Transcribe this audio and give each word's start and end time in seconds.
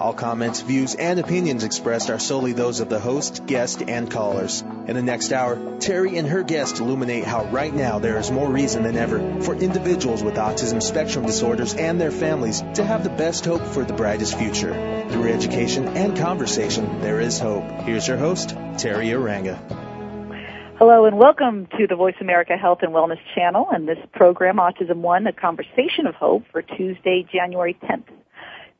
All 0.00 0.14
comments, 0.14 0.62
views, 0.62 0.94
and 0.94 1.20
opinions 1.20 1.62
expressed 1.62 2.08
are 2.08 2.18
solely 2.18 2.54
those 2.54 2.80
of 2.80 2.88
the 2.88 2.98
host, 2.98 3.44
guest, 3.44 3.82
and 3.82 4.10
callers. 4.10 4.62
In 4.86 4.94
the 4.94 5.02
next 5.02 5.30
hour, 5.30 5.56
Teri 5.56 6.18
and 6.18 6.26
her 6.26 6.42
guest 6.42 6.80
illuminate 6.80 7.24
how 7.24 7.44
right 7.44 7.72
now 7.72 7.98
there 7.98 8.16
is 8.16 8.30
more 8.30 8.50
reason 8.50 8.82
than 8.82 8.96
ever 8.96 9.42
for 9.42 9.54
individuals 9.54 10.22
with 10.22 10.36
autism 10.36 10.82
spectrum 10.82 11.26
disorders 11.26 11.74
and 11.74 12.00
their 12.00 12.10
families 12.10 12.62
to 12.76 12.82
have 12.82 13.04
the 13.04 13.10
best 13.10 13.44
hope 13.44 13.60
for 13.60 13.84
the 13.84 13.92
brightest 13.92 14.38
future. 14.38 14.72
Through 15.10 15.28
education 15.28 15.88
and 15.88 16.16
conversation, 16.16 17.02
there 17.02 17.20
is 17.20 17.38
hope. 17.38 17.70
Here's 17.82 18.08
your 18.08 18.16
host, 18.16 18.56
Teri 18.80 19.12
Arranga. 19.12 19.58
Hello 20.78 21.04
and 21.04 21.18
welcome 21.18 21.66
to 21.78 21.86
the 21.86 21.94
Voice 21.94 22.16
America 22.22 22.56
Health 22.56 22.78
and 22.80 22.94
Wellness 22.94 23.20
channel 23.34 23.68
and 23.70 23.86
this 23.86 23.98
program, 24.14 24.56
Autism 24.56 25.02
One, 25.02 25.26
a 25.26 25.34
conversation 25.34 26.06
of 26.06 26.14
hope 26.14 26.44
for 26.50 26.62
Tuesday, 26.62 27.28
January 27.30 27.76
10th. 27.82 28.08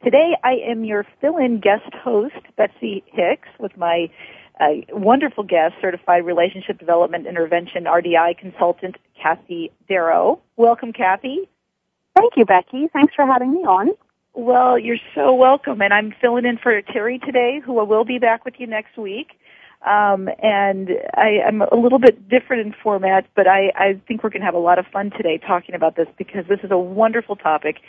Today 0.03 0.35
I 0.43 0.53
am 0.67 0.83
your 0.85 1.05
fill-in 1.21 1.61
guest 1.61 1.93
host, 2.03 2.35
Betsy 2.57 3.05
Hicks, 3.13 3.49
with 3.59 3.77
my 3.77 4.09
uh, 4.59 4.69
wonderful 4.93 5.45
guest, 5.45 5.75
Certified 5.79 6.25
Relationship 6.25 6.79
Development 6.79 7.27
Intervention 7.27 7.85
RDI 7.85 8.39
consultant, 8.39 8.97
Kathy 9.23 9.71
Darrow. 9.89 10.41
Welcome, 10.57 10.95
Kathy. 10.95 11.51
Thank 12.17 12.33
you, 12.39 12.47
Becky. 12.47 12.89
Thanks 12.91 13.15
for 13.15 13.27
having 13.27 13.53
me 13.53 13.59
on. 13.59 13.91
Well, 14.33 14.79
you're 14.79 14.97
so 15.15 15.35
welcome, 15.35 15.83
and 15.83 15.93
I'm 15.93 16.15
filling 16.19 16.47
in 16.47 16.57
for 16.57 16.81
Teri 16.81 17.21
today, 17.23 17.61
who 17.63 17.75
will 17.75 18.05
be 18.07 18.19
back 18.19 18.47
with 18.47 18.55
you 18.57 18.67
next 18.67 18.97
week. 18.97 19.39
Um, 19.83 20.29
and 20.43 20.91
I, 21.15 21.41
I'm 21.47 21.63
a 21.63 21.75
little 21.75 21.99
bit 21.99 22.29
different 22.29 22.67
in 22.67 22.75
format, 22.83 23.27
but 23.35 23.47
I, 23.47 23.73
I 23.75 24.01
think 24.07 24.23
we're 24.23 24.31
going 24.31 24.41
to 24.41 24.47
have 24.47 24.55
a 24.55 24.59
lot 24.59 24.79
of 24.79 24.87
fun 24.89 25.11
today 25.11 25.39
talking 25.39 25.75
about 25.75 25.97
this 25.97 26.07
because 26.19 26.45
this 26.49 26.61
is 26.63 26.71
a 26.71 26.77
wonderful 26.79 27.37
topic, 27.37 27.81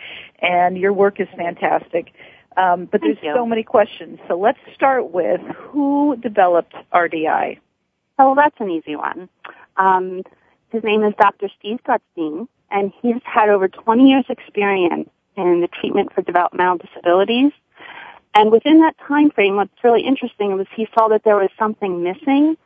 and 0.41 0.77
your 0.77 0.93
work 0.93 1.19
is 1.19 1.27
fantastic. 1.35 2.13
Um, 2.55 2.85
but 2.85 3.01
Thank 3.01 3.19
there's 3.19 3.25
you. 3.25 3.33
so 3.33 3.45
many 3.45 3.63
questions. 3.63 4.19
So 4.27 4.37
let's 4.37 4.59
start 4.73 5.11
with 5.11 5.41
who 5.55 6.15
developed 6.17 6.73
RDI. 6.93 7.59
Oh, 8.19 8.35
that's 8.35 8.55
an 8.59 8.69
easy 8.69 8.95
one. 8.95 9.27
Um, 9.77 10.23
his 10.69 10.83
name 10.83 11.03
is 11.03 11.13
Dr. 11.19 11.49
Steve 11.59 11.79
Gutstein, 11.85 12.47
and 12.69 12.93
he's 13.01 13.21
had 13.23 13.49
over 13.49 13.67
20 13.67 14.09
years 14.09 14.25
experience 14.29 15.09
in 15.35 15.61
the 15.61 15.67
treatment 15.67 16.13
for 16.13 16.21
developmental 16.21 16.77
disabilities. 16.77 17.51
And 18.33 18.51
within 18.51 18.79
that 18.79 18.95
time 19.07 19.29
frame, 19.31 19.57
what's 19.57 19.71
really 19.83 20.01
interesting 20.01 20.57
was 20.57 20.67
he 20.75 20.87
saw 20.97 21.09
that 21.09 21.23
there 21.23 21.35
was 21.35 21.49
something 21.59 22.03
missing 22.03 22.57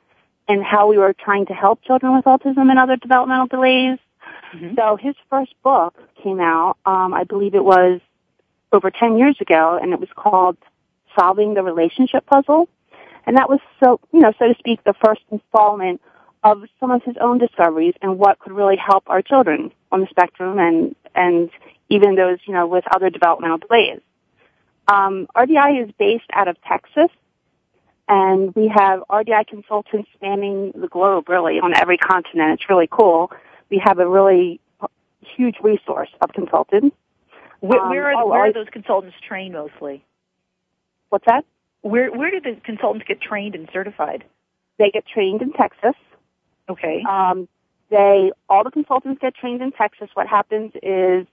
in 0.47 0.61
how 0.61 0.87
we 0.87 0.97
were 0.97 1.13
trying 1.13 1.47
to 1.47 1.53
help 1.53 1.81
children 1.83 2.15
with 2.15 2.25
autism 2.25 2.69
and 2.69 2.77
other 2.77 2.97
developmental 2.97 3.47
delays. 3.47 3.97
Mhm. 4.53 4.75
So 4.75 4.95
his 4.95 5.15
first 5.29 5.53
book 5.63 5.95
came 6.21 6.39
out, 6.39 6.77
um, 6.85 7.13
I 7.13 7.23
believe 7.23 7.55
it 7.55 7.63
was 7.63 7.99
over 8.71 8.91
10 8.91 9.17
years 9.17 9.39
ago, 9.41 9.79
and 9.81 9.91
it 9.91 9.99
was 9.99 10.09
called 10.15 10.57
Solving 11.17 11.55
the 11.55 11.63
Relationship 11.63 12.25
Puzzle. 12.25 12.67
And 13.25 13.37
that 13.37 13.49
was 13.49 13.59
so, 13.83 13.99
you 14.11 14.19
know, 14.19 14.33
so 14.37 14.47
to 14.47 14.55
speak, 14.59 14.83
the 14.83 14.93
first 14.93 15.21
installment 15.31 15.99
of 16.43 16.63
some 16.79 16.91
of 16.91 17.01
his 17.03 17.17
own 17.17 17.39
discoveries 17.39 17.95
and 18.03 18.19
what 18.19 18.37
could 18.37 18.51
really 18.51 18.77
help 18.77 19.03
our 19.07 19.23
children 19.23 19.71
on 19.91 20.01
the 20.01 20.07
spectrum 20.07 20.59
and, 20.59 20.95
and 21.15 21.49
even 21.89 22.15
those, 22.15 22.37
you 22.45 22.53
know, 22.53 22.67
with 22.67 22.83
other 22.93 23.09
developmental 23.09 23.57
delays. 23.57 23.99
Um, 24.87 25.27
RDI 25.35 25.83
is 25.83 25.91
based 25.97 26.29
out 26.33 26.47
of 26.47 26.57
Texas, 26.61 27.09
and 28.07 28.53
we 28.55 28.67
have 28.67 29.03
RDI 29.09 29.47
consultants 29.47 30.09
spanning 30.13 30.71
the 30.75 30.87
globe, 30.87 31.27
really, 31.29 31.59
on 31.59 31.75
every 31.75 31.97
continent. 31.97 32.59
It's 32.59 32.69
really 32.69 32.87
cool. 32.89 33.31
We 33.69 33.81
have 33.83 33.99
a 33.99 34.07
really 34.07 34.59
huge 35.21 35.57
resource 35.61 36.09
of 36.21 36.31
consultants. 36.33 36.95
Where, 37.61 37.81
Um, 37.81 37.89
where, 37.89 38.05
are, 38.07 38.23
oh, 38.23 38.27
where 38.27 38.41
are 38.41 38.53
those 38.53 38.69
consultants 38.71 39.17
trained 39.27 39.53
mostly? 39.53 40.03
What's 41.09 41.25
that? 41.25 41.45
Where, 41.81 42.11
where 42.11 42.29
do 42.29 42.39
the 42.39 42.59
consultants 42.61 43.07
get 43.07 43.21
trained 43.21 43.55
and 43.55 43.67
certified? 43.73 44.23
They 44.77 44.91
get 44.91 45.05
trained 45.07 45.41
in 45.41 45.53
Texas. 45.53 45.95
Okay. 46.69 47.03
Um, 47.07 47.47
they 47.89 48.31
all 48.49 48.63
the 48.63 48.71
consultants 48.71 49.21
get 49.21 49.35
trained 49.35 49.61
in 49.61 49.71
Texas. 49.71 50.09
What 50.15 50.27
happens 50.27 50.71
is 50.81 51.27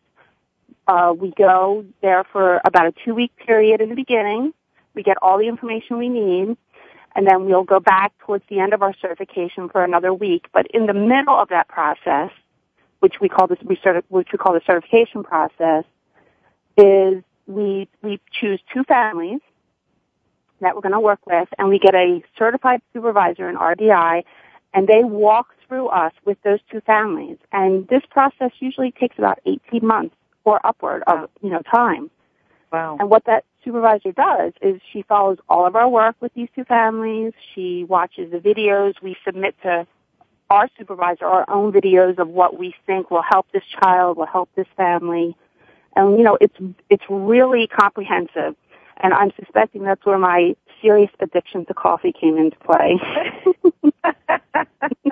uh, 0.86 1.14
we 1.16 1.32
go 1.32 1.84
there 2.00 2.24
for 2.24 2.60
about 2.64 2.86
a 2.86 2.92
two 3.04 3.14
week 3.14 3.32
period 3.36 3.80
in 3.80 3.88
the 3.88 3.94
beginning. 3.94 4.52
We 4.94 5.02
get 5.02 5.16
all 5.22 5.38
the 5.38 5.48
information 5.48 5.98
we 5.98 6.08
need, 6.08 6.56
and 7.14 7.26
then 7.26 7.46
we'll 7.46 7.64
go 7.64 7.80
back 7.80 8.12
towards 8.18 8.44
the 8.48 8.60
end 8.60 8.74
of 8.74 8.82
our 8.82 8.94
certification 9.00 9.68
for 9.68 9.82
another 9.84 10.12
week. 10.12 10.46
But 10.52 10.66
in 10.68 10.86
the 10.86 10.94
middle 10.94 11.34
of 11.34 11.48
that 11.48 11.68
process, 11.68 12.30
which 13.00 13.20
we 13.20 13.28
call 13.28 13.46
this 13.46 13.58
which 14.08 14.28
we 14.32 14.38
call 14.38 14.52
the 14.52 14.62
certification 14.66 15.24
process, 15.24 15.84
is 16.76 17.22
we 17.46 17.88
we 18.02 18.20
choose 18.30 18.60
two 18.72 18.84
families 18.84 19.40
that 20.60 20.74
we're 20.74 20.82
going 20.82 20.92
to 20.92 21.00
work 21.00 21.26
with, 21.26 21.48
and 21.58 21.68
we 21.68 21.78
get 21.78 21.94
a 21.94 22.22
certified 22.38 22.80
supervisor 22.92 23.48
in 23.48 23.56
RDI, 23.56 24.22
and 24.72 24.86
they 24.86 25.02
walk 25.02 25.54
through 25.66 25.88
us 25.88 26.12
with 26.24 26.40
those 26.42 26.60
two 26.70 26.80
families. 26.82 27.36
And 27.50 27.88
this 27.88 28.02
process 28.10 28.52
usually 28.60 28.92
takes 28.92 29.18
about 29.18 29.40
18 29.44 29.84
months 29.86 30.14
or 30.44 30.64
upward 30.64 31.02
of, 31.06 31.28
you 31.42 31.50
know, 31.50 31.62
time. 31.62 32.10
wow. 32.72 32.96
And 32.98 33.08
what 33.10 33.24
that 33.26 33.44
supervisor 33.64 34.12
does 34.12 34.52
is 34.60 34.80
she 34.92 35.02
follows 35.02 35.38
all 35.48 35.66
of 35.66 35.76
our 35.76 35.88
work 35.88 36.16
with 36.20 36.32
these 36.34 36.48
two 36.54 36.64
families. 36.64 37.32
She 37.54 37.84
watches 37.84 38.30
the 38.30 38.38
videos 38.38 38.94
we 39.02 39.16
submit 39.24 39.54
to 39.62 39.86
our 40.50 40.68
supervisor, 40.78 41.24
our 41.24 41.48
own 41.48 41.72
videos 41.72 42.18
of 42.18 42.28
what 42.28 42.58
we 42.58 42.74
think 42.86 43.10
will 43.10 43.22
help 43.22 43.46
this 43.52 43.62
child, 43.80 44.16
will 44.16 44.26
help 44.26 44.50
this 44.54 44.66
family. 44.76 45.36
And, 45.96 46.18
you 46.18 46.24
know, 46.24 46.36
it's, 46.40 46.56
it's 46.90 47.04
really 47.08 47.66
comprehensive. 47.66 48.54
And 48.98 49.14
I'm 49.14 49.32
suspecting 49.38 49.82
that's 49.82 50.04
where 50.04 50.18
my 50.18 50.54
serious 50.80 51.10
addiction 51.20 51.64
to 51.66 51.74
coffee 51.74 52.12
came 52.12 52.36
into 52.36 52.56
play. 52.58 53.00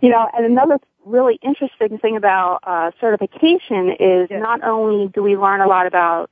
you 0.00 0.08
know, 0.10 0.28
and 0.32 0.46
another 0.46 0.78
really 1.04 1.38
interesting 1.42 1.98
thing 1.98 2.16
about 2.16 2.60
uh, 2.62 2.90
certification 3.00 3.90
is 3.98 4.28
Yes. 4.30 4.42
not 4.42 4.62
only 4.62 5.08
do 5.08 5.22
we 5.22 5.36
learn 5.36 5.60
a 5.60 5.66
lot 5.66 5.86
about, 5.86 6.30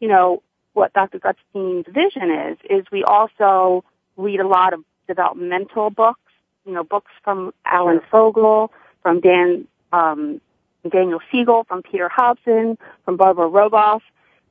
you 0.00 0.08
know, 0.08 0.42
what 0.72 0.92
Dr. 0.92 1.18
Gutstein's 1.18 1.86
vision 1.88 2.30
is, 2.30 2.58
is 2.68 2.84
we 2.90 3.04
also 3.04 3.84
read 4.16 4.40
a 4.40 4.46
lot 4.46 4.72
of 4.72 4.80
developmental 5.06 5.90
books, 5.90 6.20
you 6.66 6.72
know, 6.72 6.82
books 6.82 7.10
from 7.22 7.52
Alan 7.64 8.00
Fogel, 8.10 8.72
from 9.02 9.20
Dan, 9.20 9.66
um, 9.92 10.40
Daniel 10.88 11.20
Siegel, 11.30 11.64
from 11.64 11.82
Peter 11.82 12.08
Hobson, 12.08 12.76
from 13.04 13.16
Barbara 13.16 13.48
Rogoff. 13.48 14.00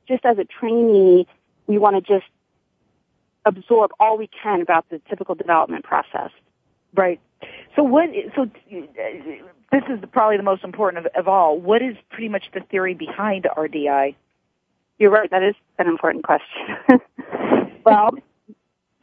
Just 0.08 0.24
as 0.24 0.38
a 0.38 0.44
trainee, 0.44 1.26
we 1.66 1.78
want 1.78 1.96
to 1.96 2.00
just 2.02 2.30
absorb 3.44 3.90
all 4.00 4.16
we 4.16 4.28
can 4.42 4.60
about 4.62 4.88
the 4.90 5.00
typical 5.08 5.34
development 5.34 5.84
process. 5.84 6.30
Right. 6.94 7.20
So 7.76 7.82
what? 7.82 8.10
So 8.34 8.50
this 9.72 9.82
is 9.88 9.98
probably 10.12 10.36
the 10.36 10.42
most 10.42 10.64
important 10.64 11.06
of, 11.06 11.12
of 11.14 11.28
all. 11.28 11.58
What 11.58 11.82
is 11.82 11.96
pretty 12.10 12.28
much 12.28 12.44
the 12.52 12.60
theory 12.60 12.94
behind 12.94 13.46
RDI? 13.56 14.14
You're 14.98 15.10
right. 15.10 15.30
That 15.30 15.42
is 15.42 15.54
an 15.78 15.88
important 15.88 16.24
question. 16.24 17.00
well, 17.84 18.10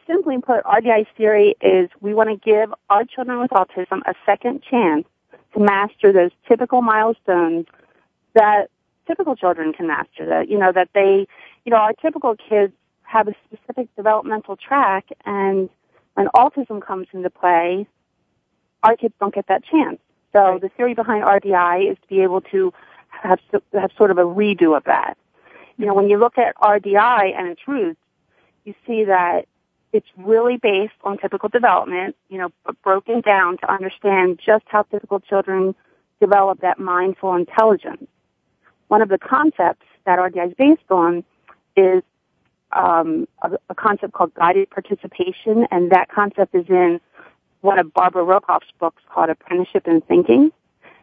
simply 0.08 0.38
put, 0.40 0.64
RDI's 0.64 1.08
theory 1.18 1.56
is 1.62 1.90
we 2.00 2.14
want 2.14 2.30
to 2.30 2.38
give 2.38 2.74
our 2.90 3.04
children 3.04 3.40
with 3.40 3.52
autism 3.52 4.02
a 4.06 4.14
second 4.26 4.64
chance 4.64 5.06
to 5.54 5.60
master 5.60 6.14
those 6.14 6.32
typical 6.48 6.82
milestones 6.82 7.66
that 8.34 8.68
typical 9.08 9.36
children 9.36 9.74
can 9.74 9.88
master. 9.88 10.26
That 10.26 10.50
you 10.50 10.58
know 10.58 10.72
that 10.72 10.90
they, 10.94 11.28
you 11.66 11.72
know, 11.72 11.78
our 11.78 11.94
typical 11.94 12.36
kids 12.36 12.74
have 13.04 13.28
a 13.28 13.34
specific 13.46 13.94
developmental 13.96 14.56
track, 14.56 15.08
and 15.26 15.70
when 16.14 16.28
autism 16.28 16.82
comes 16.82 17.08
into 17.14 17.30
play, 17.30 17.88
our 18.84 18.96
kids 18.96 19.14
don't 19.20 19.34
get 19.34 19.48
that 19.48 19.64
chance. 19.64 20.00
So 20.34 20.40
Right. 20.40 20.62
the 20.62 20.70
theory 20.70 20.94
behind 20.94 21.24
RDI 21.24 21.92
is 21.92 21.98
to 22.00 22.08
be 22.08 22.22
able 22.22 22.42
to 22.42 22.74
have 23.10 23.40
have 23.74 23.92
sort 23.98 24.12
of 24.12 24.18
a 24.18 24.24
redo 24.24 24.76
of 24.76 24.84
that. 24.86 25.18
You 25.78 25.86
know, 25.86 25.94
when 25.94 26.10
you 26.10 26.18
look 26.18 26.38
at 26.38 26.56
RDI 26.58 27.34
and 27.38 27.48
its 27.48 27.68
roots, 27.68 28.00
you 28.64 28.74
see 28.86 29.06
that 29.06 29.46
it's 29.94 30.08
really 30.18 30.58
based 30.58 30.94
on 31.04 31.18
typical 31.18 31.50
development, 31.50 32.16
you 32.30 32.38
know, 32.38 32.52
broken 32.84 33.22
down 33.22 33.58
to 33.58 33.72
understand 33.72 34.40
just 34.44 34.64
how 34.68 34.84
typical 34.84 35.20
children 35.20 35.76
develop 36.20 36.62
that 36.62 36.80
mindful 36.80 37.36
intelligence. 37.36 38.08
One 38.88 39.02
of 39.02 39.10
the 39.10 39.18
concepts 39.18 39.86
that 40.06 40.20
RDI 40.20 40.50
is 40.50 40.54
based 40.54 40.90
on 40.90 41.24
is 41.76 42.04
um, 42.72 43.28
a, 43.42 43.52
a, 43.70 43.76
concept 43.76 44.14
called 44.14 44.34
guided 44.34 44.70
participation, 44.70 45.68
and 45.72 45.92
that 45.92 46.10
concept 46.10 46.56
is 46.56 46.66
in 46.70 47.02
one 47.62 47.80
of 47.80 47.94
Barbara 47.94 48.24
Rogoff's 48.24 48.72
books 48.80 49.02
called 49.10 49.30
Apprenticeship 49.30 49.88
in 49.88 50.02
Thinking. 50.02 50.52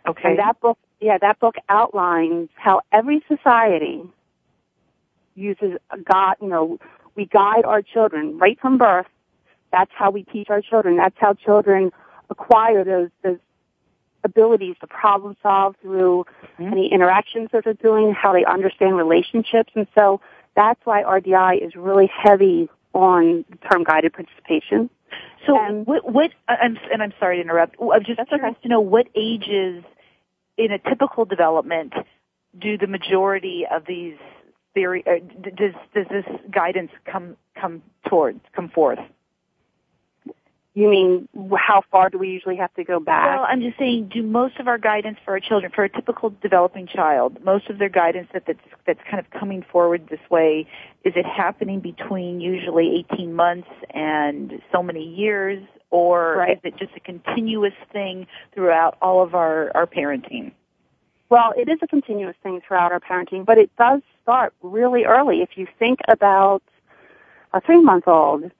Okay. 0.06 0.30
And 0.30 0.38
that 0.38 0.60
book, 0.60 0.78
yeah, 1.00 1.18
that 1.18 1.38
book 1.38 1.56
outlines 1.68 2.48
how 2.56 2.82
every 2.92 3.22
society 3.28 4.02
uses 5.34 5.78
a 5.90 5.98
God, 5.98 6.36
you 6.40 6.48
know, 6.48 6.78
we 7.14 7.26
guide 7.26 7.64
our 7.64 7.82
children 7.82 8.38
right 8.38 8.58
from 8.60 8.78
birth. 8.78 9.06
That's 9.72 9.90
how 9.94 10.10
we 10.10 10.24
teach 10.24 10.50
our 10.50 10.60
children. 10.60 10.96
That's 10.96 11.16
how 11.18 11.34
children 11.34 11.92
acquire 12.30 12.84
those, 12.84 13.10
those 13.22 13.38
abilities 14.24 14.76
to 14.80 14.86
problem 14.86 15.36
solve 15.42 15.76
through 15.80 16.26
mm-hmm. 16.58 16.72
any 16.72 16.92
interactions 16.92 17.50
that 17.52 17.64
they're 17.64 17.74
doing, 17.74 18.12
how 18.12 18.32
they 18.32 18.44
understand 18.44 18.96
relationships. 18.96 19.72
And 19.74 19.86
so 19.94 20.20
that's 20.56 20.80
why 20.84 21.02
RDI 21.02 21.64
is 21.64 21.76
really 21.76 22.10
heavy 22.12 22.68
on 22.98 23.44
term 23.70 23.84
guided 23.84 24.12
participation. 24.12 24.90
So 25.46 25.54
what, 25.84 26.12
what 26.12 26.30
I'm, 26.48 26.76
and 26.92 27.02
I'm 27.02 27.12
sorry 27.18 27.36
to 27.36 27.42
interrupt. 27.42 27.76
I'm 27.80 28.04
just 28.04 28.20
curious 28.28 28.50
okay. 28.50 28.62
to 28.62 28.68
know 28.68 28.80
what 28.80 29.06
ages 29.14 29.84
in 30.58 30.72
a 30.72 30.78
typical 30.78 31.24
development 31.24 31.94
do 32.58 32.76
the 32.76 32.88
majority 32.88 33.64
of 33.70 33.84
these 33.86 34.16
theory 34.74 35.04
uh, 35.06 35.20
does 35.42 35.74
does 35.94 36.06
this 36.10 36.24
guidance 36.50 36.90
come 37.10 37.36
come 37.58 37.82
towards 38.08 38.40
come 38.54 38.68
forth? 38.68 38.98
You 40.78 40.88
mean 40.88 41.28
how 41.56 41.82
far 41.90 42.08
do 42.08 42.18
we 42.18 42.28
usually 42.28 42.54
have 42.54 42.72
to 42.74 42.84
go 42.84 43.00
back? 43.00 43.26
Well, 43.34 43.44
I'm 43.48 43.60
just 43.60 43.76
saying, 43.80 44.12
do 44.14 44.22
most 44.22 44.60
of 44.60 44.68
our 44.68 44.78
guidance 44.78 45.18
for 45.24 45.32
our 45.32 45.40
children, 45.40 45.72
for 45.74 45.82
a 45.82 45.88
typical 45.88 46.32
developing 46.40 46.86
child, 46.86 47.42
most 47.42 47.68
of 47.68 47.78
their 47.78 47.88
guidance 47.88 48.28
that 48.32 48.44
that's, 48.46 48.60
that's 48.86 49.00
kind 49.10 49.18
of 49.18 49.28
coming 49.30 49.64
forward 49.72 50.06
this 50.08 50.20
way, 50.30 50.68
is 51.02 51.14
it 51.16 51.26
happening 51.26 51.80
between 51.80 52.40
usually 52.40 53.04
18 53.12 53.34
months 53.34 53.66
and 53.90 54.62
so 54.70 54.80
many 54.80 55.02
years, 55.02 55.60
or 55.90 56.36
right. 56.36 56.58
is 56.58 56.60
it 56.62 56.76
just 56.76 56.92
a 56.96 57.00
continuous 57.00 57.74
thing 57.92 58.28
throughout 58.54 58.96
all 59.02 59.20
of 59.20 59.34
our, 59.34 59.72
our 59.74 59.84
parenting? 59.84 60.52
Well, 61.28 61.54
it 61.56 61.68
is 61.68 61.80
a 61.82 61.88
continuous 61.88 62.36
thing 62.44 62.60
throughout 62.64 62.92
our 62.92 63.00
parenting, 63.00 63.44
but 63.44 63.58
it 63.58 63.74
does 63.78 64.00
start 64.22 64.54
really 64.62 65.06
early. 65.06 65.42
If 65.42 65.56
you 65.56 65.66
think 65.76 65.98
about 66.06 66.62
a 67.52 67.60
three 67.60 67.82
month 67.82 68.06
old 68.06 68.52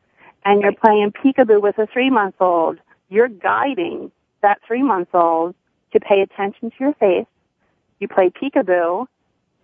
and 0.45 0.63
you're 0.63 0.73
playing 0.73 1.13
peekaboo 1.13 1.61
with 1.61 1.79
a 1.79 1.87
three 1.87 2.11
month 2.11 2.37
old, 2.41 2.79
you're 3.09 3.29
guiding 3.29 4.11
that 4.43 4.59
three 4.67 4.83
month 4.83 5.09
old 5.15 5.55
to 5.93 6.01
pay 6.01 6.21
attention 6.21 6.71
to 6.71 6.77
your 6.79 6.95
face. 6.95 7.27
You 7.99 8.09
play 8.09 8.31
peekaboo 8.31 9.07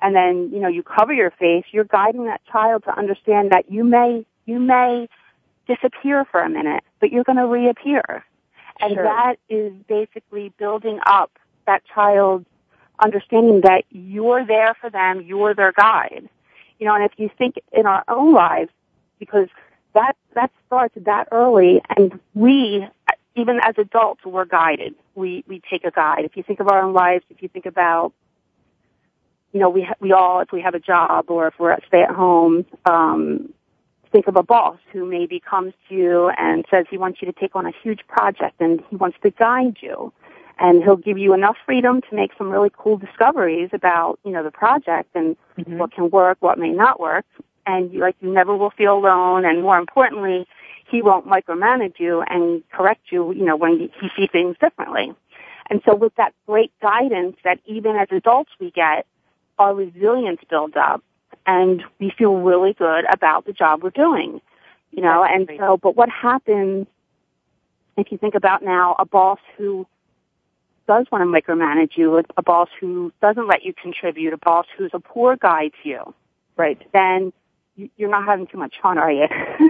and 0.03 0.15
then, 0.15 0.51
you 0.53 0.61
know, 0.61 0.69
you 0.69 0.83
cover 0.83 1.13
your 1.13 1.31
face. 1.31 1.65
You're 1.71 1.85
guiding 1.85 2.27
that 2.27 2.43
child 2.51 2.85
to 2.85 2.97
understand 2.97 3.51
that 3.53 3.71
you 3.71 3.85
may, 3.85 4.27
you 4.47 4.59
may 4.59 5.09
disappear 5.67 6.25
for 6.31 6.41
a 6.41 6.49
minute, 6.49 6.83
but 7.01 7.11
you're 7.11 7.25
going 7.25 7.39
to 7.39 7.47
reappear. 7.47 8.25
And 8.81 8.95
sure. 8.95 9.05
that 9.05 9.37
is 9.49 9.73
basically 9.89 10.53
building 10.59 10.99
up 11.07 11.31
that 11.67 11.83
child's 11.87 12.47
understanding 13.03 13.63
that 13.63 13.85
you're 13.91 14.45
there 14.45 14.75
for 14.81 14.91
them, 14.91 15.23
you're 15.23 15.55
their 15.55 15.73
guide. 15.73 16.29
You 16.79 16.87
know, 16.87 16.95
and 16.95 17.05
if 17.05 17.13
you 17.17 17.31
think 17.39 17.57
in 17.73 17.87
our 17.87 18.05
own 18.09 18.35
lives, 18.35 18.71
because 19.19 19.49
that, 19.95 20.17
that 20.35 20.51
starts 20.67 20.95
that 20.97 21.29
early 21.33 21.81
and 21.97 22.19
we, 22.35 22.87
even 23.35 23.61
as 23.63 23.75
adults, 23.79 24.25
we're 24.25 24.45
guided. 24.45 24.95
We, 25.15 25.45
we 25.47 25.63
take 25.71 25.85
a 25.85 25.91
guide. 25.91 26.25
If 26.25 26.37
you 26.37 26.43
think 26.43 26.61
of 26.61 26.69
our 26.69 26.83
own 26.83 26.93
lives, 26.93 27.25
if 27.31 27.43
you 27.43 27.49
think 27.49 27.67
about, 27.67 28.13
you 29.53 29.61
know, 29.61 29.71
we, 29.71 29.83
ha- 29.83 29.95
we 30.01 30.13
all, 30.13 30.41
if 30.41 30.53
we 30.53 30.61
have 30.61 30.75
a 30.75 30.81
job 30.81 31.27
or 31.29 31.49
if 31.49 31.55
we're 31.59 31.73
at 31.73 31.83
stay 31.87 32.03
at 32.03 32.11
home, 32.11 32.67
um, 32.87 33.53
think 34.15 34.29
of 34.29 34.37
a 34.37 34.43
boss 34.43 34.79
who 34.93 35.05
maybe 35.05 35.41
comes 35.41 35.73
to 35.89 35.95
you 35.95 36.31
and 36.39 36.65
says 36.71 36.87
he 36.89 36.97
wants 36.97 37.21
you 37.21 37.27
to 37.27 37.41
take 37.41 37.57
on 37.57 37.67
a 37.67 37.73
huge 37.83 38.01
project 38.07 38.61
and 38.61 38.81
he 38.89 38.97
wants 38.97 39.17
to 39.23 39.31
guide 39.31 39.77
you 39.81 40.13
and 40.59 40.83
he'll 40.85 40.97
give 40.97 41.19
you 41.19 41.35
enough 41.35 41.57
freedom 41.67 42.01
to 42.01 42.15
make 42.15 42.31
some 42.39 42.49
really 42.49 42.71
cool 42.77 42.97
discoveries 42.97 43.71
about 43.73 44.19
you 44.25 44.31
know 44.31 44.45
the 44.45 44.51
project 44.51 45.11
and 45.15 45.37
mm-hmm. 45.59 45.79
what 45.79 45.93
can 45.93 46.11
work, 46.11 46.37
what 46.41 46.59
may 46.59 46.71
not 46.71 47.01
work, 47.01 47.25
and 47.67 47.93
you, 47.93 48.01
like 48.01 48.17
you 48.21 48.33
never 48.33 48.57
will 48.57 48.71
feel 48.71 48.95
alone. 48.95 49.45
And 49.45 49.63
more 49.63 49.79
importantly, 49.79 50.47
he 50.91 51.03
won't 51.03 51.27
micromanage 51.27 51.99
you 51.99 52.23
and 52.23 52.63
correct 52.71 53.11
you, 53.11 53.33
you 53.33 53.45
know, 53.45 53.57
when 53.57 53.79
he 53.79 54.11
sees 54.17 54.31
things 54.31 54.57
differently. 54.61 55.15
And 55.71 55.81
so 55.87 55.95
with 55.95 56.15
that 56.17 56.35
great 56.47 56.73
guidance 56.81 57.37
that 57.45 57.59
even 57.65 57.97
as 57.97 58.09
adults 58.11 58.51
we 58.61 58.71
get, 58.71 59.07
our 59.59 59.75
resilience 59.75 60.41
builds 60.49 60.75
up 60.77 61.03
and 61.47 61.83
we 61.99 62.11
feel 62.17 62.37
really 62.37 62.75
good 62.75 63.05
about 63.13 63.47
the 63.47 63.53
job 63.53 63.83
we're 63.83 63.91
doing. 63.91 64.41
You 64.91 65.03
know, 65.03 65.25
and 65.25 65.51
so, 65.59 65.77
but 65.77 65.97
what 65.97 66.09
happens 66.09 66.87
if 67.97 68.13
you 68.13 68.19
think 68.19 68.35
about 68.35 68.63
now 68.63 68.95
a 68.99 69.05
boss 69.05 69.39
who 69.57 69.87
does 70.87 71.07
want 71.11 71.23
to 71.23 71.27
micromanage 71.27 71.97
you, 71.97 72.23
a 72.37 72.43
boss 72.43 72.69
who 72.79 73.13
doesn't 73.21 73.49
let 73.49 73.65
you 73.65 73.73
contribute, 73.73 74.33
a 74.33 74.37
boss 74.37 74.67
who's 74.77 74.91
a 74.93 75.01
poor 75.01 75.37
guide 75.37 75.73
to 75.83 75.89
you, 75.89 76.15
right? 76.57 76.81
Then 76.93 77.33
you're 77.77 78.11
not 78.11 78.25
having 78.25 78.47
too 78.47 78.59
much 78.59 78.75
fun, 78.83 78.99
are 78.99 79.11
you? 79.11 79.27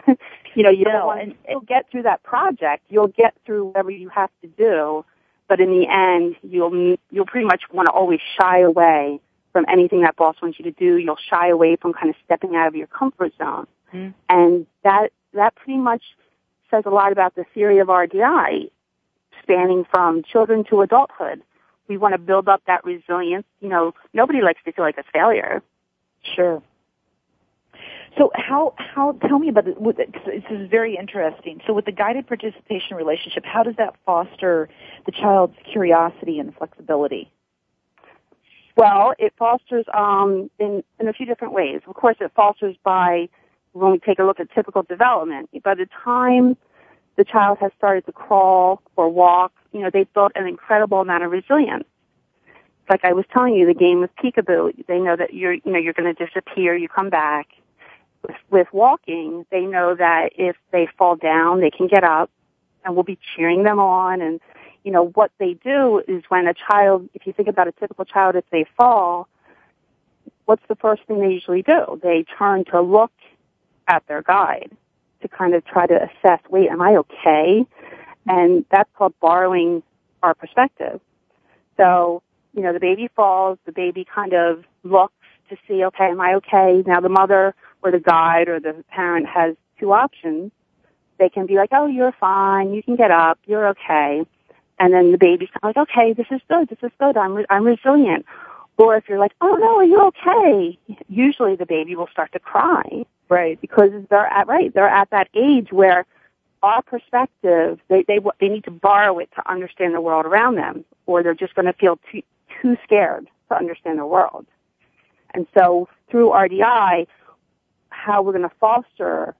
you 0.55 0.63
know, 0.63 0.71
you 0.71 0.85
no, 0.85 1.11
and 1.11 1.35
you'll 1.49 1.61
get 1.61 1.91
through 1.91 2.03
that 2.03 2.23
project. 2.23 2.85
You'll 2.89 3.09
get 3.09 3.35
through 3.45 3.67
whatever 3.67 3.91
you 3.91 4.09
have 4.11 4.31
to 4.43 4.49
do, 4.49 5.05
but 5.49 5.61
in 5.61 5.71
the 5.71 5.87
end, 5.89 6.37
you'll 6.43 6.97
you'll 7.11 7.27
pretty 7.27 7.47
much 7.47 7.63
want 7.73 7.87
to 7.87 7.93
always 7.93 8.21
shy 8.39 8.61
away 8.61 9.21
from 9.53 9.65
anything 9.69 10.03
that 10.03 10.17
boss 10.17 10.37
wants 10.43 10.59
you 10.59 10.65
to 10.65 10.73
do. 10.73 10.97
You'll 10.97 11.19
shy 11.31 11.49
away 11.49 11.77
from 11.77 11.93
kind 11.93 12.11
of 12.11 12.17
stepping 12.25 12.57
out 12.57 12.69
of 12.69 12.75
your 12.75 12.87
comfort 12.87 13.33
zone, 13.39 13.67
mm-hmm. 13.93 14.11
and 14.29 14.67
that 14.83 15.13
that 15.33 15.55
pretty 15.57 15.79
much 15.79 16.03
says 16.71 16.85
a 16.87 16.91
lot 16.91 17.13
about 17.13 17.35
the 17.35 17.45
theory 17.55 17.79
of 17.79 17.89
RDI 17.89 18.71
spanning 19.43 19.85
from 19.91 20.23
children 20.23 20.65
to 20.71 20.81
adulthood. 20.83 21.43
We 21.87 21.99
want 21.99 22.15
to 22.15 22.19
build 22.19 22.49
up 22.49 22.63
that 22.67 22.85
resilience. 22.85 23.47
You 23.61 23.69
know, 23.69 23.95
nobody 24.13 24.41
likes 24.41 24.61
to 24.65 24.73
feel 24.73 24.85
like 24.85 24.99
a 24.99 25.05
failure. 25.13 25.63
Sure. 26.23 26.63
So 28.17 28.31
how 28.35 28.75
how 28.79 29.13
tell 29.27 29.39
me 29.39 29.49
about. 29.49 29.65
This 29.65 30.45
is 30.51 30.71
very 30.71 30.97
interesting. 30.97 31.61
So 31.67 31.73
with 31.73 31.85
the 31.85 31.93
guided 31.93 32.27
participation 32.27 32.97
relationship, 32.97 33.45
how 33.45 33.63
does 33.63 33.75
that 33.77 33.95
foster 34.07 34.69
the 35.07 35.13
child's 35.13 35.57
curiosity 35.71 36.39
and 36.39 36.55
flexibility? 36.55 37.31
Well, 38.77 39.15
it 39.19 39.33
fosters 39.39 39.85
um, 39.93 40.51
in 40.59 40.85
in 41.01 41.09
a 41.09 41.13
few 41.13 41.27
different 41.27 41.55
ways. 41.55 41.81
Of 41.87 41.95
course, 41.95 42.17
it 42.21 42.31
fosters 42.37 42.77
by 42.85 43.29
when 43.73 43.91
we 43.91 43.99
take 43.99 44.21
a 44.21 44.25
look 44.25 44.39
at 44.39 44.49
typical 44.55 44.83
development. 44.83 45.51
By 45.63 45.75
the 45.75 45.89
time 46.05 46.57
the 47.17 47.25
child 47.25 47.59
has 47.61 47.73
started 47.77 48.07
to 48.07 48.13
crawl 48.13 48.83
or 48.97 49.09
walk, 49.09 49.53
you 49.73 49.81
know, 49.81 49.91
they've 49.93 50.13
built 50.13 50.33
an 50.35 50.47
incredible 50.47 51.01
amount 51.01 51.25
of 51.25 51.31
resilience. 51.31 51.85
Like 52.89 53.05
I 53.05 53.13
was 53.13 53.25
telling 53.33 53.55
you, 53.55 53.67
the 53.67 53.75
game 53.75 54.01
with 54.01 54.11
peekaboo, 54.17 54.87
they 54.87 54.99
know 54.99 55.17
that 55.17 55.33
you're, 55.33 55.55
you 55.55 55.63
know, 55.65 55.79
you're 55.79 55.95
going 55.95 56.15
to 56.15 56.27
disappear, 56.27 56.77
you 56.77 56.89
come 56.89 57.11
back. 57.11 57.49
With, 58.51 58.69
walking, 58.73 59.45
they 59.51 59.63
know 59.63 59.95
that 59.95 60.31
if 60.37 60.57
they 60.71 60.89
fall 60.99 61.17
down, 61.17 61.61
they 61.61 61.71
can 61.71 61.87
get 61.89 62.05
up 62.05 62.31
and 62.85 62.95
we'll 62.95 63.05
be 63.05 63.19
cheering 63.35 63.65
them 63.65 63.79
on. 63.79 64.21
And, 64.21 64.41
you 64.85 64.93
know, 64.93 65.09
what 65.09 65.31
they 65.39 65.55
do 65.55 66.03
is 66.07 66.23
when 66.29 66.47
a 66.47 66.55
child, 66.55 67.09
if 67.15 67.27
you 67.27 67.33
think 67.33 67.49
about 67.49 67.69
a 67.69 67.73
typical 67.73 68.05
child, 68.05 68.37
if 68.37 68.45
they 68.51 68.67
fall, 68.77 69.29
what's 70.45 70.63
the 70.69 70.77
first 70.77 71.03
thing 71.05 71.21
they 71.21 71.33
usually 71.33 71.63
do? 71.63 72.01
They 72.03 72.25
turn 72.39 72.65
to 72.67 72.81
look 72.81 73.13
at 73.89 74.07
their 74.07 74.23
guide 74.23 74.71
to 75.23 75.29
kind 75.29 75.55
of 75.55 75.65
try 75.65 75.87
to 75.87 75.95
assess, 75.95 76.41
wait, 76.49 76.69
am 76.71 76.81
I 76.81 76.97
okay? 76.97 77.67
And 78.27 78.65
that's 78.71 78.91
called 78.97 79.15
borrowing 79.21 79.83
our 80.23 80.35
perspective. 80.35 81.01
So, 81.77 82.23
you 82.55 82.63
know, 82.63 82.73
the 82.73 82.81
baby 82.81 83.09
falls, 83.15 83.59
the 83.67 83.73
baby 83.73 84.05
kind 84.05 84.33
of 84.33 84.65
looks 84.85 85.15
to 85.49 85.57
see, 85.67 85.85
okay, 85.85 86.07
am 86.07 86.21
I 86.21 86.35
okay? 86.35 86.83
Now 86.87 87.01
the 87.01 87.09
mother 87.09 87.55
or 87.83 87.91
the 87.91 88.01
guide 88.01 88.49
or 88.49 88.61
the 88.61 88.85
parent 88.89 89.27
has 89.27 89.57
two 89.79 89.93
options. 89.93 90.53
They 91.19 91.29
can 91.29 91.47
be 91.47 91.57
like, 91.57 91.71
oh, 91.73 91.87
you're 91.87 92.13
fine, 92.13 92.73
you 92.73 92.83
can 92.83 92.97
get 92.97 93.11
up, 93.11 93.39
you're 93.47 93.69
okay. 93.69 94.25
And 94.79 94.93
then 94.93 95.13
the 95.13 95.19
baby's 95.19 95.49
kind 95.51 95.61
of 95.63 95.77
like, 95.77 95.89
okay, 95.89 96.13
this 96.13 96.27
is 96.31 96.41
good, 96.49 96.69
this 96.69 96.79
is 96.83 96.91
good, 96.99 97.17
I'm, 97.17 97.35
re- 97.35 97.47
I'm 97.49 97.65
resilient. 97.65 98.27
Or 98.77 98.97
if 98.97 99.09
you're 99.09 99.21
like, 99.21 99.33
oh 99.41 99.55
no, 99.55 99.77
are 99.77 99.85
you 99.85 100.01
okay? 100.01 100.79
Usually 101.09 101.55
the 101.55 101.67
baby 101.67 101.95
will 101.95 102.09
start 102.09 102.33
to 102.33 102.41
cry. 102.41 103.05
Right. 103.29 103.61
Because 103.61 103.91
they're 104.11 104.27
at, 104.27 104.49
right, 104.49 104.75
they're 104.75 104.89
at 104.89 105.11
that 105.11 105.29
age 105.35 105.73
where 105.73 106.05
our 106.63 106.83
perspective, 106.83 107.79
they, 107.89 108.03
they, 108.09 108.19
they 108.41 108.49
need 108.49 108.65
to 108.65 108.71
borrow 108.71 109.19
it 109.19 109.31
to 109.37 109.51
understand 109.51 109.95
the 109.95 110.01
world 110.01 110.27
around 110.27 110.57
them, 110.57 110.85
or 111.07 111.23
they're 111.23 111.35
just 111.35 111.55
going 111.55 111.67
to 111.67 111.73
feel 111.75 111.99
too, 112.11 112.23
too 112.61 112.77
scared 112.83 113.29
to 113.49 113.57
understand 113.57 113.99
the 113.99 114.07
world. 114.07 114.47
And 115.35 115.47
so 115.57 115.89
through 116.11 116.31
RDI, 116.31 117.07
how 117.91 118.23
we're 118.23 118.33
going 118.33 118.49
to 118.49 118.55
foster 118.61 119.35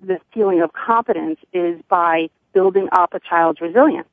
this 0.00 0.20
feeling 0.32 0.60
of 0.60 0.72
competence 0.72 1.40
is 1.52 1.80
by 1.88 2.28
building 2.52 2.88
up 2.92 3.14
a 3.14 3.20
child's 3.20 3.60
resilience. 3.60 4.08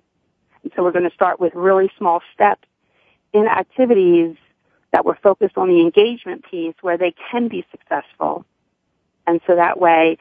And 0.63 0.71
so 0.75 0.83
we're 0.83 0.91
going 0.91 1.07
to 1.07 1.13
start 1.13 1.39
with 1.39 1.53
really 1.53 1.91
small 1.97 2.21
steps 2.33 2.67
in 3.33 3.47
activities 3.47 4.37
that 4.91 5.05
were 5.05 5.17
focused 5.21 5.57
on 5.57 5.67
the 5.67 5.81
engagement 5.81 6.45
piece 6.49 6.75
where 6.81 6.97
they 6.97 7.13
can 7.31 7.47
be 7.47 7.65
successful. 7.71 8.45
And 9.27 9.41
so 9.45 9.55
that 9.55 9.79
way 9.79 10.17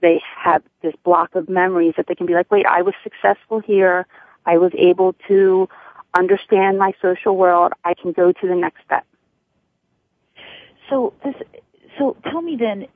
they 0.00 0.20
have 0.36 0.62
this 0.82 0.94
block 1.04 1.34
of 1.34 1.48
memories 1.48 1.94
that 1.96 2.06
they 2.06 2.14
can 2.14 2.26
be 2.26 2.34
like, 2.34 2.50
wait, 2.50 2.66
I 2.66 2.82
was 2.82 2.94
successful 3.02 3.60
here. 3.60 4.06
I 4.46 4.58
was 4.58 4.72
able 4.76 5.14
to 5.28 5.68
understand 6.14 6.78
my 6.78 6.92
social 7.00 7.36
world. 7.36 7.72
I 7.84 7.94
can 7.94 8.12
go 8.12 8.32
to 8.32 8.48
the 8.48 8.54
next 8.54 8.82
step. 8.84 9.06
So 10.90 11.14
this, 11.24 11.34
so 11.98 12.16
tell 12.30 12.42
me 12.42 12.56
then, 12.58 12.86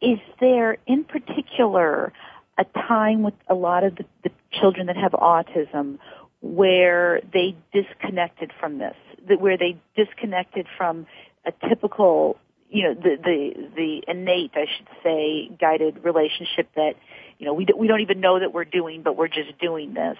is 0.00 0.18
there 0.40 0.78
in 0.86 1.04
particular 1.04 2.12
a 2.58 2.64
time 2.64 3.22
with 3.22 3.34
a 3.48 3.54
lot 3.54 3.84
of 3.84 3.96
the, 3.96 4.04
the 4.24 4.30
children 4.52 4.86
that 4.86 4.96
have 4.96 5.12
autism 5.12 5.98
where 6.40 7.20
they 7.32 7.56
disconnected 7.72 8.52
from 8.58 8.78
this, 8.78 8.94
where 9.38 9.58
they 9.58 9.76
disconnected 9.96 10.66
from 10.76 11.06
a 11.46 11.68
typical, 11.68 12.36
you 12.70 12.84
know, 12.84 12.94
the 12.94 13.16
the 13.22 13.68
the 13.76 14.02
innate, 14.08 14.52
I 14.54 14.66
should 14.76 14.88
say, 15.02 15.50
guided 15.60 16.04
relationship 16.04 16.68
that, 16.76 16.94
you 17.38 17.46
know, 17.46 17.54
we 17.54 17.66
we 17.76 17.86
don't 17.86 18.00
even 18.00 18.20
know 18.20 18.38
that 18.40 18.52
we're 18.52 18.64
doing, 18.64 19.02
but 19.02 19.16
we're 19.16 19.28
just 19.28 19.58
doing 19.60 19.94
this. 19.94 20.16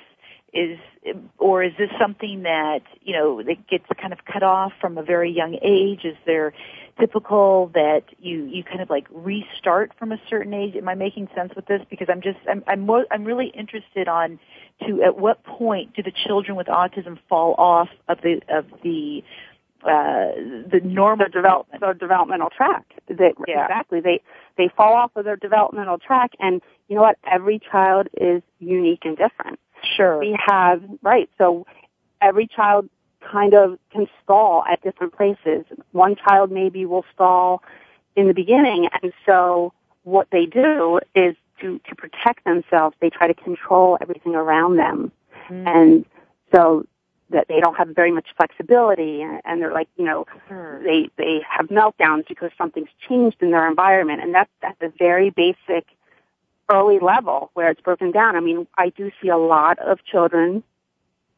Is 0.52 0.78
or 1.36 1.62
is 1.62 1.72
this 1.78 1.90
something 2.00 2.44
that 2.44 2.80
you 3.02 3.12
know 3.12 3.42
that 3.42 3.68
gets 3.68 3.84
kind 4.00 4.12
of 4.12 4.20
cut 4.24 4.42
off 4.42 4.72
from 4.80 4.96
a 4.96 5.02
very 5.02 5.30
young 5.30 5.58
age? 5.62 6.04
Is 6.04 6.16
there 6.24 6.54
typical 6.98 7.70
that 7.74 8.02
you 8.18 8.44
you 8.44 8.64
kind 8.64 8.80
of 8.80 8.90
like 8.90 9.06
restart 9.10 9.92
from 9.98 10.12
a 10.12 10.18
certain 10.28 10.54
age? 10.54 10.74
Am 10.76 10.88
I 10.88 10.94
making 10.94 11.28
sense 11.34 11.52
with 11.54 11.66
this? 11.66 11.82
Because 11.90 12.08
I'm 12.10 12.20
just 12.20 12.38
I'm 12.48 12.62
I'm 12.66 12.86
mo- 12.86 13.06
I'm 13.10 13.24
really 13.24 13.48
interested 13.48 14.08
on 14.08 14.38
to 14.86 15.02
at 15.02 15.18
what 15.18 15.42
point 15.44 15.94
do 15.94 16.02
the 16.02 16.12
children 16.26 16.56
with 16.56 16.66
autism 16.66 17.18
fall 17.28 17.54
off 17.58 17.88
of 18.08 18.18
the 18.22 18.40
of 18.48 18.66
the 18.82 19.22
uh, 19.84 20.34
the 20.70 20.80
normal 20.82 21.26
the 21.26 21.30
development 21.30 21.80
the 21.80 21.94
developmental 21.94 22.50
track. 22.50 22.84
That 23.08 23.34
yeah. 23.46 23.64
exactly 23.64 24.00
they 24.00 24.20
they 24.56 24.68
fall 24.76 24.94
off 24.94 25.12
of 25.16 25.24
their 25.24 25.36
developmental 25.36 25.98
track, 25.98 26.32
and 26.40 26.60
you 26.88 26.96
know 26.96 27.02
what? 27.02 27.18
Every 27.30 27.60
child 27.60 28.08
is 28.20 28.42
unique 28.58 29.02
and 29.04 29.16
different. 29.16 29.60
Sure, 29.96 30.18
we 30.18 30.36
have 30.48 30.82
right. 31.02 31.30
So 31.38 31.66
every 32.20 32.48
child 32.48 32.88
kind 33.20 33.54
of 33.54 33.78
can 33.92 34.06
stall 34.22 34.64
at 34.70 34.82
different 34.82 35.14
places. 35.14 35.64
One 35.92 36.16
child 36.16 36.50
maybe 36.50 36.86
will 36.86 37.04
stall 37.14 37.62
in 38.16 38.28
the 38.28 38.34
beginning, 38.34 38.88
and 39.02 39.12
so 39.26 39.72
what 40.04 40.28
they 40.30 40.46
do 40.46 41.00
is 41.14 41.36
to 41.60 41.80
to 41.88 41.94
protect 41.94 42.44
themselves. 42.44 42.96
They 43.00 43.10
try 43.10 43.26
to 43.26 43.34
control 43.34 43.98
everything 44.00 44.34
around 44.34 44.76
them, 44.76 45.12
mm. 45.48 45.66
and 45.66 46.04
so 46.54 46.84
that 47.30 47.46
they 47.48 47.60
don't 47.60 47.76
have 47.76 47.88
very 47.88 48.10
much 48.10 48.26
flexibility, 48.36 49.22
and, 49.22 49.40
and 49.44 49.60
they're 49.60 49.72
like 49.72 49.88
you 49.96 50.04
know 50.04 50.26
sure. 50.48 50.82
they 50.82 51.10
they 51.16 51.40
have 51.48 51.66
meltdowns 51.68 52.26
because 52.28 52.50
something's 52.56 52.88
changed 53.08 53.36
in 53.40 53.50
their 53.50 53.68
environment, 53.68 54.22
and 54.22 54.34
that's 54.34 54.50
at 54.62 54.78
the 54.80 54.92
very 54.98 55.30
basic 55.30 55.86
early 56.70 56.98
level 56.98 57.50
where 57.54 57.70
it's 57.70 57.80
broken 57.80 58.10
down. 58.10 58.36
I 58.36 58.40
mean, 58.40 58.66
I 58.76 58.90
do 58.90 59.10
see 59.22 59.28
a 59.28 59.38
lot 59.38 59.78
of 59.78 60.04
children 60.04 60.62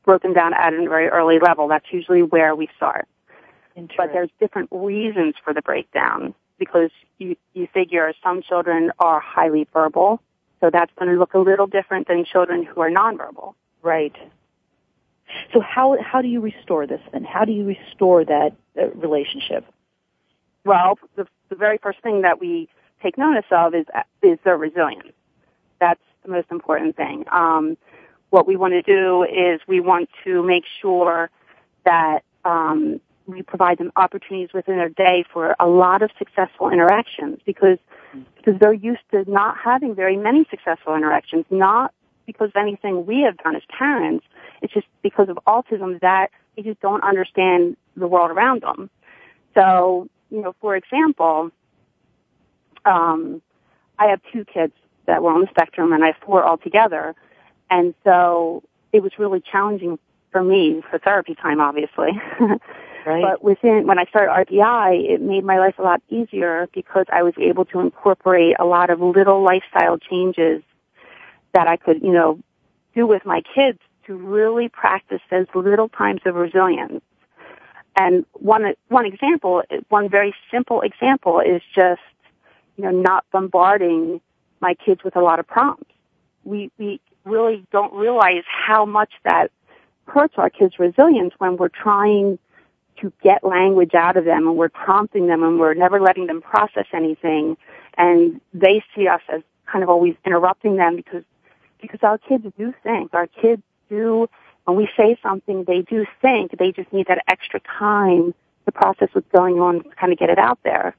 broken 0.04 0.32
down 0.32 0.54
at 0.54 0.72
a 0.72 0.88
very 0.88 1.08
early 1.08 1.38
level. 1.38 1.68
That's 1.68 1.86
usually 1.90 2.22
where 2.22 2.54
we 2.54 2.68
start. 2.76 3.06
But 3.96 4.12
there's 4.12 4.30
different 4.38 4.68
reasons 4.72 5.34
for 5.42 5.54
the 5.54 5.62
breakdown 5.62 6.34
because 6.58 6.90
you, 7.18 7.36
you 7.54 7.66
figure 7.72 8.12
some 8.22 8.42
children 8.42 8.92
are 8.98 9.20
highly 9.20 9.66
verbal, 9.72 10.20
so 10.60 10.70
that's 10.70 10.92
going 10.98 11.10
to 11.10 11.18
look 11.18 11.34
a 11.34 11.38
little 11.38 11.66
different 11.66 12.06
than 12.08 12.24
children 12.24 12.62
who 12.62 12.80
are 12.82 12.90
nonverbal. 12.90 13.54
Right. 13.82 14.14
So 15.52 15.60
how 15.60 15.96
how 16.02 16.22
do 16.22 16.28
you 16.28 16.40
restore 16.40 16.86
this 16.86 17.00
then? 17.12 17.24
How 17.24 17.44
do 17.44 17.52
you 17.52 17.64
restore 17.64 18.24
that 18.24 18.52
uh, 18.78 18.88
relationship? 18.90 19.64
Well, 20.64 20.98
the, 21.16 21.26
the 21.48 21.54
very 21.54 21.78
first 21.78 22.00
thing 22.02 22.22
that 22.22 22.40
we 22.40 22.68
take 23.02 23.16
notice 23.16 23.46
of 23.50 23.74
is 23.74 23.86
is 24.22 24.38
their 24.44 24.58
resilience. 24.58 25.12
That's 25.80 26.02
the 26.24 26.30
most 26.30 26.48
important 26.50 26.96
thing. 26.96 27.24
Um, 27.30 27.78
what 28.30 28.46
we 28.46 28.56
want 28.56 28.72
to 28.72 28.82
do 28.82 29.24
is 29.24 29.60
we 29.66 29.80
want 29.80 30.08
to 30.24 30.42
make 30.42 30.64
sure 30.80 31.30
that 31.84 32.20
um, 32.44 33.00
we 33.26 33.42
provide 33.42 33.78
them 33.78 33.92
opportunities 33.96 34.52
within 34.52 34.76
their 34.76 34.88
day 34.88 35.24
for 35.32 35.54
a 35.60 35.66
lot 35.66 36.02
of 36.02 36.10
successful 36.18 36.70
interactions 36.70 37.38
because 37.44 37.78
because 38.36 38.58
they're 38.58 38.72
used 38.72 39.02
to 39.12 39.30
not 39.30 39.56
having 39.62 39.94
very 39.94 40.16
many 40.16 40.44
successful 40.50 40.96
interactions, 40.96 41.44
not 41.50 41.92
because 42.26 42.48
of 42.48 42.56
anything 42.56 43.06
we 43.06 43.22
have 43.22 43.36
done 43.38 43.54
as 43.54 43.62
parents. 43.76 44.24
It's 44.62 44.72
just 44.72 44.86
because 45.02 45.28
of 45.28 45.38
autism 45.46 46.00
that 46.00 46.30
they 46.56 46.62
just 46.62 46.80
don't 46.80 47.04
understand 47.04 47.76
the 47.96 48.08
world 48.08 48.30
around 48.30 48.62
them. 48.62 48.90
So, 49.54 50.08
you 50.30 50.40
know, 50.40 50.54
for 50.60 50.74
example, 50.74 51.50
um, 52.84 53.42
I 53.98 54.06
have 54.06 54.20
two 54.32 54.44
kids 54.44 54.72
that 55.06 55.22
were 55.22 55.30
on 55.30 55.42
the 55.42 55.48
spectrum 55.50 55.92
and 55.92 56.02
I 56.02 56.08
have 56.08 56.16
four 56.24 56.46
altogether. 56.46 57.14
And 57.70 57.94
so 58.04 58.62
it 58.92 59.02
was 59.02 59.12
really 59.18 59.40
challenging 59.40 59.98
for 60.32 60.42
me 60.42 60.82
for 60.90 60.98
therapy 60.98 61.34
time, 61.34 61.60
obviously. 61.60 62.10
Right. 63.06 63.22
But 63.22 63.42
within, 63.42 63.86
when 63.86 63.98
I 63.98 64.04
started 64.04 64.30
RDI, 64.30 65.10
it 65.10 65.20
made 65.20 65.44
my 65.44 65.58
life 65.58 65.78
a 65.78 65.82
lot 65.82 66.02
easier 66.08 66.68
because 66.74 67.06
I 67.12 67.22
was 67.22 67.34
able 67.38 67.64
to 67.66 67.80
incorporate 67.80 68.56
a 68.58 68.64
lot 68.64 68.90
of 68.90 69.00
little 69.00 69.42
lifestyle 69.42 69.98
changes 69.98 70.62
that 71.52 71.66
I 71.66 71.76
could, 71.76 72.02
you 72.02 72.12
know, 72.12 72.38
do 72.94 73.06
with 73.06 73.24
my 73.24 73.42
kids 73.54 73.78
to 74.06 74.14
really 74.14 74.68
practice 74.68 75.20
those 75.30 75.46
little 75.54 75.88
times 75.88 76.20
of 76.26 76.34
resilience. 76.34 77.02
And 77.96 78.24
one, 78.34 78.74
one 78.88 79.06
example, 79.06 79.62
one 79.88 80.08
very 80.08 80.34
simple 80.50 80.82
example 80.82 81.40
is 81.40 81.62
just, 81.74 82.00
you 82.76 82.84
know, 82.84 82.90
not 82.90 83.24
bombarding 83.32 84.20
my 84.60 84.74
kids 84.74 85.02
with 85.02 85.16
a 85.16 85.20
lot 85.20 85.38
of 85.38 85.46
prompts. 85.46 85.90
We, 86.44 86.70
we 86.78 87.00
really 87.24 87.66
don't 87.72 87.92
realize 87.92 88.44
how 88.46 88.84
much 88.84 89.12
that 89.24 89.50
hurts 90.06 90.34
our 90.36 90.50
kids' 90.50 90.78
resilience 90.78 91.34
when 91.38 91.56
we're 91.56 91.68
trying 91.68 92.38
to 93.00 93.12
get 93.22 93.44
language 93.44 93.94
out 93.94 94.16
of 94.16 94.24
them 94.24 94.46
and 94.46 94.56
we're 94.56 94.68
prompting 94.68 95.26
them 95.26 95.42
and 95.42 95.58
we're 95.58 95.74
never 95.74 96.00
letting 96.00 96.26
them 96.26 96.42
process 96.42 96.86
anything 96.92 97.56
and 97.96 98.40
they 98.52 98.82
see 98.94 99.08
us 99.08 99.20
as 99.28 99.42
kind 99.70 99.82
of 99.82 99.88
always 99.88 100.14
interrupting 100.24 100.76
them 100.76 100.96
because 100.96 101.24
because 101.80 102.00
our 102.02 102.18
kids 102.18 102.44
do 102.58 102.74
think. 102.82 103.14
Our 103.14 103.26
kids 103.26 103.62
do 103.88 104.28
when 104.64 104.76
we 104.76 104.88
say 104.96 105.16
something 105.22 105.64
they 105.64 105.82
do 105.82 106.04
think. 106.20 106.56
They 106.58 106.72
just 106.72 106.92
need 106.92 107.06
that 107.06 107.24
extra 107.28 107.60
time 107.60 108.34
to 108.66 108.72
process 108.72 109.08
what's 109.12 109.30
going 109.34 109.58
on 109.60 109.82
to 109.82 109.90
kind 109.90 110.12
of 110.12 110.18
get 110.18 110.28
it 110.28 110.38
out 110.38 110.58
there. 110.62 110.94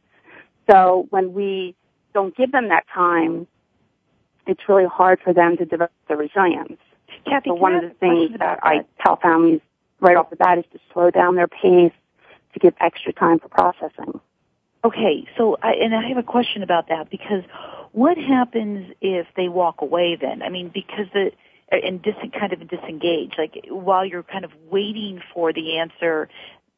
So 0.70 1.08
when 1.10 1.34
we 1.34 1.76
don't 2.14 2.36
give 2.36 2.52
them 2.52 2.70
that 2.70 2.86
time, 2.94 3.48
it's 4.48 4.62
really 4.68 4.86
hard 4.86 5.20
for 5.24 5.34
them 5.34 5.58
to 5.58 5.66
develop 5.66 5.92
the 6.08 6.16
resilience. 6.16 6.80
Kathy, 7.26 7.50
so 7.50 7.54
one 7.56 7.76
of 7.76 7.84
the 7.84 7.96
things 8.00 8.32
that, 8.32 8.40
that 8.40 8.60
I 8.64 8.86
tell 9.04 9.18
families 9.18 9.62
right 10.00 10.18
off 10.18 10.30
the 10.30 10.36
bat 10.36 10.58
is 10.58 10.66
to 10.74 10.80
slow 10.94 11.12
down 11.12 11.36
their 11.36 11.48
pace, 11.48 11.94
to 12.54 12.60
give 12.60 12.74
extra 12.80 13.14
time 13.14 13.40
for 13.40 13.50
processing. 13.50 14.20
Okay, 14.84 15.28
so 15.38 15.58
I, 15.62 15.74
and 15.74 15.94
I 15.94 16.08
have 16.08 16.18
a 16.18 16.24
question 16.24 16.64
about 16.64 16.90
that 16.90 17.10
because 17.10 17.44
what 17.92 18.18
happens 18.18 18.92
if 19.00 19.28
they 19.36 19.48
walk 19.48 19.82
away 19.82 20.18
then? 20.20 20.42
I 20.42 20.50
mean, 20.50 20.72
because 20.74 21.06
the 21.14 21.32
and 21.72 22.02
dis, 22.02 22.16
kind 22.38 22.52
of 22.52 22.68
disengage, 22.68 23.34
like 23.38 23.66
while 23.70 24.06
you're 24.06 24.24
kind 24.24 24.44
of 24.44 24.52
waiting 24.70 25.22
for 25.34 25.54
the 25.54 25.78
answer 25.78 26.28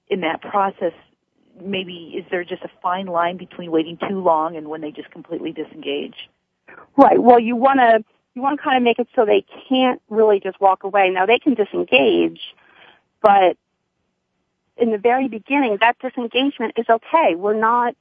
in 0.07 0.21
that 0.21 0.41
process, 0.41 0.93
maybe 1.61 2.13
is 2.15 2.25
there 2.29 2.43
just 2.43 2.61
a 2.63 2.69
fine 2.81 3.07
line 3.07 3.37
between 3.37 3.71
waiting 3.71 3.97
too 3.97 4.19
long 4.19 4.55
and 4.55 4.67
when 4.67 4.81
they 4.81 4.91
just 4.91 5.09
completely 5.11 5.51
disengage? 5.51 6.29
Right. 6.97 7.21
Well, 7.21 7.39
you 7.39 7.55
want 7.55 7.79
to 7.79 8.03
you 8.35 8.41
want 8.41 8.59
to 8.59 8.63
kind 8.63 8.77
of 8.77 8.83
make 8.83 8.99
it 8.99 9.07
so 9.15 9.25
they 9.25 9.45
can't 9.69 10.01
really 10.09 10.39
just 10.39 10.59
walk 10.59 10.83
away. 10.83 11.09
Now 11.09 11.25
they 11.25 11.39
can 11.39 11.53
disengage, 11.53 12.39
but 13.21 13.57
in 14.77 14.91
the 14.91 14.97
very 14.97 15.27
beginning, 15.27 15.77
that 15.81 15.97
disengagement 15.99 16.73
is 16.77 16.85
okay. 16.89 17.35
We're 17.35 17.59
not, 17.59 17.95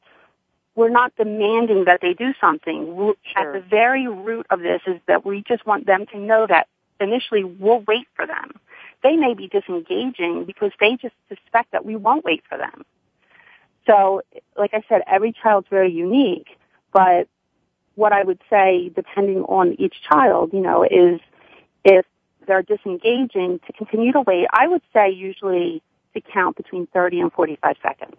we're 0.74 0.90
not 0.90 1.14
demanding 1.16 1.84
that 1.84 2.00
they 2.00 2.14
do 2.14 2.32
something. 2.40 2.86
Sure. 2.96 3.16
At 3.36 3.52
the 3.52 3.60
very 3.68 4.08
root 4.08 4.46
of 4.50 4.60
this 4.60 4.80
is 4.86 5.00
that 5.06 5.24
we 5.24 5.42
just 5.46 5.66
want 5.66 5.86
them 5.86 6.06
to 6.12 6.18
know 6.18 6.46
that 6.48 6.68
initially 6.98 7.44
we'll 7.44 7.84
wait 7.86 8.06
for 8.14 8.26
them. 8.26 8.52
They 9.02 9.16
may 9.16 9.34
be 9.34 9.48
disengaging 9.48 10.44
because 10.46 10.70
they 10.80 10.96
just 10.96 11.14
suspect 11.28 11.72
that 11.72 11.84
we 11.84 11.96
won't 11.96 12.24
wait 12.24 12.42
for 12.48 12.56
them. 12.56 12.84
So, 13.86 14.22
like 14.56 14.74
I 14.74 14.82
said, 14.88 15.02
every 15.06 15.32
child's 15.32 15.66
very 15.68 15.90
unique, 15.92 16.46
but 16.92 17.28
what 17.94 18.12
I 18.12 18.22
would 18.22 18.40
say, 18.48 18.90
depending 18.94 19.42
on 19.44 19.74
each 19.78 20.02
child, 20.02 20.52
you 20.52 20.60
know, 20.60 20.82
is 20.84 21.20
if 21.84 22.06
they're 22.46 22.62
disengaging 22.62 23.60
to 23.66 23.72
continue 23.72 24.12
to 24.12 24.20
wait, 24.22 24.46
I 24.52 24.66
would 24.66 24.82
say 24.92 25.10
usually 25.10 25.82
to 26.14 26.20
count 26.20 26.56
between 26.56 26.86
30 26.88 27.20
and 27.20 27.32
45 27.32 27.76
seconds. 27.82 28.16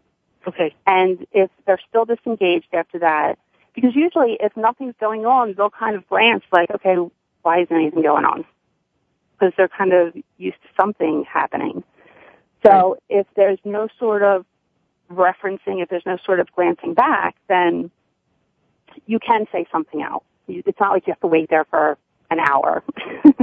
Okay. 0.48 0.76
And 0.86 1.26
if 1.32 1.50
they're 1.66 1.80
still 1.90 2.06
disengaged 2.06 2.68
after 2.74 3.00
that, 3.00 3.38
Because 3.74 3.96
usually 3.96 4.38
if 4.40 4.56
nothing's 4.56 4.96
going 5.00 5.26
on, 5.26 5.54
they'll 5.56 5.70
kind 5.70 5.96
of 5.96 6.08
glance 6.08 6.44
like, 6.52 6.70
okay, 6.72 6.96
why 7.42 7.62
isn't 7.62 7.76
anything 7.76 8.04
going 8.04 8.26
on? 8.26 8.46
Because 9.34 9.54
they're 9.58 9.68
kind 9.68 9.94
of 9.94 10.16
used 10.38 10.62
to 10.62 10.70
something 10.80 11.26
happening. 11.26 11.84
So 12.64 12.92
right. 13.10 13.22
if 13.22 13.28
there's 13.36 13.60
no 13.66 13.88
sort 14.00 14.22
of 14.24 14.46
referencing, 15.12 15.82
if 15.82 15.90
there's 15.90 16.06
no 16.06 16.18
sort 16.26 16.40
of 16.40 16.52
glancing 16.56 16.94
back, 16.94 17.36
then 17.48 17.92
you 19.06 19.20
can 19.20 19.46
say 19.52 19.66
something 19.72 20.02
else. 20.02 20.24
It's 20.48 20.80
not 20.80 20.92
like 20.92 21.08
you 21.08 21.12
have 21.12 21.22
to 21.22 21.28
wait 21.28 21.50
there 21.50 21.66
for 21.66 21.98
an 22.30 22.40
hour. 22.40 22.84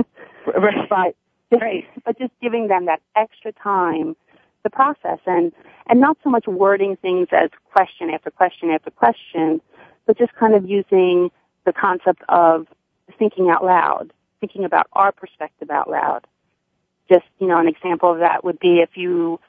right. 0.47 0.88
But 0.88 1.14
just, 1.50 1.62
right. 1.62 1.85
but 2.04 2.19
just 2.19 2.33
giving 2.40 2.69
them 2.69 2.87
that 2.87 3.00
extra 3.16 3.50
time 3.52 4.14
to 4.62 4.71
process 4.71 5.19
and 5.26 5.52
and 5.88 6.00
not 6.00 6.16
so 6.23 6.30
much 6.30 6.47
wording 6.47 6.97
things 6.97 7.26
as 7.33 7.50
question 7.73 8.11
after 8.11 8.30
question 8.30 8.71
after 8.71 8.90
question, 8.90 9.61
but 10.07 10.16
just 10.16 10.33
kind 10.35 10.54
of 10.54 10.69
using 10.69 11.30
the 11.64 11.73
concept 11.73 12.23
of 12.28 12.69
thinking 13.19 13.49
out 13.50 13.64
loud, 13.64 14.12
thinking 14.40 14.64
about 14.64 14.87
our 14.92 15.12
perspective 15.12 15.71
out 15.71 15.90
loud. 15.90 16.26
Just, 17.09 17.26
you 17.40 17.49
know, 17.49 17.59
an 17.59 17.66
example 17.66 18.12
of 18.12 18.21
that 18.21 18.45
would 18.45 18.61
be 18.61 18.80
if 18.80 18.90
you 18.97 19.40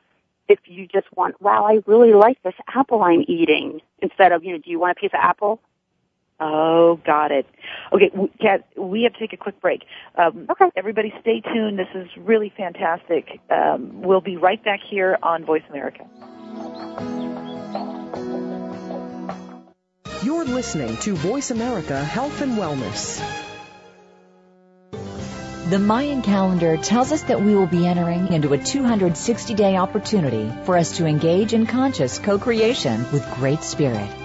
if 0.48 0.60
you 0.66 0.88
just 0.88 1.08
want, 1.16 1.40
wow, 1.42 1.66
I 1.66 1.82
really 1.86 2.14
like 2.14 2.42
this 2.44 2.56
apple 2.68 3.02
I'm 3.04 3.24
eating, 3.28 3.82
instead 4.00 4.32
of, 4.34 4.44
you 4.44 4.52
know, 4.52 4.58
do 4.58 4.70
you 4.70 4.80
want 4.80 4.98
a 4.98 5.00
piece 5.00 5.12
of 5.14 5.20
apple? 5.22 5.62
Oh, 6.44 7.00
got 7.06 7.32
it. 7.32 7.46
Okay, 7.94 8.10
Kat, 8.42 8.68
we 8.76 9.04
have 9.04 9.14
to 9.14 9.20
take 9.20 9.32
a 9.32 9.38
quick 9.38 9.62
break. 9.62 9.84
Um, 10.16 10.48
okay. 10.50 10.72
Everybody 10.76 11.14
stay 11.22 11.40
tuned. 11.42 11.78
This 11.78 11.88
is 11.94 12.08
really 12.18 12.52
fantastic. 12.58 13.40
Um, 13.52 14.02
we'll 14.02 14.22
be 14.22 14.38
right 14.38 14.62
back 14.64 14.80
here 14.90 15.20
on 15.22 15.46
Voice 15.46 15.62
America. 15.70 16.08
You're 20.24 20.46
listening 20.46 20.98
to 20.98 21.14
Voice 21.14 21.52
America 21.52 22.04
Health 22.04 22.42
and 22.42 22.58
Wellness. 22.58 23.22
The 25.70 25.80
Mayan 25.80 26.24
calendar 26.24 26.76
tells 26.76 27.12
us 27.12 27.22
that 27.24 27.42
we 27.42 27.56
will 27.56 27.68
be 27.68 27.86
entering 27.86 28.34
into 28.34 28.54
a 28.54 28.58
260 28.58 29.54
day 29.54 29.78
opportunity 29.78 30.52
for 30.66 30.76
us 30.76 30.98
to 30.98 31.06
engage 31.06 31.54
in 31.54 31.68
conscious 31.68 32.18
co 32.18 32.40
creation 32.40 33.06
with 33.12 33.30
Great 33.36 33.62
Spirit. 33.62 34.10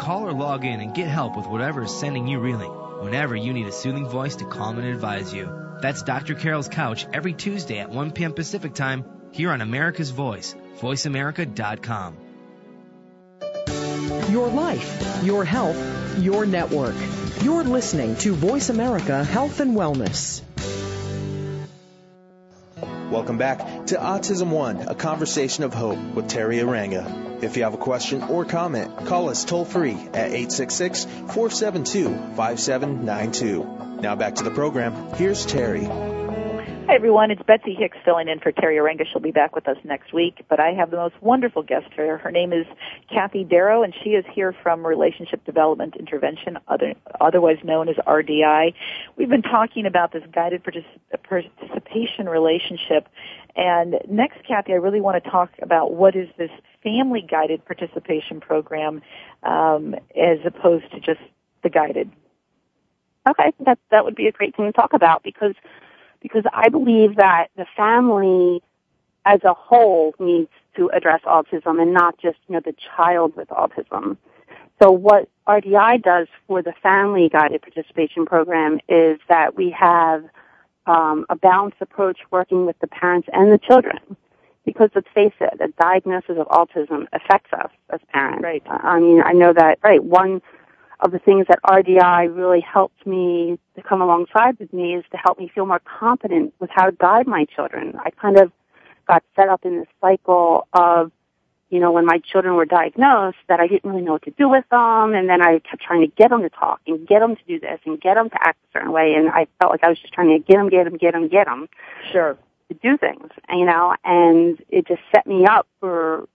Call 0.00 0.26
or 0.26 0.32
log 0.32 0.64
in 0.64 0.80
and 0.80 0.94
get 0.94 1.08
help 1.08 1.36
with 1.36 1.46
whatever 1.46 1.82
is 1.82 1.94
sending 1.94 2.26
you 2.26 2.38
reeling 2.38 2.70
whenever 3.02 3.36
you 3.36 3.52
need 3.52 3.66
a 3.66 3.72
soothing 3.72 4.08
voice 4.08 4.36
to 4.36 4.46
calm 4.46 4.78
and 4.78 4.88
advise 4.88 5.34
you. 5.34 5.46
That's 5.82 6.02
Dr. 6.02 6.34
Carol's 6.34 6.68
Couch 6.68 7.06
every 7.12 7.34
Tuesday 7.34 7.80
at 7.80 7.90
1 7.90 8.12
p.m. 8.12 8.32
Pacific 8.32 8.72
Time 8.72 9.04
here 9.32 9.50
on 9.50 9.60
America's 9.60 10.08
Voice, 10.08 10.56
voiceamerica.com. 10.78 12.16
Your 14.30 14.48
life, 14.48 15.22
your 15.22 15.44
health, 15.44 16.18
your 16.18 16.46
network. 16.46 16.96
You're 17.42 17.64
listening 17.64 18.16
to 18.16 18.32
Voice 18.32 18.70
America 18.70 19.22
Health 19.22 19.60
and 19.60 19.76
Wellness. 19.76 20.40
Welcome 23.10 23.38
back 23.38 23.86
to 23.86 23.96
Autism 23.96 24.50
One, 24.50 24.86
a 24.86 24.94
conversation 24.94 25.64
of 25.64 25.74
hope 25.74 25.98
with 26.14 26.28
Teri 26.28 26.62
Arranga. 26.62 27.42
If 27.42 27.56
you 27.56 27.64
have 27.64 27.74
a 27.74 27.76
question 27.76 28.22
or 28.22 28.44
comment, 28.44 29.04
call 29.06 29.30
us 29.30 29.44
toll 29.44 29.64
free 29.64 29.94
at 30.14 30.30
866 30.30 31.06
472 31.06 32.08
5792. 32.36 34.00
Now 34.00 34.14
back 34.14 34.36
to 34.36 34.44
the 34.44 34.52
program. 34.52 35.12
Here's 35.14 35.44
Teri. 35.44 36.09
Hi 36.90 36.96
everyone, 36.96 37.30
it's 37.30 37.40
Betsy 37.44 37.72
Hicks 37.72 37.98
filling 38.04 38.26
in 38.26 38.40
for 38.40 38.50
Teri 38.50 38.74
Arranga. 38.74 39.06
She'll 39.06 39.22
be 39.22 39.30
back 39.30 39.54
with 39.54 39.68
us 39.68 39.76
next 39.84 40.12
week, 40.12 40.44
but 40.48 40.58
I 40.58 40.72
have 40.72 40.90
the 40.90 40.96
most 40.96 41.14
wonderful 41.20 41.62
guest 41.62 41.86
here. 41.94 42.18
Her 42.18 42.32
name 42.32 42.52
is 42.52 42.66
Kathy 43.08 43.44
Darrow, 43.44 43.84
and 43.84 43.94
she 44.02 44.10
is 44.10 44.24
here 44.34 44.52
from 44.60 44.84
Relationship 44.84 45.44
Development 45.44 45.94
Intervention, 45.94 46.58
other, 46.66 46.94
otherwise 47.20 47.58
known 47.62 47.88
as 47.88 47.94
RDI. 48.08 48.74
We've 49.14 49.28
been 49.28 49.40
talking 49.40 49.86
about 49.86 50.10
this 50.10 50.24
guided 50.32 50.64
particip- 50.64 51.22
participation 51.22 52.28
relationship, 52.28 53.08
and 53.54 54.00
next, 54.08 54.42
Kathy, 54.44 54.72
I 54.72 54.76
really 54.78 55.00
want 55.00 55.22
to 55.22 55.30
talk 55.30 55.50
about 55.62 55.92
what 55.92 56.16
is 56.16 56.28
this 56.38 56.50
family 56.82 57.22
guided 57.22 57.64
participation 57.64 58.40
program 58.40 59.00
um, 59.44 59.94
as 60.20 60.38
opposed 60.44 60.90
to 60.90 60.98
just 60.98 61.20
the 61.62 61.70
guided. 61.70 62.10
Okay, 63.28 63.52
that 63.64 63.78
that 63.92 64.04
would 64.04 64.16
be 64.16 64.26
a 64.26 64.32
great 64.32 64.56
thing 64.56 64.66
to 64.66 64.72
talk 64.72 64.92
about 64.92 65.22
because 65.22 65.54
because 66.20 66.44
I 66.52 66.68
believe 66.68 67.16
that 67.16 67.48
the 67.56 67.66
family 67.76 68.62
as 69.24 69.40
a 69.44 69.54
whole 69.54 70.14
needs 70.18 70.50
to 70.76 70.88
address 70.90 71.20
autism 71.22 71.80
and 71.80 71.92
not 71.92 72.18
just 72.18 72.38
you 72.48 72.54
know 72.54 72.60
the 72.64 72.74
child 72.96 73.36
with 73.36 73.48
autism. 73.48 74.16
So 74.82 74.90
what 74.90 75.28
RDI 75.46 76.02
does 76.02 76.26
for 76.46 76.62
the 76.62 76.72
family 76.82 77.28
guided 77.28 77.60
participation 77.60 78.24
program 78.24 78.80
is 78.88 79.18
that 79.28 79.54
we 79.54 79.70
have 79.70 80.24
um, 80.86 81.26
a 81.28 81.36
balanced 81.36 81.78
approach 81.80 82.18
working 82.30 82.64
with 82.64 82.78
the 82.80 82.86
parents 82.86 83.28
and 83.32 83.52
the 83.52 83.58
children. 83.58 83.98
Because 84.64 84.90
let's 84.94 85.08
face 85.14 85.32
it, 85.40 85.60
a 85.60 85.68
diagnosis 85.82 86.36
of 86.38 86.46
autism 86.48 87.06
affects 87.12 87.52
us 87.52 87.70
as 87.90 88.00
parents. 88.12 88.42
Right. 88.42 88.62
I 88.66 89.00
mean, 89.00 89.22
I 89.24 89.32
know 89.32 89.52
that, 89.52 89.78
right, 89.82 90.02
one 90.02 90.42
of 91.02 91.12
the 91.12 91.18
things 91.18 91.46
that 91.48 91.58
RDI 91.64 92.34
really 92.34 92.60
helped 92.60 93.06
me 93.06 93.58
to 93.76 93.82
come 93.82 94.00
alongside 94.00 94.58
with 94.58 94.72
me 94.72 94.94
is 94.96 95.04
to 95.12 95.16
help 95.16 95.38
me 95.38 95.50
feel 95.54 95.66
more 95.66 95.80
confident 95.80 96.54
with 96.60 96.70
how 96.72 96.86
to 96.86 96.92
guide 96.92 97.26
my 97.26 97.46
children. 97.46 97.94
I 98.04 98.10
kind 98.10 98.38
of 98.38 98.52
got 99.08 99.22
set 99.34 99.48
up 99.48 99.64
in 99.64 99.78
this 99.78 99.88
cycle 100.00 100.68
of 100.72 101.10
you 101.70 101.78
know, 101.78 101.92
when 101.92 102.04
my 102.04 102.18
children 102.18 102.54
were 102.54 102.64
diagnosed, 102.64 103.38
that 103.48 103.60
I 103.60 103.68
didn't 103.68 103.88
really 103.88 104.02
know 104.02 104.12
what 104.12 104.24
to 104.24 104.32
do 104.32 104.48
with 104.48 104.64
them, 104.70 105.14
and 105.14 105.28
then 105.28 105.40
I 105.40 105.60
kept 105.60 105.82
trying 105.82 106.00
to 106.00 106.08
get 106.08 106.30
them 106.30 106.42
to 106.42 106.50
talk 106.50 106.80
and 106.86 107.06
get 107.06 107.20
them 107.20 107.36
to 107.36 107.42
do 107.46 107.60
this 107.60 107.78
and 107.86 108.00
get 108.00 108.14
them 108.14 108.28
to 108.28 108.36
act 108.40 108.58
a 108.68 108.78
certain 108.78 108.92
way, 108.92 109.14
and 109.14 109.28
I 109.28 109.46
felt 109.60 109.70
like 109.70 109.84
I 109.84 109.88
was 109.88 109.98
just 109.98 110.12
trying 110.12 110.30
to 110.30 110.44
get 110.44 110.56
them, 110.56 110.68
get 110.68 110.84
them, 110.84 110.96
get 110.96 111.12
them, 111.12 111.28
get 111.28 111.46
them. 111.46 111.68
Sure. 112.10 112.36
To 112.68 112.74
do 112.74 112.96
things, 112.96 113.30
you 113.48 113.64
know, 113.64 113.94
and 114.04 114.60
it 114.68 114.86
just 114.86 115.00
set 115.14 115.26
me 115.26 115.44
up 115.46 115.66
for 115.78 116.28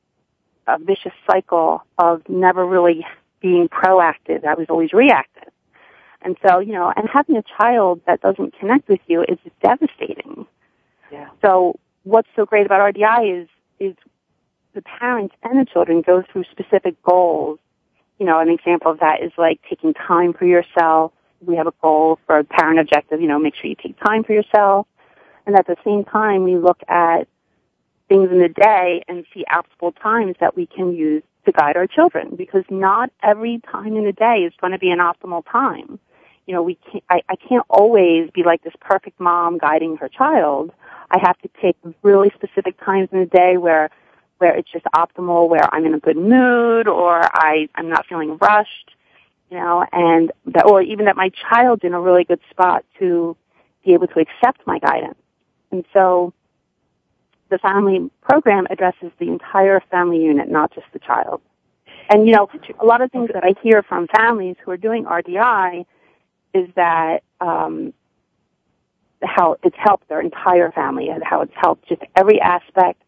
a 0.68 0.80
vicious 0.80 1.14
cycle 1.30 1.84
of 1.98 2.28
never 2.28 2.66
really 2.66 3.06
being 3.42 3.70
proactive. 3.70 4.46
I 4.46 4.56
was 4.56 4.68
always 4.70 4.94
reactive. 4.94 5.52
And 6.22 6.36
so, 6.46 6.60
you 6.60 6.74
know, 6.74 6.92
and 6.96 7.08
having 7.08 7.38
a 7.38 7.44
child 7.58 8.02
that 8.08 8.22
doesn't 8.22 8.58
connect 8.60 8.90
with 8.90 9.02
you 9.08 9.24
is 9.24 9.38
devastating. 9.62 10.48
Yeah. 11.12 11.30
So 11.44 11.80
what's 12.04 12.28
so 12.36 12.46
great 12.46 12.66
about 12.66 12.94
RDI 12.94 13.44
is, 13.44 13.48
is 13.80 13.96
the 14.74 14.82
parents 14.82 15.36
and 15.44 15.60
the 15.60 15.66
children 15.66 16.02
go 16.02 16.24
through 16.24 16.46
specific 16.52 17.02
goals. 17.04 17.60
You 18.18 18.26
know, 18.26 18.40
an 18.40 18.50
example 18.50 18.92
of 18.92 19.00
that 19.00 19.22
is 19.22 19.32
like 19.38 19.60
taking 19.70 19.94
time 19.94 20.34
for 20.34 20.46
yourself. 20.46 21.12
We 21.46 21.58
have 21.58 21.68
a 21.68 21.74
goal 21.82 22.18
for 22.26 22.40
a 22.40 22.44
parent 22.44 22.80
objective, 22.80 23.22
you 23.22 23.28
know, 23.28 23.38
make 23.38 23.56
sure 23.56 23.70
you 23.70 23.76
take 23.76 24.00
time 24.00 24.24
for 24.24 24.34
yourself. 24.34 24.88
And 25.46 25.56
at 25.56 25.68
the 25.68 25.76
same 25.86 26.06
time, 26.06 26.44
we 26.44 26.58
look 26.58 26.80
at 26.88 27.28
things 28.08 28.32
in 28.32 28.40
the 28.40 28.50
day 28.50 29.04
and 29.08 29.26
see 29.34 29.46
applicable 29.48 29.92
times 29.94 30.36
that 30.40 30.56
we 30.56 30.66
can 30.66 30.96
use 30.96 31.24
to 31.46 31.52
guide 31.52 31.78
our 31.78 31.88
children 31.88 32.36
because 32.36 32.64
not 32.70 33.12
every 33.24 33.62
time 33.72 33.96
in 33.96 34.06
the 34.06 34.12
day 34.12 34.40
is 34.48 34.54
going 34.62 34.74
to 34.74 34.80
be 34.80 34.92
an 34.92 35.00
optimal 35.00 35.44
time. 35.52 36.00
You 36.48 36.54
know, 36.54 36.62
we 36.64 36.76
can't, 36.92 37.04
I, 37.10 37.22
I 37.30 37.36
can't 37.36 37.66
always 37.70 38.30
be 38.32 38.44
like 38.44 38.64
this 38.64 38.74
perfect 38.80 39.20
mom 39.20 39.58
guiding 39.58 39.98
her 39.98 40.10
child. 40.10 40.72
I 41.10 41.18
have 41.22 41.38
to 41.40 41.50
take 41.62 41.78
really 42.04 42.32
specific 42.36 42.80
times 42.84 43.10
in 43.12 43.20
the 43.20 43.26
day 43.26 43.58
where 43.58 43.90
where 44.38 44.56
it's 44.56 44.70
just 44.70 44.86
optimal, 44.94 45.48
where 45.48 45.74
I'm 45.74 45.86
in 45.86 45.94
a 45.94 46.00
good 46.00 46.18
mood 46.18 46.90
or 46.90 47.22
I, 47.24 47.70
I'm 47.76 47.90
not 47.90 48.06
feeling 48.06 48.38
rushed. 48.38 48.92
you 49.50 49.58
know, 49.58 49.86
and 49.92 50.32
that, 50.48 50.66
or 50.66 50.82
even 50.82 51.06
that 51.06 51.16
my 51.16 51.30
child's 51.50 51.84
in 51.84 51.94
a 51.94 52.02
really 52.02 52.24
good 52.24 52.40
spot 52.50 52.84
to 53.00 53.38
be 53.86 53.94
able 53.94 54.08
to 54.08 54.20
accept 54.20 54.66
my 54.66 54.80
guidance. 54.80 55.20
And 55.72 55.86
so 55.94 56.34
the 57.50 57.58
family 57.60 58.10
program 58.22 58.68
addresses 58.70 59.12
the 59.20 59.28
entire 59.28 59.82
family 59.92 60.22
unit, 60.24 60.50
not 60.50 60.74
just 60.74 60.88
the 60.94 61.00
child. 61.00 61.42
And 62.10 62.28
you 62.28 62.34
know, 62.34 62.50
a 62.80 62.86
lot 62.86 63.02
of 63.02 63.12
things 63.12 63.30
that 63.34 63.44
I 63.44 63.56
hear 63.62 63.84
from 63.84 64.08
families 64.08 64.56
who 64.64 64.72
are 64.72 64.78
doing 64.78 65.06
RDI 65.06 65.86
is 66.54 66.70
that 66.76 67.24
um, 67.42 67.94
how 69.24 69.58
it's 69.64 69.76
helped 69.78 70.08
their 70.08 70.22
entire 70.22 70.72
family 70.72 71.10
and 71.10 71.24
how 71.24 71.42
it's 71.42 71.54
helped 71.56 71.88
just 71.88 72.02
every 72.16 72.40
aspect. 72.42 73.02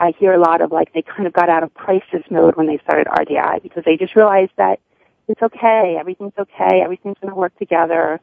I 0.00 0.12
hear 0.18 0.32
a 0.32 0.38
lot 0.38 0.60
of 0.60 0.72
like 0.72 0.92
they 0.92 1.02
kind 1.02 1.26
of 1.26 1.32
got 1.32 1.48
out 1.48 1.62
of 1.62 1.72
crisis 1.74 2.22
mode 2.30 2.56
when 2.56 2.66
they 2.66 2.78
started 2.78 3.06
RDI 3.06 3.62
because 3.62 3.84
they 3.84 3.96
just 3.96 4.16
realized 4.16 4.50
that 4.56 4.80
it's 5.28 5.40
okay, 5.40 5.96
everything's 5.98 6.32
okay, 6.38 6.80
everything's 6.82 7.16
going 7.20 7.32
to 7.32 7.38
work 7.38 7.56
together. 7.58 8.20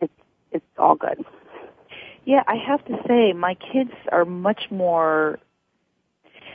It's 0.00 0.12
it's 0.52 0.64
all 0.78 0.94
good. 0.94 1.24
Yeah, 2.26 2.42
I 2.46 2.56
have 2.56 2.84
to 2.86 2.98
say 3.08 3.32
my 3.32 3.54
kids 3.54 3.92
are 4.12 4.24
much 4.24 4.64
more 4.70 5.38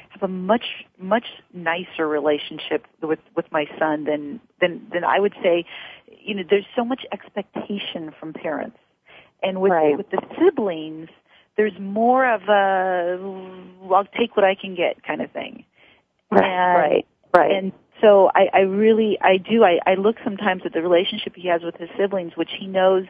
have 0.10 0.22
a 0.22 0.28
much 0.28 0.86
much 1.00 1.26
nicer 1.54 2.08
relationship 2.08 2.86
with 3.02 3.20
with 3.36 3.46
my 3.52 3.66
son 3.80 4.04
than 4.04 4.42
than 4.60 4.86
than 4.94 5.04
I 5.06 5.20
would 5.20 5.34
say. 5.42 5.66
You 6.24 6.36
know, 6.36 6.44
there's 6.48 6.66
so 6.76 6.84
much 6.84 7.06
expectation 7.12 8.12
from 8.20 8.34
parents, 8.34 8.78
and 9.42 9.62
with 9.62 9.72
Right. 9.72 9.98
with 9.98 10.10
the 10.10 10.22
siblings, 10.38 11.10
there's 11.56 11.80
more 11.80 12.26
of 12.30 12.42
a 12.50 13.18
I'll 13.94 14.06
take 14.06 14.36
what 14.36 14.44
I 14.44 14.56
can 14.56 14.76
get 14.76 15.02
kind 15.04 15.22
of 15.22 15.32
thing. 15.32 15.64
And- 16.32 16.42
right, 16.42 17.06
right. 17.34 17.52
And 17.52 17.72
so 18.02 18.30
I, 18.36 18.50
I 18.54 18.60
really, 18.62 19.18
I 19.22 19.38
do, 19.38 19.64
I, 19.64 19.80
I 19.86 19.94
look 19.94 20.18
sometimes 20.24 20.64
at 20.66 20.74
the 20.74 20.82
relationship 20.82 21.36
he 21.36 21.48
has 21.50 21.62
with 21.62 21.76
his 21.76 21.90
siblings, 21.98 22.36
which 22.36 22.50
he 22.60 22.66
knows, 22.66 23.06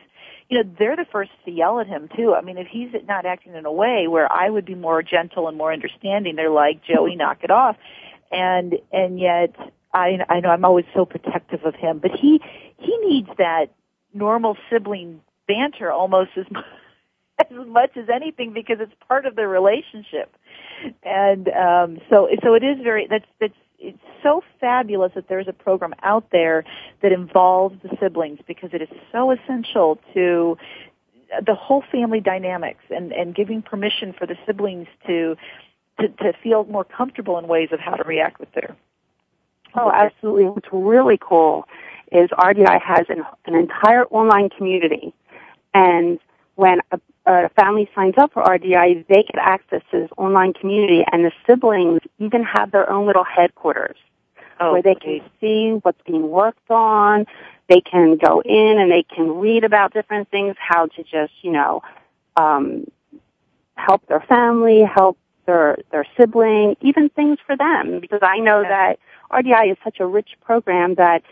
you 0.52 0.62
know, 0.62 0.70
they're 0.78 0.98
the 0.98 1.06
first 1.10 1.32
to 1.46 1.52
yell 1.52 1.80
at 1.80 1.88
him 1.88 2.10
too. 2.16 2.36
I 2.36 2.42
mean, 2.42 2.58
if 2.58 2.68
he's 2.68 2.90
not 3.08 3.26
acting 3.26 3.56
in 3.56 3.66
a 3.66 3.72
way 3.72 4.08
where 4.10 4.32
I 4.32 4.50
would 4.50 4.66
be 4.66 4.76
more 4.76 5.02
gentle 5.02 5.48
and 5.48 5.58
more 5.58 5.72
understanding, 5.72 6.36
they're 6.36 6.52
like, 6.52 6.84
Joey, 6.84 7.16
knock 7.16 7.38
it 7.44 7.52
off. 7.52 7.78
And, 8.32 8.76
and 8.92 9.18
yet, 9.18 9.56
I, 9.94 10.20
I 10.28 10.42
know 10.42 10.50
I'm 10.50 10.66
always 10.66 10.86
so 10.94 11.06
protective 11.06 11.64
of 11.64 11.76
him, 11.76 12.00
but 12.00 12.12
he, 12.12 12.42
he 12.78 12.98
needs 12.98 13.30
that 13.38 13.68
normal 14.14 14.58
sibling 14.70 15.22
banter 15.48 15.90
almost 15.90 16.32
as 16.36 16.46
much 16.52 16.66
as 17.40 17.68
much 17.68 17.98
as 17.98 18.08
anything 18.14 18.54
because 18.54 18.78
it's 18.80 18.94
part 19.08 19.26
of 19.26 19.36
the 19.36 19.48
relationship. 19.48 20.36
And 21.04 21.48
um 21.48 22.00
so 22.10 22.28
so 22.44 22.54
it 22.54 22.64
is 22.64 22.78
very 22.84 23.08
that's 23.10 23.26
that's 23.40 23.54
it's 23.82 23.98
so 24.24 24.44
fabulous 24.60 25.12
that 25.16 25.28
there's 25.28 25.48
a 25.48 25.54
program 25.54 25.94
out 26.04 26.26
there 26.32 26.64
that 27.02 27.12
involves 27.12 27.76
the 27.82 27.90
siblings 28.00 28.40
because 28.48 28.70
it 28.74 28.82
is 28.82 28.90
so 29.12 29.32
essential 29.32 30.00
to 30.14 30.58
the 31.46 31.56
whole 31.56 31.84
family 31.92 32.20
dynamics 32.20 32.84
and 32.90 33.12
and 33.12 33.34
giving 33.34 33.62
permission 33.62 34.14
for 34.18 34.28
the 34.28 34.36
siblings 34.46 34.88
to 35.08 35.36
to, 36.00 36.08
to 36.08 36.34
feel 36.44 36.64
more 36.66 36.84
comfortable 36.84 37.38
in 37.38 37.48
ways 37.48 37.70
of 37.72 37.80
how 37.80 37.96
to 37.96 38.04
react 38.04 38.40
with 38.40 38.52
their 38.54 38.76
Oh, 39.76 39.92
absolutely. 39.92 40.46
What's 40.46 40.68
really 40.72 41.18
cool 41.22 41.68
is 42.12 42.30
RDI 42.32 42.82
has 42.82 43.06
an, 43.10 43.24
an 43.46 43.56
entire 43.56 44.06
online 44.06 44.50
community, 44.50 45.14
and 45.74 46.20
when 46.56 46.80
a, 46.92 47.00
a 47.26 47.50
family 47.50 47.90
signs 47.96 48.16
up 48.18 48.34
for 48.34 48.44
RDI, 48.44 49.08
they 49.08 49.24
get 49.24 49.38
access 49.38 49.82
to 49.92 50.02
this 50.02 50.10
online 50.18 50.54
community, 50.54 51.04
and 51.12 51.26
the 51.26 51.32
siblings 51.48 52.02
even 52.20 52.44
have 52.44 52.72
their 52.72 52.90
own 52.90 53.06
little 53.08 53.24
headquarters 53.24 53.98
oh, 54.62 54.74
where 54.74 54.82
they 54.82 54.96
can 54.96 55.22
see 55.40 55.72
what's 55.82 56.02
being 56.06 56.30
worked 56.30 56.70
on. 56.70 57.26
They 57.68 57.82
can 57.82 58.18
go 58.18 58.42
in 58.42 58.80
and 58.80 58.92
they 58.92 59.04
can 59.04 59.40
read 59.40 59.64
about 59.64 59.94
different 59.94 60.30
things, 60.30 60.56
how 60.60 60.88
to 60.88 61.04
just, 61.04 61.34
you 61.42 61.52
know, 61.52 61.82
um, 62.36 62.86
help 63.76 64.06
their 64.08 64.22
family, 64.22 64.84
help 64.84 65.18
their 65.46 65.78
their 65.92 66.06
sibling, 66.18 66.76
even 66.82 67.10
things 67.10 67.40
for 67.46 67.58
them. 67.58 68.00
Because 68.00 68.20
I 68.22 68.40
know 68.40 68.62
that 68.62 69.00
RDI 69.32 69.72
is 69.72 69.78
such 69.84 70.00
a 70.00 70.06
rich 70.06 70.32
program 70.42 70.96
that 70.96 71.24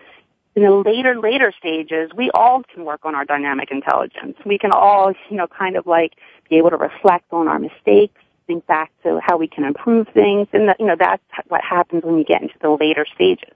in 0.60 0.70
the 0.70 0.90
later 0.90 1.20
later 1.20 1.54
stages, 1.58 2.12
we 2.16 2.30
all 2.34 2.64
can 2.64 2.86
work 2.86 3.02
on 3.06 3.16
our 3.16 3.26
dynamic 3.26 3.72
intelligence. 3.72 4.38
We 4.46 4.58
can 4.58 4.72
all, 4.72 5.14
you 5.30 5.38
know, 5.38 5.48
kind 5.48 5.76
of 5.78 5.88
like 5.88 6.14
be 6.50 6.58
able 6.58 6.70
to 6.72 6.78
reflect 6.78 7.26
on 7.32 7.48
our 7.48 7.60
mistakes, 7.60 8.20
think 8.48 8.66
back 8.68 8.92
to 9.04 9.20
how 9.24 9.38
we 9.38 9.48
can 9.48 9.64
improve 9.64 10.08
things, 10.14 10.48
and 10.54 10.68
that, 10.70 10.80
you 10.80 10.86
know 10.86 10.96
that's 11.00 11.24
what 11.48 11.62
happens 11.64 12.04
when 12.04 12.18
you 12.18 12.24
get 12.24 12.42
into 12.42 12.56
the 12.62 12.70
later 12.70 13.06
stages. 13.16 13.54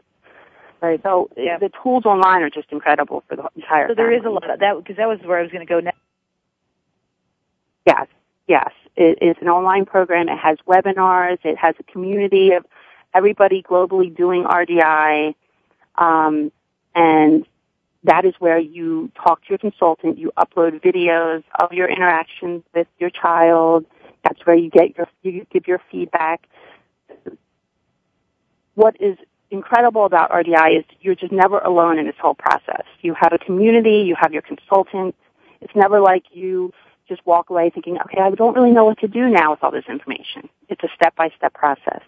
Right. 0.82 1.02
So 1.04 1.30
Yeah. 1.38 1.58
the 1.58 1.72
tools 1.82 2.06
online 2.06 2.42
are 2.44 2.50
just 2.50 2.72
incredible 2.72 3.24
for 3.28 3.36
the 3.36 3.50
entire. 3.56 3.88
so 3.88 3.96
there 3.96 4.12
is 4.12 4.24
a 4.26 4.30
lot 4.30 4.50
of 4.50 4.60
that 4.60 4.78
because 4.78 4.98
that 4.98 5.08
was 5.08 5.20
where 5.22 5.40
I 5.40 5.42
was 5.42 5.52
going 5.52 5.66
to 5.66 5.70
go 5.74 5.80
next. 5.80 5.98
Yes, 7.86 8.08
yes. 8.48 8.72
It 8.96 9.20
is 9.22 9.36
an 9.42 9.50
online 9.50 9.86
program. 9.86 10.30
It 10.30 10.38
has 10.38 10.58
webinars. 10.68 11.40
It 11.44 11.58
has 11.58 11.76
a 11.80 11.84
community 11.84 12.52
of 12.52 12.66
everybody 13.14 13.64
globally 13.64 14.16
doing 14.16 14.44
RDI. 14.44 15.36
Um, 15.96 16.52
and 16.96 17.46
that 18.04 18.26
is 18.26 18.34
where 18.40 18.60
you 18.60 19.12
talk 19.16 19.42
to 19.44 19.50
your 19.50 19.58
consultant. 19.58 20.18
You 20.18 20.32
upload 20.38 20.82
videos 20.82 21.44
of 21.60 21.72
your 21.72 21.90
interactions 21.90 22.64
with 22.74 22.88
your 23.00 23.10
child. 23.10 23.86
That's 24.24 24.46
where 24.46 24.56
you 24.56 24.70
get 24.70 24.98
your, 24.98 25.08
you 25.22 25.46
give 25.52 25.68
your 25.68 25.82
feedback. 25.92 26.48
What 28.76 28.98
is 29.00 29.18
incredible 29.52 30.06
about 30.06 30.32
RDI 30.32 30.80
is 30.80 30.86
you're 31.02 31.16
just 31.16 31.32
never 31.32 31.60
alone 31.60 32.00
in 32.00 32.06
this 32.06 32.16
whole 32.20 32.34
process. 32.34 32.84
You 33.02 33.14
have 33.14 33.32
a 33.34 33.38
community, 33.38 34.04
you 34.08 34.16
have 34.20 34.34
your 34.34 34.42
consultant. 34.42 35.16
It's 35.62 35.76
never 35.76 36.02
like 36.02 36.24
you 36.32 36.74
just 37.08 37.26
walk 37.26 37.50
away 37.50 37.70
thinking, 37.70 37.98
okay, 38.06 38.22
I 38.22 38.30
don't 38.32 38.56
really 38.56 38.72
know 38.72 38.86
what 38.86 39.00
to 39.00 39.08
do 39.08 39.30
now 39.30 39.52
with 39.52 39.64
all 39.64 39.72
this 39.72 39.86
information. 39.88 40.50
It's 40.70 40.84
a 40.84 40.90
step-by-step 40.96 41.54
process. 41.54 42.02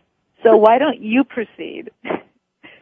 So 0.43 0.57
why 0.57 0.77
don't 0.77 1.01
you 1.01 1.23
proceed? 1.23 1.91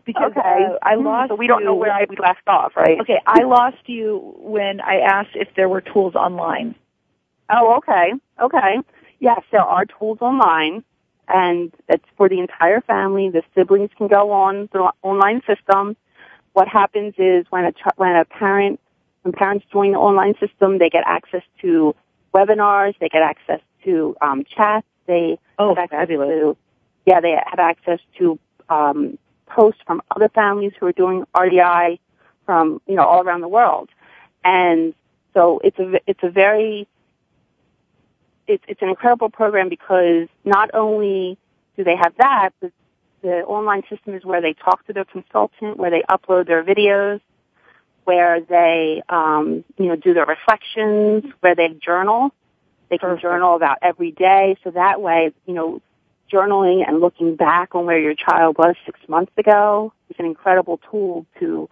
because 0.06 0.32
Okay. 0.38 0.66
uh, 0.66 0.78
I 0.82 0.96
Hmm, 0.96 1.06
lost. 1.06 1.30
So 1.30 1.36
we 1.36 1.48
don't 1.48 1.64
know 1.64 1.74
you- 1.74 1.80
where 1.80 2.06
we 2.10 2.16
left 2.18 2.48
off, 2.48 2.76
right? 2.76 3.00
Okay, 3.02 3.20
I 3.26 3.44
lost 3.44 3.88
you 3.88 4.36
when 4.38 4.82
I 4.82 5.00
asked 5.00 5.36
if 5.36 5.54
there 5.56 5.70
were 5.70 5.82
tools 5.82 6.16
online. 6.16 6.76
Oh, 7.50 7.76
okay. 7.78 8.14
Okay. 8.40 8.80
Yes, 9.20 9.42
there 9.52 9.62
are 9.62 9.86
tools 9.86 10.18
online, 10.22 10.84
and 11.28 11.74
it's 11.88 12.06
for 12.18 12.28
the 12.30 12.40
entire 12.40 12.82
family. 12.82 13.30
The 13.30 13.44
siblings 13.56 13.92
can 13.98 14.08
go 14.08 14.32
on 14.32 14.70
the 14.74 14.92
online 15.02 15.42
system. 15.48 15.96
What 16.54 16.68
happens 16.68 17.14
is 17.18 17.46
when 17.50 17.66
a 17.66 17.72
ch- 17.72 17.96
when 17.96 18.16
a 18.16 18.26
parent 18.26 18.80
when 19.24 19.32
parents 19.34 19.66
join 19.72 19.94
the 19.94 20.00
online 20.00 20.36
system, 20.40 20.78
they 20.80 20.90
get 20.90 21.04
access 21.06 21.44
to 21.62 21.96
webinars, 22.34 22.98
they 23.00 23.08
get 23.10 23.22
access 23.22 23.62
to 23.86 24.16
um, 24.22 24.44
chats, 24.44 24.86
they 25.06 25.38
Oh, 25.58 25.70
have 25.70 25.78
access 25.78 26.00
fabulous. 26.00 26.30
to 26.30 26.58
yeah, 27.06 27.20
they 27.22 27.32
have 27.32 27.60
access 27.60 28.00
to 28.18 28.40
um, 28.70 29.18
posts 29.56 29.82
from 29.86 30.02
other 30.16 30.30
families 30.30 30.74
who 30.80 30.86
are 30.88 30.94
doing 30.94 31.26
RDI 31.36 32.00
from 32.46 32.82
you 32.88 32.96
know 32.96 33.04
all 33.04 33.22
around 33.22 33.42
the 33.42 33.48
world, 33.48 33.90
and 34.44 34.94
so 35.34 35.60
it's 35.64 35.80
a 35.80 36.00
it's 36.08 36.24
a 36.24 36.30
very 36.30 36.88
it's 38.48 38.64
it's 38.68 38.82
an 38.82 38.90
incredible 38.90 39.30
program 39.30 39.70
because 39.70 40.28
not 40.44 40.72
only 40.74 41.38
do 41.78 41.84
they 41.84 41.96
have 41.96 42.14
that, 42.18 42.50
but 42.60 42.72
the 43.22 43.42
online 43.44 43.84
system 43.90 44.14
is 44.16 44.26
where 44.26 44.42
they 44.42 44.54
talk 44.54 44.86
to 44.88 44.94
their 44.94 45.06
consultant, 45.06 45.78
where 45.78 45.90
they 45.90 46.04
upload 46.10 46.46
their 46.46 46.64
videos, 46.64 47.22
where 48.04 48.42
they 48.42 49.02
um, 49.10 49.64
you 49.78 49.88
know 49.88 49.96
do 49.96 50.14
their 50.14 50.26
reflections, 50.26 51.24
where 51.40 51.56
they 51.56 51.70
journal. 51.70 52.32
They 52.90 52.98
can 52.98 53.10
Perfect. 53.10 53.24
journal 53.24 53.56
about 53.56 53.78
every 53.82 54.12
day, 54.12 54.58
so 54.64 54.72
that 54.72 55.02
way 55.02 55.34
you 55.46 55.54
know 55.54 55.82
journaling 56.34 56.88
and 56.88 57.00
looking 57.00 57.36
back 57.36 57.76
on 57.76 57.86
where 57.86 58.00
your 58.00 58.16
child 58.16 58.58
was 58.58 58.76
six 58.86 59.00
months 59.08 59.32
ago 59.38 59.94
is 60.10 60.16
an 60.20 60.26
incredible 60.26 60.80
tool 60.90 61.26
to 61.40 61.70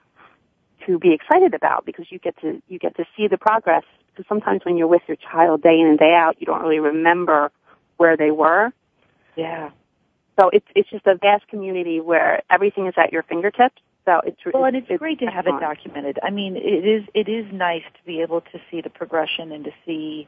to 0.86 0.98
be 1.00 1.14
excited 1.14 1.54
about 1.54 1.86
because 1.86 2.06
you 2.10 2.20
get 2.20 2.40
to 2.42 2.62
you 2.68 2.80
get 2.80 2.96
to 2.98 3.06
see 3.16 3.28
the 3.28 3.38
progress. 3.38 3.84
Because 4.12 4.28
sometimes 4.28 4.66
when 4.66 4.78
you're 4.78 4.88
with 4.88 5.04
your 5.08 5.18
child 5.18 5.62
day 5.62 5.80
in 5.80 5.88
and 5.88 5.98
day 5.98 6.14
out, 6.14 6.36
you 6.40 6.46
don't 6.46 6.62
really 6.62 6.80
remember 6.80 7.52
where 7.98 8.18
they 8.18 8.32
were. 8.32 8.72
Yeah. 9.36 9.72
So 10.40 10.50
it's 10.50 10.66
it's 10.76 10.90
just 10.90 11.06
a 11.08 11.16
vast 11.16 11.48
community 11.48 12.00
where 12.00 12.42
everything 12.50 12.88
is 12.88 12.94
at 12.98 13.12
your 13.12 13.24
fingertips. 13.24 13.82
So 14.06 14.22
it's 14.26 14.38
Well, 14.52 14.66
and 14.66 14.78
it's, 14.78 14.88
great 14.98 15.20
to 15.20 15.28
have 15.28 15.46
it 15.46 15.60
documented. 15.60 16.18
I 16.24 16.32
mean, 16.32 16.56
it 16.56 16.86
is 16.88 17.04
it 17.14 17.30
is 17.30 17.46
nice 17.54 17.84
to 17.84 18.06
be 18.06 18.22
able 18.22 18.42
to 18.42 18.60
see 18.70 18.82
the 18.82 18.90
progression 18.90 19.52
and 19.52 19.64
to 19.66 19.72
see, 19.86 20.28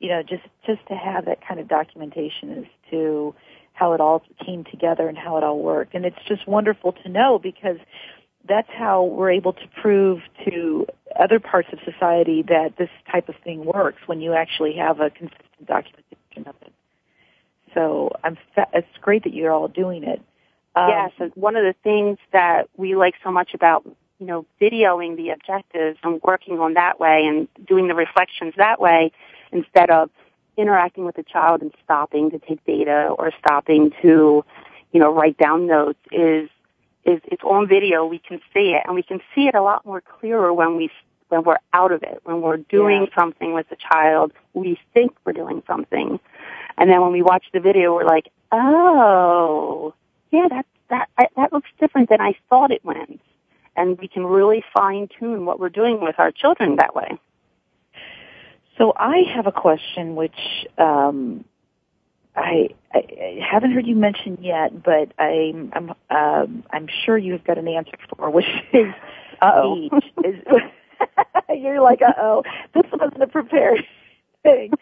you 0.00 0.08
know, 0.08 0.22
just 0.22 0.42
just 0.66 0.84
to 0.88 0.94
have 0.94 1.26
that 1.26 1.46
kind 1.46 1.60
of 1.60 1.68
documentation 1.68 2.50
is 2.50 2.66
to 2.90 3.34
how 3.82 3.94
it 3.94 4.00
all 4.00 4.22
came 4.46 4.62
together 4.62 5.08
and 5.08 5.18
how 5.18 5.36
it 5.38 5.42
all 5.42 5.58
worked. 5.58 5.92
And 5.94 6.04
it's 6.04 6.24
just 6.28 6.46
wonderful 6.46 6.92
to 6.92 7.08
know 7.08 7.40
because 7.40 7.78
that's 8.48 8.68
how 8.70 9.02
we're 9.02 9.32
able 9.32 9.54
to 9.54 9.66
prove 9.80 10.20
to 10.44 10.86
other 11.18 11.40
parts 11.40 11.68
of 11.72 11.80
society 11.84 12.42
that 12.42 12.76
this 12.78 12.90
type 13.10 13.28
of 13.28 13.34
thing 13.42 13.64
works 13.64 13.98
when 14.06 14.20
you 14.20 14.34
actually 14.34 14.74
have 14.74 15.00
a 15.00 15.10
consistent 15.10 15.66
documentation 15.66 16.46
of 16.46 16.54
it. 16.62 16.72
So 17.74 18.12
I'm 18.22 18.38
fa- 18.54 18.68
it's 18.72 18.86
great 19.00 19.24
that 19.24 19.34
you're 19.34 19.50
all 19.50 19.66
doing 19.66 20.04
it. 20.04 20.22
Um, 20.76 20.88
yeah, 20.88 21.08
so 21.18 21.30
one 21.34 21.56
of 21.56 21.64
the 21.64 21.74
things 21.82 22.18
that 22.32 22.68
we 22.76 22.94
like 22.94 23.14
so 23.24 23.32
much 23.32 23.52
about 23.52 23.84
you 24.20 24.28
know, 24.28 24.46
videoing 24.60 25.16
the 25.16 25.30
objectives 25.30 25.98
and 26.04 26.22
working 26.22 26.60
on 26.60 26.74
that 26.74 27.00
way 27.00 27.24
and 27.26 27.48
doing 27.66 27.88
the 27.88 27.94
reflections 27.96 28.54
that 28.56 28.80
way 28.80 29.10
instead 29.50 29.90
of 29.90 30.08
interacting 30.56 31.04
with 31.04 31.16
the 31.16 31.22
child 31.22 31.62
and 31.62 31.72
stopping 31.84 32.30
to 32.30 32.38
take 32.38 32.64
data 32.64 33.08
or 33.18 33.32
stopping 33.38 33.92
to, 34.02 34.44
you 34.92 35.00
know, 35.00 35.12
write 35.12 35.36
down 35.38 35.66
notes 35.66 35.98
is 36.10 36.48
is 37.04 37.20
it's 37.24 37.42
on 37.42 37.66
video. 37.66 38.06
We 38.06 38.18
can 38.18 38.40
see 38.54 38.74
it, 38.74 38.82
and 38.86 38.94
we 38.94 39.02
can 39.02 39.20
see 39.34 39.48
it 39.48 39.54
a 39.54 39.62
lot 39.62 39.84
more 39.84 40.00
clearer 40.00 40.52
when 40.52 40.76
we 40.76 40.90
when 41.28 41.42
we're 41.42 41.58
out 41.72 41.92
of 41.92 42.02
it. 42.02 42.20
When 42.24 42.42
we're 42.42 42.58
doing 42.58 43.02
yeah. 43.02 43.14
something 43.18 43.54
with 43.54 43.68
the 43.68 43.76
child, 43.76 44.32
we 44.54 44.78
think 44.94 45.12
we're 45.24 45.32
doing 45.32 45.62
something, 45.66 46.20
and 46.76 46.90
then 46.90 47.00
when 47.00 47.12
we 47.12 47.22
watch 47.22 47.44
the 47.52 47.60
video, 47.60 47.94
we're 47.94 48.04
like, 48.04 48.28
oh, 48.52 49.94
yeah, 50.30 50.48
that 50.48 50.66
that 50.90 51.08
that 51.36 51.52
looks 51.52 51.70
different 51.80 52.08
than 52.08 52.20
I 52.20 52.34
thought 52.48 52.70
it 52.70 52.84
went, 52.84 53.20
and 53.76 53.98
we 53.98 54.08
can 54.08 54.24
really 54.24 54.64
fine 54.74 55.08
tune 55.18 55.44
what 55.44 55.58
we're 55.58 55.70
doing 55.70 56.00
with 56.00 56.16
our 56.18 56.30
children 56.30 56.76
that 56.76 56.94
way. 56.94 57.18
So 58.82 58.92
I 58.96 59.18
have 59.36 59.46
a 59.46 59.52
question 59.52 60.16
which 60.16 60.66
um, 60.76 61.44
I, 62.34 62.70
I 62.92 63.38
haven't 63.48 63.70
heard 63.70 63.86
you 63.86 63.94
mention 63.94 64.38
yet, 64.40 64.82
but 64.82 65.12
I'm 65.20 65.72
I'm 65.72 65.90
um, 66.10 66.64
I'm 66.68 66.88
sure 67.04 67.16
you've 67.16 67.44
got 67.44 67.58
an 67.58 67.68
answer 67.68 67.96
for, 68.16 68.28
which 68.28 68.44
is 68.72 68.92
Uh-oh. 69.40 69.84
age. 69.84 70.04
Is, 70.24 70.34
you're 71.62 71.80
like, 71.80 72.02
uh 72.02 72.12
oh, 72.18 72.42
this 72.74 72.82
wasn't 72.92 73.22
a 73.22 73.28
prepared 73.28 73.86
thing. 74.42 74.72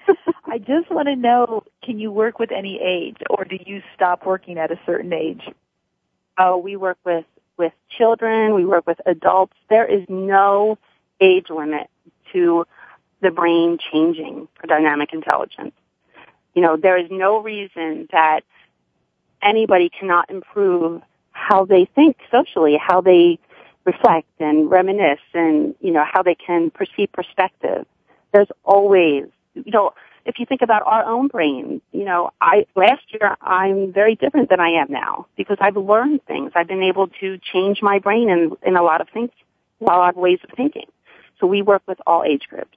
I 0.47 0.57
just 0.57 0.91
want 0.91 1.09
to 1.09 1.17
know, 1.17 1.65
can 1.83 1.99
you 1.99 2.11
work 2.11 2.39
with 2.39 2.53
any 2.53 2.81
age, 2.81 3.19
or 3.29 3.45
do 3.45 3.59
you 3.67 3.83
stop 3.95 4.25
working 4.25 4.57
at 4.57 4.71
a 4.71 4.81
certain 4.87 5.13
age? 5.13 5.43
Oh, 6.39 6.57
we 6.57 6.75
work 6.75 6.97
with 7.05 7.27
with 7.59 7.75
children. 7.99 8.55
We 8.55 8.65
work 8.65 8.87
with 8.87 8.99
adults. 9.05 9.57
There 9.69 9.85
is 9.85 10.07
no 10.09 10.79
age 11.21 11.51
limit 11.51 11.91
to 12.33 12.65
the 13.21 13.31
brain 13.31 13.79
changing 13.93 14.49
for 14.55 14.67
dynamic 14.67 15.13
intelligence. 15.13 15.75
You 16.55 16.63
know, 16.63 16.77
there 16.77 16.99
is 16.99 17.11
no 17.11 17.41
reason 17.41 18.09
that 18.13 18.41
anybody 19.43 19.89
cannot 19.89 20.31
improve 20.31 21.03
how 21.33 21.65
they 21.65 21.87
think 21.95 22.17
socially, 22.31 22.77
how 22.77 23.01
they 23.01 23.39
reflect 23.85 24.29
and 24.39 24.71
reminisce 24.71 25.21
and, 25.33 25.75
you 25.81 25.93
know, 25.93 26.05
how 26.11 26.23
they 26.23 26.35
can 26.35 26.71
perceive 26.71 27.11
perspective. 27.13 27.87
There's 28.33 28.49
always, 28.65 29.25
you 29.55 29.73
know, 29.73 29.93
if 30.27 30.39
you 30.39 30.47
think 30.47 30.63
about 30.63 30.83
our 30.85 31.05
own 31.05 31.29
brain, 31.29 31.81
you 31.93 32.05
know, 32.05 32.31
I, 32.41 32.67
last 32.77 33.03
year 33.09 33.37
I'm 33.41 33.93
very 33.93 34.17
different 34.17 34.51
than 34.51 34.61
I 34.61 34.71
am 34.71 34.89
now 34.91 35.27
because 35.37 35.57
I've 35.61 35.77
learned 35.77 36.25
things. 36.27 36.53
I've 36.55 36.69
been 36.69 36.83
able 36.83 37.09
to 37.21 37.39
change 37.39 37.81
my 37.83 37.99
brain 37.99 38.29
in, 38.29 38.53
in 38.63 38.77
a 38.77 38.83
lot 38.83 39.01
of 39.01 39.09
things, 39.09 39.31
a 39.81 39.85
lot 39.85 40.11
of 40.11 40.17
ways 40.17 40.39
of 40.45 40.51
thinking. 40.57 40.87
So 41.41 41.47
we 41.47 41.63
work 41.63 41.83
with 41.87 41.99
all 42.07 42.23
age 42.23 42.49
groups. 42.49 42.77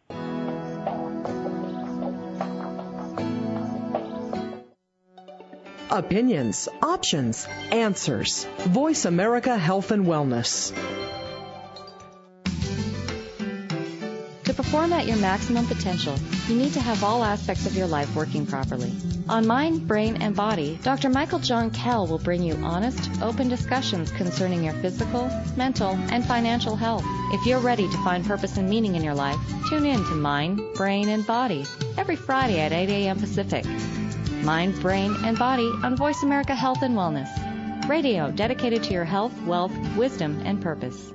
Opinions, 5.93 6.67
options, 6.81 7.47
answers. 7.69 8.45
Voice 8.65 9.05
America 9.05 9.55
Health 9.55 9.91
and 9.91 10.07
Wellness. 10.07 10.73
To 14.45 14.53
perform 14.55 14.91
at 14.91 15.05
your 15.05 15.17
maximum 15.17 15.67
potential, 15.67 16.15
you 16.47 16.55
need 16.55 16.73
to 16.73 16.79
have 16.79 17.03
all 17.03 17.23
aspects 17.23 17.67
of 17.67 17.75
your 17.75 17.85
life 17.85 18.15
working 18.15 18.47
properly. 18.47 18.91
On 19.29 19.45
Mind, 19.45 19.87
Brain, 19.87 20.17
and 20.19 20.35
Body, 20.35 20.79
Dr. 20.81 21.11
Michael 21.11 21.37
John 21.37 21.69
Kell 21.69 22.07
will 22.07 22.17
bring 22.17 22.41
you 22.41 22.55
honest, 22.63 23.21
open 23.21 23.47
discussions 23.47 24.09
concerning 24.13 24.63
your 24.63 24.73
physical, 24.73 25.29
mental, 25.55 25.91
and 26.09 26.25
financial 26.25 26.75
health. 26.75 27.05
If 27.33 27.45
you're 27.45 27.59
ready 27.59 27.87
to 27.87 27.97
find 28.03 28.25
purpose 28.25 28.57
and 28.57 28.67
meaning 28.67 28.95
in 28.95 29.03
your 29.03 29.13
life, 29.13 29.37
tune 29.69 29.85
in 29.85 30.03
to 30.03 30.15
Mind, 30.15 30.59
Brain, 30.73 31.09
and 31.09 31.23
Body 31.27 31.67
every 31.99 32.15
Friday 32.15 32.59
at 32.61 32.71
8 32.71 32.89
a.m. 32.89 33.19
Pacific 33.19 33.63
mind, 34.43 34.79
brain, 34.81 35.15
and 35.23 35.37
body 35.37 35.69
on 35.83 35.95
Voice 35.95 36.21
America 36.23 36.53
Health 36.53 36.81
and 36.81 36.95
Wellness. 36.95 37.29
Radio 37.89 38.31
dedicated 38.31 38.83
to 38.83 38.93
your 38.93 39.05
health, 39.05 39.33
wealth, 39.43 39.73
wisdom, 39.95 40.41
and 40.45 40.61
purpose. 40.61 41.11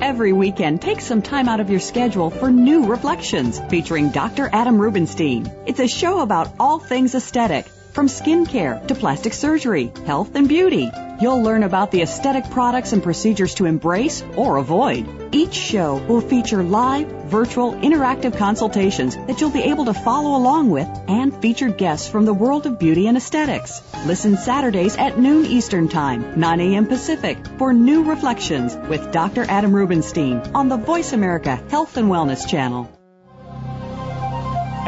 Every 0.00 0.32
weekend, 0.32 0.82
take 0.82 1.00
some 1.00 1.22
time 1.22 1.48
out 1.48 1.60
of 1.60 1.70
your 1.70 1.80
schedule 1.80 2.30
for 2.30 2.50
New 2.50 2.86
Reflections 2.86 3.60
featuring 3.70 4.10
Dr. 4.10 4.48
Adam 4.52 4.80
Rubinstein. 4.80 5.50
It's 5.66 5.80
a 5.80 5.86
show 5.86 6.20
about 6.20 6.54
all 6.58 6.78
things 6.78 7.14
aesthetic 7.14 7.66
from 7.92 8.08
skincare 8.08 8.86
to 8.88 8.94
plastic 8.94 9.32
surgery, 9.32 9.92
health 10.06 10.34
and 10.34 10.48
beauty. 10.48 10.90
You'll 11.20 11.42
learn 11.42 11.62
about 11.62 11.90
the 11.90 12.02
aesthetic 12.02 12.50
products 12.50 12.92
and 12.92 13.02
procedures 13.02 13.54
to 13.56 13.66
embrace 13.66 14.24
or 14.34 14.56
avoid. 14.56 15.34
Each 15.34 15.54
show 15.54 15.96
will 16.08 16.20
feature 16.20 16.62
live, 16.62 17.06
virtual, 17.06 17.74
interactive 17.74 18.36
consultations 18.36 19.16
that 19.16 19.40
you'll 19.40 19.50
be 19.50 19.62
able 19.62 19.84
to 19.84 19.94
follow 19.94 20.36
along 20.36 20.70
with 20.70 20.88
and 21.06 21.34
featured 21.40 21.78
guests 21.78 22.08
from 22.08 22.24
the 22.24 22.34
world 22.34 22.66
of 22.66 22.78
beauty 22.78 23.06
and 23.06 23.16
aesthetics. 23.16 23.82
Listen 24.04 24.36
Saturdays 24.36 24.96
at 24.96 25.18
noon 25.18 25.46
Eastern 25.46 25.88
Time, 25.88 26.40
9 26.40 26.60
a.m. 26.60 26.86
Pacific 26.86 27.38
for 27.58 27.72
New 27.72 28.04
Reflections 28.04 28.76
with 28.88 29.12
Dr. 29.12 29.44
Adam 29.48 29.72
Rubinstein 29.72 30.40
on 30.54 30.68
the 30.68 30.76
Voice 30.76 31.12
America 31.12 31.56
Health 31.68 31.96
and 31.96 32.08
Wellness 32.08 32.48
Channel. 32.48 33.01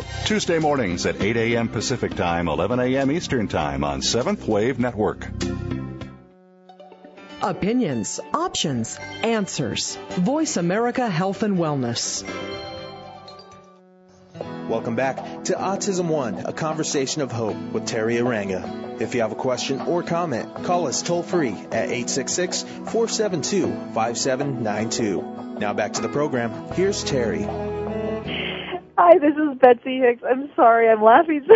Radio, 0.00 0.24
Tuesday 0.24 0.58
mornings 0.58 1.06
at 1.06 1.20
8 1.20 1.36
a.m. 1.36 1.68
Pacific 1.68 2.14
Time, 2.14 2.48
11 2.48 2.80
a.m. 2.80 3.10
Eastern 3.10 3.48
Time 3.48 3.84
on 3.84 4.02
Seventh 4.02 4.46
Wave 4.46 4.78
Network. 4.78 5.26
Opinions, 7.42 8.20
options, 8.34 8.98
answers. 9.22 9.96
Voice 10.10 10.56
America 10.56 11.08
Health 11.08 11.42
and 11.42 11.56
Wellness. 11.56 12.22
Welcome 14.68 14.94
back 14.94 15.44
to 15.44 15.54
Autism 15.54 16.06
One, 16.06 16.46
a 16.46 16.52
conversation 16.52 17.22
of 17.22 17.32
hope 17.32 17.56
with 17.72 17.86
Teri 17.86 18.20
Arranga. 18.20 19.00
If 19.00 19.14
you 19.14 19.22
have 19.22 19.32
a 19.32 19.36
question 19.36 19.80
or 19.80 20.02
comment, 20.02 20.64
call 20.64 20.86
us 20.86 21.02
toll 21.02 21.22
free 21.22 21.52
at 21.72 21.90
866 21.90 22.62
472 22.62 23.66
5792. 23.94 25.58
Now 25.58 25.72
back 25.72 25.94
to 25.94 26.02
the 26.02 26.08
program. 26.08 26.72
Here's 26.72 27.02
Teri. 27.04 27.69
Hi, 29.02 29.16
this 29.18 29.32
is 29.34 29.58
Betsy 29.58 29.98
Hicks. 29.98 30.20
I'm 30.30 30.50
sorry, 30.54 30.86
I'm 30.90 31.02
laughing 31.02 31.42
so 31.48 31.54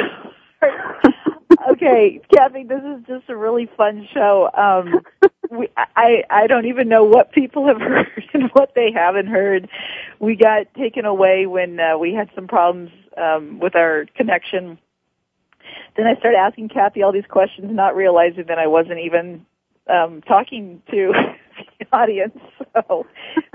hard. 0.63 1.15
okay, 1.73 2.19
Kathy, 2.35 2.65
this 2.65 2.81
is 2.83 3.05
just 3.07 3.29
a 3.29 3.37
really 3.37 3.69
fun 3.77 4.09
show. 4.15 4.49
Um, 4.57 5.03
we, 5.51 5.69
I 5.77 6.23
I 6.31 6.47
don't 6.47 6.65
even 6.65 6.89
know 6.89 7.05
what 7.05 7.33
people 7.33 7.67
have 7.69 7.77
heard 7.83 8.25
and 8.33 8.45
what 8.55 8.73
they 8.75 8.93
haven't 8.95 9.27
heard. 9.27 9.69
We 10.21 10.37
got 10.37 10.73
taken 10.73 11.05
away 11.05 11.45
when 11.45 11.79
uh, 11.79 11.99
we 11.99 12.15
had 12.15 12.31
some 12.35 12.49
problems 12.49 12.93
um, 13.19 13.61
with 13.61 13.77
our 13.77 14.07
connection. 14.17 14.79
Then 15.99 16.07
I 16.07 16.19
started 16.19 16.39
asking 16.39 16.71
Kathy 16.71 17.03
all 17.03 17.13
these 17.13 17.29
questions, 17.29 17.69
not 17.71 17.95
realizing 17.95 18.45
that 18.49 18.59
I 18.59 18.69
wasn't 18.69 19.01
even 19.01 19.45
um, 19.87 20.23
talking 20.23 20.81
to 20.93 21.13
the 21.79 21.87
audience. 21.93 22.39
So, 22.75 23.07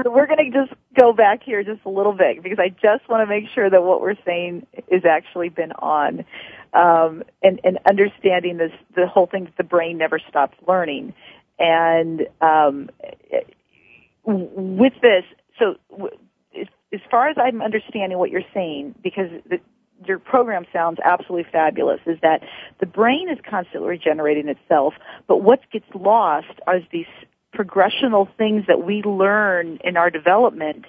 so 0.02 0.12
we're 0.12 0.28
going 0.28 0.52
to 0.52 0.66
just 0.66 0.74
go 0.98 1.12
back 1.14 1.44
here 1.44 1.64
just 1.64 1.82
a 1.86 1.90
little 1.90 2.14
bit 2.14 2.42
because 2.42 2.60
I 2.60 2.70
just 2.70 3.08
want 3.10 3.22
to 3.22 3.28
make 3.28 3.46
sure 3.54 3.70
that 3.70 3.84
what 3.84 4.02
we're 4.02 4.16
saying 4.26 4.66
is 4.88 5.04
actually 5.06 5.50
been 5.50 5.74
on, 5.74 6.26
um, 6.74 7.24
and, 7.44 7.60
and 7.64 7.80
understanding 7.88 8.58
this 8.58 8.72
the 8.96 9.08
whole 9.08 9.26
thing 9.26 9.46
that 9.46 9.58
the 9.58 9.64
brain 9.64 9.98
never 9.98 10.20
stops 10.30 10.58
learning, 10.68 11.14
and 11.58 12.28
um, 12.40 12.90
with 14.24 14.94
this, 15.02 15.26
so 15.58 15.76
as 16.92 17.00
far 17.12 17.30
as 17.30 17.38
I'm 17.38 17.62
understanding 17.62 18.18
what 18.18 18.30
you're 18.30 18.42
saying, 18.54 18.96
because 19.04 19.30
the, 19.50 19.60
your 20.06 20.20
program 20.20 20.66
sounds 20.72 20.98
absolutely 21.04 21.52
fabulous 21.52 22.00
is 22.06 22.18
that 22.22 22.42
the 22.80 22.86
brain 22.86 23.30
is 23.30 23.38
constantly 23.48 23.90
regenerating 23.90 24.48
itself, 24.48 24.94
but 25.28 25.38
what 25.38 25.60
gets 25.72 25.86
lost 25.94 26.48
are 26.68 26.80
these 26.92 27.06
progressional 27.56 28.28
things 28.38 28.66
that 28.68 28.84
we 28.84 29.02
learn 29.04 29.80
in 29.84 29.98
our 29.98 30.10
development 30.10 30.86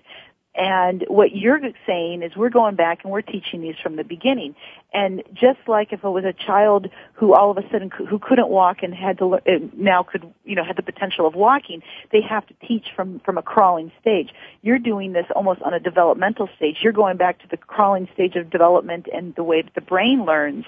And 0.54 1.04
what 1.06 1.34
you're 1.34 1.60
saying 1.86 2.22
is 2.22 2.34
we're 2.34 2.50
going 2.50 2.74
back 2.74 3.04
and 3.04 3.12
we're 3.12 3.22
teaching 3.22 3.62
these 3.62 3.76
from 3.80 3.94
the 3.94 4.02
beginning. 4.02 4.56
And 4.92 5.22
just 5.32 5.60
like 5.68 5.92
if 5.92 6.02
it 6.02 6.08
was 6.08 6.24
a 6.24 6.32
child 6.32 6.88
who 7.14 7.34
all 7.34 7.52
of 7.52 7.58
a 7.58 7.62
sudden 7.70 7.88
who 7.90 8.18
couldn't 8.18 8.48
walk 8.48 8.82
and 8.82 8.92
had 8.92 9.18
to 9.18 9.40
now 9.76 10.02
could 10.02 10.24
you 10.44 10.56
know 10.56 10.64
had 10.64 10.76
the 10.76 10.82
potential 10.82 11.26
of 11.26 11.36
walking, 11.36 11.82
they 12.10 12.20
have 12.20 12.46
to 12.48 12.54
teach 12.66 12.88
from 12.96 13.20
from 13.20 13.38
a 13.38 13.42
crawling 13.42 13.92
stage. 14.00 14.30
You're 14.60 14.80
doing 14.80 15.12
this 15.12 15.26
almost 15.36 15.62
on 15.62 15.72
a 15.72 15.78
developmental 15.78 16.48
stage. 16.56 16.78
You're 16.82 16.92
going 16.92 17.16
back 17.16 17.38
to 17.42 17.48
the 17.48 17.56
crawling 17.56 18.08
stage 18.12 18.34
of 18.34 18.50
development 18.50 19.06
and 19.12 19.34
the 19.36 19.44
way 19.44 19.62
that 19.62 19.74
the 19.76 19.80
brain 19.80 20.24
learns, 20.24 20.64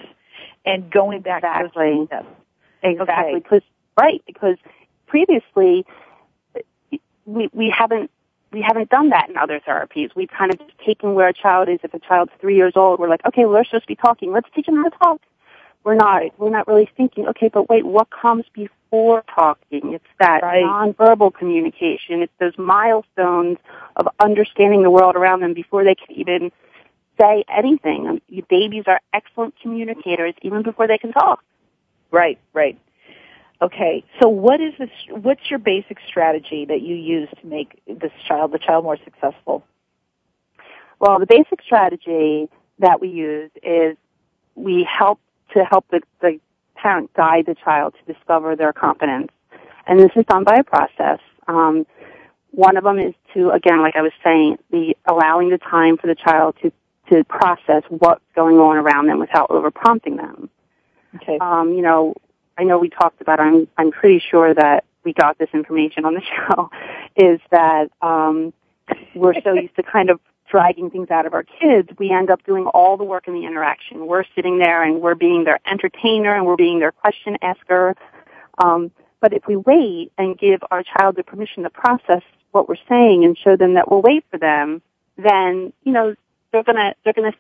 and 0.65 0.93
going 0.93 1.23
back 1.23 1.43
exactly. 1.43 2.07
to 2.09 2.09
those 2.09 2.25
Exactly. 2.85 3.41
Because 3.41 3.63
right 4.01 4.23
because 4.27 4.57
previously 5.13 5.85
we 7.27 7.51
we 7.53 7.75
haven't 7.77 8.11
we 8.51 8.63
haven't 8.63 8.89
done 8.89 9.11
that 9.11 9.29
in 9.29 9.37
other 9.37 9.61
therapies. 9.61 10.11
We've 10.17 10.31
kind 10.31 10.53
of 10.53 10.61
taken 10.87 11.15
where 11.15 11.29
a 11.29 11.35
child 11.35 11.69
is. 11.69 11.81
If 11.83 11.93
a 11.95 11.99
child's 11.99 12.33
three 12.41 12.57
years 12.57 12.73
old, 12.77 12.99
we're 12.99 13.09
like, 13.09 13.25
okay, 13.27 13.45
well, 13.45 13.55
they're 13.55 13.65
supposed 13.65 13.85
to 13.85 13.89
be 13.89 13.97
talking. 13.97 14.33
Let's 14.33 14.49
teach 14.55 14.67
them 14.67 14.77
how 14.77 14.89
to 14.89 14.99
talk. 14.99 15.21
We're 15.85 15.97
not. 15.97 16.23
We're 16.39 16.51
not 16.51 16.67
really 16.67 16.89
thinking. 16.97 17.29
Okay, 17.29 17.49
but 17.49 17.69
wait, 17.69 17.85
what 17.85 18.09
comes 18.11 18.45
before 18.55 19.23
talking? 19.35 19.93
It's 19.95 20.05
that 20.19 20.43
right. 20.43 20.65
nonverbal 20.65 21.35
communication. 21.35 22.23
It's 22.23 22.33
those 22.41 22.57
milestones 22.57 23.59
of 23.97 24.09
understanding 24.19 24.83
the 24.83 24.91
world 24.91 25.17
around 25.17 25.41
them 25.41 25.53
before 25.53 25.85
they 25.85 25.95
can 25.95 26.17
even 26.17 26.53
say 27.21 27.45
anything. 27.49 28.07
Um, 28.07 28.23
babies 28.49 28.85
are 28.87 29.01
excellent 29.13 29.55
communicators 29.61 30.35
even 30.43 30.63
before 30.63 30.87
they 30.89 30.99
can 30.99 31.13
talk. 31.13 31.43
Right. 32.11 32.39
Right. 32.55 32.79
Okay, 33.63 34.03
so 34.21 34.29
what 34.29 34.61
is 34.61 34.75
this? 34.77 34.91
What's 35.09 35.49
your 35.49 35.61
basic 35.61 35.99
strategy 36.09 36.65
that 36.65 36.83
you 36.83 36.97
use 36.97 37.29
to 37.41 37.47
make 37.47 37.81
this 37.87 38.11
child, 38.27 38.51
the 38.51 38.59
child, 38.59 38.83
more 38.83 38.99
successful? 39.05 39.63
Well, 40.99 41.21
the 41.21 41.27
basic 41.27 41.63
strategy 41.63 42.49
that 42.81 43.01
we 43.01 43.09
use 43.09 43.53
is 43.63 43.97
we 44.57 44.83
help 44.83 45.21
to 45.55 45.65
help 45.65 45.87
the, 45.93 46.01
the 46.21 46.41
parent 46.75 47.15
guide 47.15 47.47
the 47.47 47.55
child 47.55 47.95
to 48.05 48.13
discover 48.13 48.57
their 48.57 48.73
competence, 48.73 49.31
and 49.87 50.01
this 50.01 50.11
is 50.17 50.25
done 50.27 50.43
by 50.43 50.57
a 50.57 50.65
process. 50.65 51.21
Um, 51.47 51.87
one 52.51 52.77
of 52.77 52.83
them 52.83 52.99
is 52.99 53.15
to, 53.35 53.51
again, 53.51 53.81
like 53.81 53.95
I 53.95 54.03
was 54.03 54.13
saying, 54.25 54.59
the 54.73 54.97
allowing 55.09 55.51
the 55.51 55.59
time 55.59 55.99
for 55.99 56.09
the 56.09 56.17
child 56.17 56.57
to 56.63 56.73
to 57.13 57.23
process 57.25 57.85
what's 57.91 58.25
going 58.35 58.57
on 58.57 58.77
around 58.77 59.07
them 59.07 59.21
without 59.21 59.51
over 59.51 59.71
prompting 59.71 60.17
them. 60.17 60.51
Okay. 61.17 61.39
Um, 61.41 61.73
you 61.75 61.83
know, 61.83 62.15
I 62.63 62.65
know 62.65 62.79
we 62.79 62.91
talked 62.91 63.21
about, 63.21 63.41
I'm, 63.41 63.67
I'm 63.77 63.91
pretty 63.91 64.23
sure 64.31 64.55
that 64.55 64.85
we 65.05 65.13
got 65.13 65.37
this 65.37 65.49
information 65.53 66.05
on 66.05 66.15
the 66.15 66.23
show, 66.37 66.71
is 67.17 67.41
that, 67.51 67.91
um, 68.01 68.53
we're 69.17 69.35
so 69.43 69.53
used 69.55 69.75
to 69.77 69.83
kind 69.83 70.11
of 70.11 70.21
dragging 70.49 70.89
things 70.91 71.11
out 71.11 71.27
of 71.27 71.35
our 71.35 71.43
kids, 71.43 71.89
we 71.99 72.11
end 72.11 72.31
up 72.31 72.45
doing 72.45 72.67
all 72.67 72.97
the 72.97 73.05
work 73.05 73.27
in 73.27 73.35
the 73.35 73.45
interaction. 73.45 74.07
We're 74.07 74.25
sitting 74.37 74.59
there 74.59 74.85
and 74.85 75.01
we're 75.01 75.17
being 75.17 75.45
their 75.45 75.59
entertainer 75.69 76.37
and 76.37 76.47
we're 76.47 76.57
being 76.57 76.79
their 76.79 76.93
question 76.93 77.37
asker. 77.43 77.97
Um, 78.63 78.93
but 79.21 79.33
if 79.33 79.47
we 79.49 79.57
wait 79.57 80.13
and 80.17 80.39
give 80.39 80.61
our 80.71 80.85
child 80.85 81.17
the 81.17 81.25
permission 81.25 81.65
to 81.65 81.71
process 81.71 82.23
what 82.53 82.69
we're 82.69 82.77
saying 82.89 83.25
and 83.25 83.37
show 83.37 83.57
them 83.57 83.75
that 83.75 83.91
we'll 83.91 84.03
wait 84.03 84.25
for 84.31 84.39
them, 84.39 84.83
then, 85.17 85.73
you 85.83 85.93
know, 85.93 86.15
they're 86.53 86.63
gonna, 86.63 86.95
they're 87.03 87.15
gonna 87.15 87.35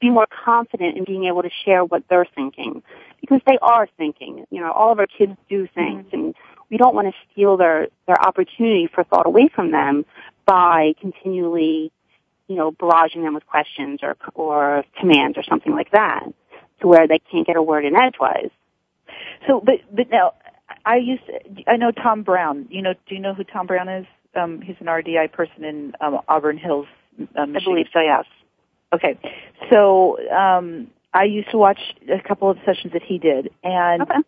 be 0.00 0.10
more 0.10 0.26
confident 0.44 0.96
in 0.96 1.04
being 1.04 1.26
able 1.26 1.42
to 1.42 1.50
share 1.64 1.84
what 1.84 2.02
they're 2.08 2.26
thinking 2.34 2.82
because 3.24 3.40
they 3.46 3.58
are 3.62 3.88
thinking. 3.96 4.44
You 4.50 4.60
know, 4.60 4.70
all 4.72 4.92
of 4.92 4.98
our 4.98 5.06
kids 5.06 5.32
do 5.48 5.66
things 5.74 6.06
mm-hmm. 6.06 6.16
and 6.16 6.34
we 6.70 6.76
don't 6.76 6.94
want 6.94 7.08
to 7.08 7.14
steal 7.30 7.56
their, 7.56 7.88
their 8.06 8.20
opportunity 8.20 8.88
for 8.92 9.04
thought 9.04 9.26
away 9.26 9.48
from 9.54 9.70
them 9.70 10.04
by 10.46 10.94
continually, 11.00 11.92
you 12.48 12.56
know, 12.56 12.72
barraging 12.72 13.22
them 13.22 13.34
with 13.34 13.46
questions 13.46 14.00
or, 14.02 14.16
or 14.34 14.84
commands 14.98 15.38
or 15.38 15.42
something 15.44 15.72
like 15.72 15.90
that 15.92 16.24
to 16.80 16.86
where 16.86 17.06
they 17.06 17.18
can't 17.30 17.46
get 17.46 17.56
a 17.56 17.62
word 17.62 17.84
in 17.84 17.94
edgewise. 17.94 18.50
So, 19.46 19.60
but, 19.60 19.80
but 19.92 20.10
now, 20.10 20.34
I 20.84 20.96
used, 20.96 21.24
to, 21.26 21.40
I 21.66 21.76
know 21.76 21.90
Tom 21.90 22.22
Brown. 22.22 22.66
You 22.70 22.82
know, 22.82 22.94
do 23.06 23.14
you 23.14 23.20
know 23.20 23.34
who 23.34 23.44
Tom 23.44 23.66
Brown 23.66 23.88
is? 23.88 24.06
Um, 24.34 24.60
he's 24.60 24.76
an 24.80 24.86
RDI 24.86 25.32
person 25.32 25.64
in 25.64 25.94
um, 26.00 26.20
Auburn 26.28 26.58
Hills, 26.58 26.86
um, 27.36 27.56
I 27.56 27.60
believe 27.62 27.86
so, 27.92 28.00
yes. 28.00 28.24
Okay. 28.92 29.18
So, 29.70 30.18
um, 30.30 30.88
I 31.14 31.24
used 31.24 31.50
to 31.52 31.58
watch 31.58 31.78
a 32.12 32.20
couple 32.20 32.50
of 32.50 32.58
sessions 32.66 32.92
that 32.92 33.02
he 33.02 33.18
did, 33.18 33.50
and 33.62 34.02
okay. 34.02 34.18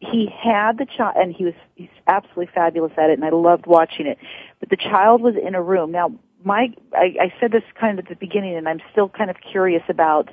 he 0.00 0.26
had 0.26 0.78
the 0.78 0.86
child, 0.86 1.14
and 1.16 1.34
he 1.34 1.44
was 1.44 1.54
he's 1.74 1.90
absolutely 2.06 2.48
fabulous 2.52 2.92
at 2.96 3.10
it, 3.10 3.18
and 3.18 3.24
I 3.24 3.30
loved 3.30 3.66
watching 3.66 4.06
it. 4.06 4.18
But 4.58 4.70
the 4.70 4.76
child 4.76 5.20
was 5.20 5.34
in 5.36 5.54
a 5.54 5.62
room. 5.62 5.92
Now, 5.92 6.12
my 6.42 6.72
I, 6.94 7.14
I 7.20 7.34
said 7.38 7.52
this 7.52 7.62
kind 7.78 7.98
of 7.98 8.06
at 8.06 8.08
the 8.08 8.16
beginning, 8.16 8.56
and 8.56 8.68
I'm 8.68 8.80
still 8.90 9.10
kind 9.10 9.30
of 9.30 9.36
curious 9.52 9.82
about 9.88 10.30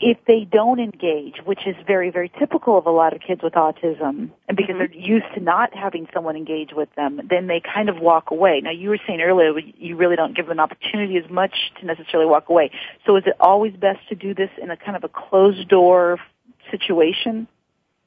if 0.00 0.18
they 0.26 0.44
don't 0.44 0.78
engage, 0.78 1.36
which 1.44 1.66
is 1.66 1.74
very, 1.86 2.10
very 2.10 2.30
typical 2.38 2.78
of 2.78 2.86
a 2.86 2.90
lot 2.90 3.12
of 3.12 3.20
kids 3.20 3.42
with 3.42 3.54
autism, 3.54 4.30
and 4.48 4.56
because 4.56 4.76
mm-hmm. 4.76 4.78
they're 4.78 4.94
used 4.94 5.26
to 5.34 5.40
not 5.40 5.74
having 5.74 6.06
someone 6.14 6.36
engage 6.36 6.72
with 6.72 6.88
them, 6.94 7.20
then 7.28 7.46
they 7.48 7.60
kind 7.60 7.88
of 7.88 7.98
walk 7.98 8.30
away. 8.30 8.60
Now, 8.62 8.70
you 8.70 8.90
were 8.90 8.98
saying 9.06 9.20
earlier 9.20 9.58
you 9.58 9.96
really 9.96 10.16
don't 10.16 10.36
give 10.36 10.46
them 10.46 10.52
an 10.52 10.60
opportunity 10.60 11.16
as 11.16 11.28
much 11.30 11.54
to 11.80 11.86
necessarily 11.86 12.28
walk 12.28 12.48
away. 12.48 12.70
So 13.06 13.16
is 13.16 13.24
it 13.26 13.34
always 13.40 13.74
best 13.74 14.08
to 14.08 14.14
do 14.14 14.34
this 14.34 14.50
in 14.62 14.70
a 14.70 14.76
kind 14.76 14.96
of 14.96 15.04
a 15.04 15.08
closed 15.08 15.68
door 15.68 16.18
situation? 16.70 17.48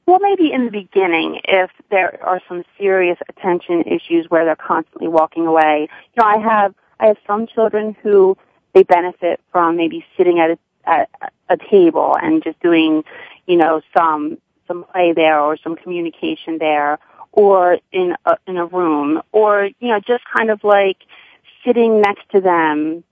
Well, 0.06 0.20
maybe 0.20 0.52
in 0.52 0.66
the 0.66 0.70
beginning, 0.70 1.40
if 1.44 1.70
there 1.90 2.22
are 2.22 2.40
some 2.48 2.64
serious 2.78 3.18
attention 3.28 3.82
issues 3.82 4.26
where 4.28 4.44
they're 4.44 4.56
constantly 4.56 5.08
walking 5.08 5.46
away. 5.46 5.88
You 6.14 6.22
know, 6.22 6.26
I 6.26 6.38
have, 6.38 6.74
I 7.00 7.06
have 7.06 7.16
some 7.26 7.46
children 7.46 7.96
who 8.02 8.36
they 8.74 8.82
benefit 8.82 9.40
from 9.50 9.76
maybe 9.76 10.04
sitting 10.16 10.40
at 10.40 10.50
a 10.50 10.58
at 10.86 11.10
a 11.48 11.56
table 11.56 12.16
and 12.20 12.42
just 12.42 12.60
doing, 12.60 13.04
you 13.46 13.56
know, 13.56 13.80
some 13.96 14.38
some 14.66 14.84
play 14.84 15.12
there 15.12 15.40
or 15.40 15.56
some 15.58 15.76
communication 15.76 16.58
there, 16.58 16.98
or 17.32 17.78
in 17.92 18.14
a, 18.24 18.36
in 18.46 18.56
a 18.56 18.66
room, 18.66 19.22
or 19.32 19.70
you 19.80 19.88
know, 19.88 20.00
just 20.00 20.24
kind 20.36 20.50
of 20.50 20.62
like 20.64 20.98
sitting 21.64 22.00
next 22.00 22.28
to 22.32 22.40
them, 22.40 23.04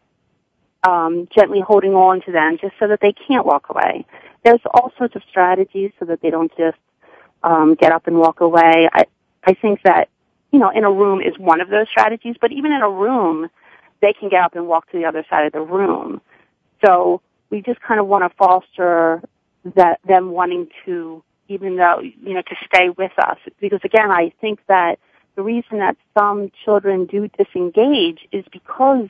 um, 0.85 1.29
gently 1.35 1.61
holding 1.61 1.95
on 1.95 2.23
to 2.23 2.33
them, 2.33 2.59
just 2.61 2.75
so 2.81 2.89
that 2.89 3.01
they 3.01 3.13
can't 3.13 3.47
walk 3.47 3.67
away. 3.71 4.07
There's 4.45 4.61
all 4.73 4.93
sorts 4.99 5.17
of 5.17 5.23
strategies 5.29 5.93
so 5.99 6.07
that 6.07 6.21
they 6.23 6.31
don't 6.31 6.53
just 6.57 6.79
um, 7.43 7.75
get 7.75 7.93
up 7.93 8.07
and 8.07 8.19
walk 8.19 8.41
away. 8.41 8.89
I 8.93 9.05
I 9.45 9.55
think 9.55 9.83
that 9.85 10.09
you 10.53 10.59
know, 10.59 10.71
in 10.71 10.85
a 10.85 10.93
room 10.93 11.21
is 11.21 11.37
one 11.39 11.61
of 11.61 11.69
those 11.71 11.89
strategies, 11.91 12.37
but 12.41 12.53
even 12.53 12.73
in 12.73 12.83
a 12.83 12.91
room, 12.91 13.49
they 14.01 14.13
can 14.13 14.29
get 14.29 14.43
up 14.43 14.55
and 14.55 14.69
walk 14.69 14.91
to 14.91 14.99
the 14.99 15.07
other 15.07 15.25
side 15.29 15.47
of 15.47 15.53
the 15.53 15.61
room. 15.61 16.21
So 16.85 17.23
we 17.53 17.61
just 17.61 17.81
kind 17.83 18.01
of 18.01 18.09
want 18.09 18.25
to 18.25 18.35
foster 18.37 19.23
that 19.77 20.01
them 20.09 20.31
wanting 20.31 20.69
to, 20.85 21.23
even 21.49 21.77
though, 21.77 22.01
you 22.01 22.35
know, 22.35 22.43
to 22.43 22.57
stay 22.67 22.89
with 22.89 23.13
us. 23.19 23.37
Because 23.61 23.81
again, 23.85 24.11
I 24.11 24.33
think 24.41 24.59
that 24.67 24.99
the 25.37 25.43
reason 25.43 25.79
that 25.79 25.97
some 26.19 26.51
children 26.65 27.05
do 27.05 27.29
disengage 27.29 28.27
is 28.33 28.45
because 28.51 29.09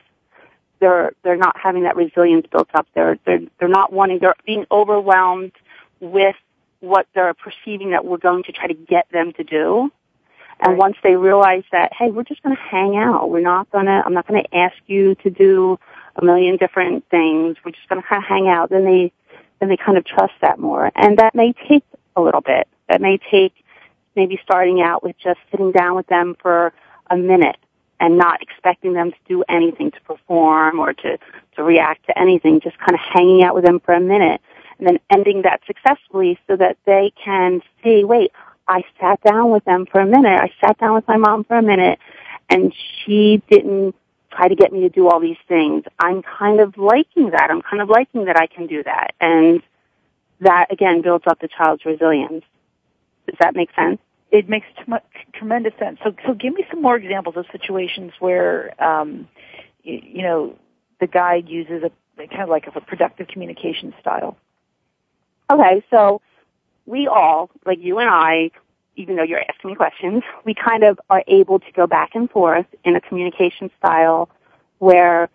they're, 0.79 1.13
they're 1.23 1.37
not 1.37 1.55
having 1.57 1.83
that 1.83 1.95
resilience 1.95 2.45
built 2.51 2.67
up. 2.73 2.85
They're, 2.93 3.17
they're, 3.25 3.39
they're 3.59 3.69
not 3.69 3.93
wanting, 3.93 4.19
they're 4.19 4.35
being 4.45 4.65
overwhelmed 4.69 5.53
with 6.01 6.35
what 6.81 7.07
they're 7.15 7.33
perceiving 7.33 7.91
that 7.91 8.03
we're 8.03 8.17
going 8.17 8.43
to 8.43 8.51
try 8.51 8.67
to 8.67 8.73
get 8.73 9.09
them 9.09 9.31
to 9.37 9.43
do. 9.45 9.89
And 10.59 10.73
right. 10.73 10.77
once 10.77 10.97
they 11.01 11.15
realize 11.15 11.63
that, 11.71 11.93
hey, 11.97 12.11
we're 12.11 12.23
just 12.23 12.43
going 12.43 12.55
to 12.55 12.61
hang 12.61 12.97
out. 12.97 13.29
We're 13.29 13.39
not 13.39 13.71
going 13.71 13.85
to, 13.85 14.03
I'm 14.05 14.13
not 14.13 14.27
going 14.27 14.43
to 14.43 14.55
ask 14.55 14.75
you 14.85 15.15
to 15.15 15.29
do 15.29 15.79
a 16.15 16.23
million 16.25 16.57
different 16.57 17.07
things. 17.09 17.57
We're 17.63 17.71
just 17.71 17.87
going 17.89 18.01
to 18.01 18.07
kind 18.07 18.23
of 18.23 18.27
hang 18.27 18.47
out. 18.47 18.69
Then 18.69 18.85
they, 18.85 19.11
then 19.59 19.69
they 19.69 19.77
kind 19.77 19.97
of 19.97 20.05
trust 20.05 20.33
that 20.41 20.59
more. 20.59 20.91
And 20.95 21.17
that 21.17 21.35
may 21.35 21.53
take 21.67 21.83
a 22.15 22.21
little 22.21 22.41
bit. 22.41 22.67
That 22.89 23.01
may 23.01 23.19
take 23.31 23.53
maybe 24.15 24.39
starting 24.43 24.81
out 24.81 25.03
with 25.03 25.15
just 25.17 25.39
sitting 25.49 25.71
down 25.71 25.95
with 25.95 26.07
them 26.07 26.35
for 26.41 26.73
a 27.09 27.17
minute 27.17 27.57
and 27.99 28.17
not 28.17 28.41
expecting 28.41 28.93
them 28.93 29.11
to 29.11 29.17
do 29.27 29.43
anything 29.47 29.91
to 29.91 30.01
perform 30.01 30.79
or 30.79 30.93
to, 30.93 31.17
to 31.55 31.63
react 31.63 32.05
to 32.07 32.19
anything, 32.19 32.59
just 32.59 32.77
kind 32.77 32.93
of 32.93 32.99
hanging 32.99 33.43
out 33.43 33.55
with 33.55 33.63
them 33.63 33.79
for 33.79 33.93
a 33.93 33.99
minute 33.99 34.41
and 34.77 34.87
then 34.87 34.99
ending 35.09 35.43
that 35.43 35.61
successfully 35.65 36.37
so 36.47 36.55
that 36.55 36.77
they 36.85 37.13
can 37.23 37.61
see, 37.83 38.03
wait, 38.03 38.31
I 38.67 38.83
sat 38.99 39.21
down 39.23 39.51
with 39.51 39.63
them 39.65 39.85
for 39.85 40.01
a 40.01 40.05
minute. 40.05 40.39
I 40.39 40.51
sat 40.65 40.77
down 40.77 40.93
with 40.93 41.07
my 41.07 41.17
mom 41.17 41.43
for 41.43 41.57
a 41.57 41.61
minute 41.61 41.99
and 42.49 42.73
she 42.73 43.41
didn't 43.49 43.95
try 44.35 44.47
to 44.47 44.55
get 44.55 44.71
me 44.71 44.81
to 44.81 44.89
do 44.89 45.07
all 45.07 45.19
these 45.19 45.37
things. 45.47 45.83
I'm 45.99 46.21
kind 46.21 46.59
of 46.59 46.77
liking 46.77 47.31
that. 47.31 47.49
I'm 47.49 47.61
kind 47.61 47.81
of 47.81 47.89
liking 47.89 48.25
that 48.25 48.37
I 48.37 48.47
can 48.47 48.67
do 48.67 48.83
that. 48.83 49.13
And 49.19 49.61
that 50.41 50.71
again 50.71 51.01
builds 51.01 51.25
up 51.27 51.39
the 51.39 51.47
child's 51.47 51.85
resilience. 51.85 52.43
Does 53.27 53.37
that 53.39 53.55
make 53.55 53.69
sense? 53.75 53.99
It 54.31 54.49
makes 54.49 54.65
t- 54.77 54.91
tremendous 55.33 55.73
sense. 55.79 55.99
So, 56.03 56.13
so 56.25 56.33
give 56.33 56.53
me 56.53 56.65
some 56.69 56.81
more 56.81 56.95
examples 56.95 57.37
of 57.37 57.45
situations 57.51 58.11
where, 58.19 58.73
um, 58.83 59.27
you, 59.83 60.01
you 60.03 60.21
know, 60.23 60.57
the 60.99 61.07
guide 61.07 61.47
uses 61.47 61.83
a 61.83 61.91
kind 62.27 62.41
of 62.41 62.49
like 62.49 62.67
a 62.67 62.81
productive 62.81 63.27
communication 63.27 63.93
style. 64.01 64.37
Okay, 65.51 65.83
so 65.89 66.21
we 66.85 67.07
all, 67.07 67.49
like 67.65 67.79
you 67.81 67.99
and 67.99 68.09
I, 68.09 68.51
even 68.95 69.15
though 69.15 69.23
you're 69.23 69.41
asking 69.41 69.71
me 69.71 69.75
questions, 69.75 70.23
we 70.45 70.53
kind 70.53 70.83
of 70.83 70.99
are 71.09 71.23
able 71.27 71.59
to 71.59 71.71
go 71.73 71.87
back 71.87 72.11
and 72.15 72.29
forth 72.29 72.65
in 72.83 72.95
a 72.95 73.01
communication 73.01 73.71
style 73.77 74.29
where 74.79 75.29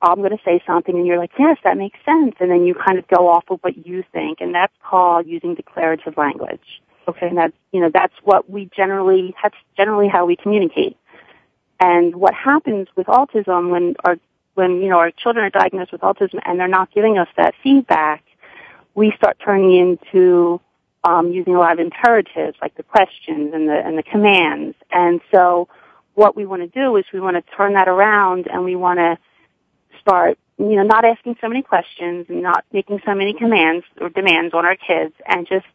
I'm 0.00 0.18
going 0.18 0.36
to 0.36 0.42
say 0.44 0.62
something 0.66 0.96
and 0.96 1.06
you're 1.06 1.18
like, 1.18 1.32
yes, 1.38 1.58
that 1.64 1.76
makes 1.76 1.98
sense. 2.04 2.36
And 2.40 2.50
then 2.50 2.64
you 2.64 2.74
kind 2.74 2.98
of 2.98 3.08
go 3.08 3.28
off 3.28 3.44
of 3.50 3.60
what 3.60 3.86
you 3.86 4.04
think. 4.12 4.40
And 4.40 4.54
that's 4.54 4.72
called 4.84 5.26
using 5.26 5.54
declarative 5.54 6.16
language. 6.16 6.82
Okay. 7.08 7.28
And 7.28 7.38
that's, 7.38 7.56
you 7.72 7.80
know, 7.80 7.90
that's 7.92 8.14
what 8.22 8.48
we 8.48 8.68
generally, 8.76 9.34
that's 9.42 9.56
generally 9.76 10.08
how 10.08 10.26
we 10.26 10.36
communicate. 10.36 10.96
And 11.80 12.16
what 12.16 12.34
happens 12.34 12.88
with 12.96 13.06
autism 13.06 13.70
when 13.70 13.96
our, 14.04 14.18
when, 14.54 14.82
you 14.82 14.88
know, 14.88 14.98
our 14.98 15.10
children 15.10 15.46
are 15.46 15.50
diagnosed 15.50 15.92
with 15.92 16.02
autism 16.02 16.40
and 16.44 16.60
they're 16.60 16.68
not 16.68 16.92
giving 16.92 17.18
us 17.18 17.28
that 17.36 17.54
feedback, 17.62 18.24
we 18.94 19.12
start 19.16 19.38
turning 19.44 19.74
into, 19.74 20.60
um, 21.04 21.30
using 21.32 21.54
a 21.54 21.58
lot 21.58 21.72
of 21.72 21.78
imperatives 21.78 22.56
like 22.60 22.76
the 22.76 22.82
questions 22.82 23.52
and 23.54 23.68
the, 23.68 23.74
and 23.74 23.96
the 23.96 24.02
commands. 24.02 24.76
And 24.90 25.20
so 25.32 25.68
what 26.14 26.36
we 26.36 26.46
want 26.46 26.62
to 26.62 26.68
do 26.68 26.96
is 26.96 27.04
we 27.12 27.20
want 27.20 27.36
to 27.36 27.56
turn 27.56 27.74
that 27.74 27.88
around 27.88 28.48
and 28.50 28.64
we 28.64 28.76
want 28.76 28.98
to 28.98 29.18
start, 30.00 30.38
you 30.58 30.76
know, 30.76 30.82
not 30.82 31.04
asking 31.04 31.36
so 31.40 31.48
many 31.48 31.62
questions 31.62 32.26
and 32.28 32.42
not 32.42 32.64
making 32.72 33.00
so 33.06 33.14
many 33.14 33.34
commands 33.34 33.84
or 34.00 34.08
demands 34.08 34.54
on 34.54 34.64
our 34.64 34.76
kids 34.76 35.14
and 35.26 35.46
just 35.46 35.66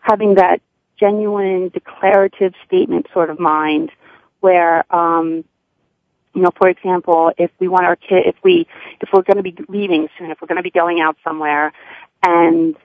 having 0.00 0.34
that 0.34 0.60
genuine 0.98 1.68
declarative 1.68 2.52
statement 2.66 3.06
sort 3.12 3.30
of 3.30 3.38
mind 3.38 3.90
where, 4.40 4.84
um, 4.94 5.44
you 6.34 6.42
know, 6.42 6.50
for 6.56 6.68
example, 6.68 7.32
if 7.38 7.50
we 7.60 7.68
want 7.68 7.84
our 7.84 7.96
kid, 7.96 8.26
if 8.26 8.36
we, 8.42 8.66
if 9.00 9.08
we're 9.12 9.22
going 9.22 9.36
to 9.36 9.42
be 9.42 9.54
leaving 9.68 10.08
soon, 10.18 10.30
if 10.30 10.40
we're 10.40 10.48
going 10.48 10.56
to 10.56 10.62
be 10.62 10.70
going 10.70 11.00
out 11.00 11.16
somewhere 11.22 11.72
and 12.22 12.76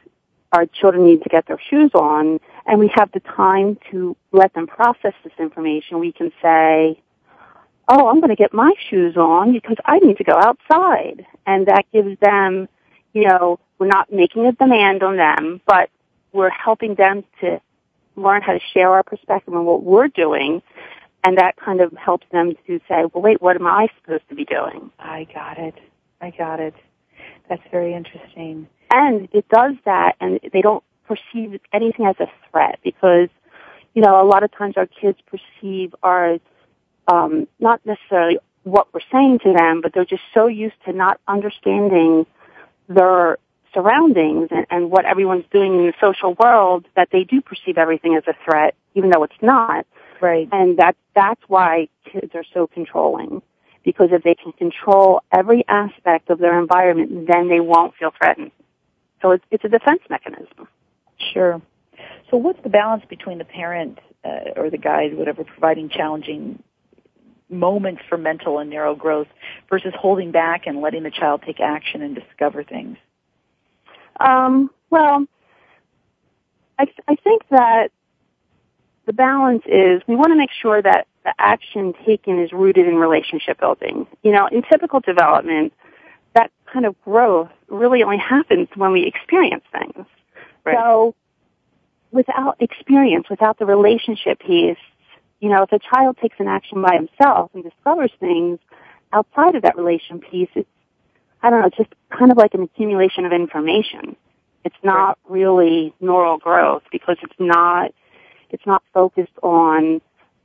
our 0.57 0.65
children 0.65 1.05
need 1.05 1.21
to 1.21 1.29
get 1.29 1.45
their 1.45 1.59
shoes 1.69 1.91
on 1.93 2.39
and 2.65 2.79
we 2.79 2.91
have 2.95 3.11
the 3.11 3.19
time 3.19 3.77
to 3.91 4.17
let 4.31 4.53
them 4.55 4.65
process 4.65 5.13
this 5.23 5.33
information, 5.39 5.99
we 5.99 6.11
can 6.11 6.31
say, 6.41 6.99
oh, 7.87 8.07
I'm 8.07 8.19
going 8.19 8.29
to 8.29 8.35
get 8.35 8.53
my 8.53 8.73
shoes 8.89 9.15
on 9.15 9.53
because 9.53 9.77
I 9.85 9.99
need 9.99 10.17
to 10.17 10.23
go 10.23 10.33
outside. 10.33 11.25
And 11.45 11.67
that 11.67 11.85
gives 11.93 12.19
them, 12.19 12.67
you 13.13 13.27
know, 13.27 13.59
we're 13.77 13.87
not 13.87 14.11
making 14.11 14.47
a 14.47 14.51
demand 14.51 15.03
on 15.03 15.15
them, 15.15 15.61
but 15.67 15.91
we're 16.33 16.49
helping 16.49 16.95
them 16.95 17.23
to 17.41 17.61
learn 18.15 18.41
how 18.41 18.53
to 18.53 18.59
share 18.73 18.89
our 18.89 19.03
perspective 19.03 19.53
on 19.53 19.63
what 19.63 19.83
we're 19.83 20.07
doing. 20.07 20.63
And 21.23 21.37
that 21.37 21.55
kind 21.57 21.81
of 21.81 21.93
helps 21.93 22.25
them 22.31 22.53
to 22.65 22.79
say, 22.89 23.05
well, 23.13 23.21
wait, 23.21 23.41
what 23.41 23.55
am 23.55 23.67
I 23.67 23.87
supposed 24.01 24.27
to 24.29 24.35
be 24.35 24.45
doing? 24.45 24.91
I 24.97 25.27
got 25.31 25.59
it. 25.59 25.75
I 26.19 26.31
got 26.31 26.59
it. 26.59 26.73
That's 27.47 27.63
very 27.71 27.93
interesting. 27.93 28.67
And 28.89 29.27
it 29.33 29.47
does 29.49 29.75
that 29.85 30.15
and 30.19 30.39
they 30.53 30.61
don't 30.61 30.83
perceive 31.07 31.59
anything 31.73 32.05
as 32.05 32.15
a 32.19 32.27
threat 32.51 32.79
because, 32.83 33.29
you 33.93 34.01
know, 34.01 34.21
a 34.21 34.27
lot 34.27 34.43
of 34.43 34.51
times 34.51 34.75
our 34.77 34.87
kids 34.87 35.17
perceive 35.27 35.95
our 36.03 36.37
um, 37.07 37.47
not 37.59 37.79
necessarily 37.85 38.37
what 38.63 38.93
we're 38.93 38.99
saying 39.11 39.39
to 39.39 39.53
them, 39.53 39.81
but 39.81 39.93
they're 39.93 40.05
just 40.05 40.23
so 40.33 40.47
used 40.47 40.75
to 40.85 40.93
not 40.93 41.19
understanding 41.27 42.25
their 42.89 43.37
surroundings 43.73 44.49
and, 44.51 44.65
and 44.69 44.91
what 44.91 45.05
everyone's 45.05 45.45
doing 45.51 45.79
in 45.79 45.85
the 45.87 45.93
social 46.01 46.33
world 46.33 46.85
that 46.95 47.09
they 47.11 47.23
do 47.23 47.41
perceive 47.41 47.77
everything 47.77 48.15
as 48.15 48.23
a 48.27 48.33
threat, 48.43 48.75
even 48.95 49.09
though 49.09 49.23
it's 49.23 49.41
not. 49.41 49.85
Right. 50.19 50.49
And 50.51 50.77
that 50.77 50.95
that's 51.15 51.41
why 51.47 51.89
kids 52.11 52.31
are 52.33 52.45
so 52.53 52.67
controlling. 52.67 53.41
Because 53.83 54.09
if 54.11 54.23
they 54.23 54.35
can 54.35 54.51
control 54.51 55.21
every 55.31 55.63
aspect 55.67 56.29
of 56.29 56.39
their 56.39 56.59
environment, 56.59 57.27
then 57.31 57.47
they 57.47 57.61
won't 57.61 57.95
feel 57.95 58.11
threatened. 58.17 58.51
So 59.21 59.31
it's, 59.31 59.45
it's 59.51 59.63
a 59.63 59.69
defense 59.69 60.01
mechanism. 60.09 60.67
Sure. 61.33 61.61
So 62.29 62.37
what's 62.37 62.61
the 62.63 62.69
balance 62.69 63.03
between 63.09 63.37
the 63.37 63.45
parent 63.45 63.99
uh, 64.23 64.51
or 64.55 64.69
the 64.69 64.77
guide, 64.77 65.15
whatever, 65.15 65.43
providing 65.43 65.89
challenging 65.89 66.61
moments 67.49 68.01
for 68.09 68.17
mental 68.17 68.59
and 68.59 68.69
neuro 68.69 68.95
growth 68.95 69.27
versus 69.69 69.93
holding 69.97 70.31
back 70.31 70.67
and 70.67 70.81
letting 70.81 71.03
the 71.03 71.11
child 71.11 71.41
take 71.45 71.59
action 71.59 72.01
and 72.01 72.15
discover 72.15 72.63
things? 72.63 72.97
Um, 74.19 74.69
well, 74.89 75.25
I, 76.77 76.87
I 77.07 77.15
think 77.15 77.43
that 77.49 77.89
the 79.05 79.13
balance 79.13 79.63
is 79.65 80.01
we 80.07 80.15
want 80.15 80.31
to 80.31 80.35
make 80.35 80.51
sure 80.61 80.81
that 80.81 81.07
the 81.23 81.33
action 81.39 81.93
taken 82.05 82.41
is 82.41 82.51
rooted 82.51 82.87
in 82.87 82.95
relationship 82.95 83.59
building. 83.59 84.07
You 84.23 84.31
know, 84.31 84.47
in 84.47 84.63
typical 84.63 84.99
development, 84.99 85.73
that 86.37 86.51
kind 86.71 86.85
of 86.85 86.99
growth 87.01 87.49
really 87.67 88.03
only 88.03 88.17
happens 88.17 88.67
when 88.75 88.91
we 88.91 89.05
experience 89.05 89.63
things. 89.71 90.05
Right. 90.63 90.77
So 90.77 91.15
without 92.11 92.57
experience, 92.59 93.27
without 93.29 93.57
the 93.57 93.65
relationship 93.65 94.39
piece, 94.39 94.77
you 95.39 95.49
know, 95.49 95.63
if 95.63 95.71
a 95.71 95.79
child 95.79 96.17
takes 96.21 96.35
an 96.39 96.47
action 96.47 96.81
by 96.81 96.95
himself 96.95 97.51
and 97.53 97.63
discovers 97.63 98.11
things 98.19 98.59
outside 99.11 99.55
of 99.55 99.63
that 99.63 99.77
relation 99.77 100.19
piece, 100.19 100.49
it's, 100.55 100.69
I 101.41 101.49
don't 101.49 101.61
know, 101.61 101.69
just 101.75 101.89
kind 102.09 102.31
of 102.31 102.37
like 102.37 102.53
an 102.53 102.63
accumulation 102.63 103.25
of 103.25 103.31
information. 103.31 104.15
It's 104.63 104.75
not 104.83 105.17
really 105.27 105.93
neural 105.99 106.37
growth 106.37 106.83
because 106.91 107.17
it's 107.23 107.39
not, 107.39 107.91
it's 108.51 108.65
not 108.65 108.83
focused 108.93 109.37
on 109.41 110.01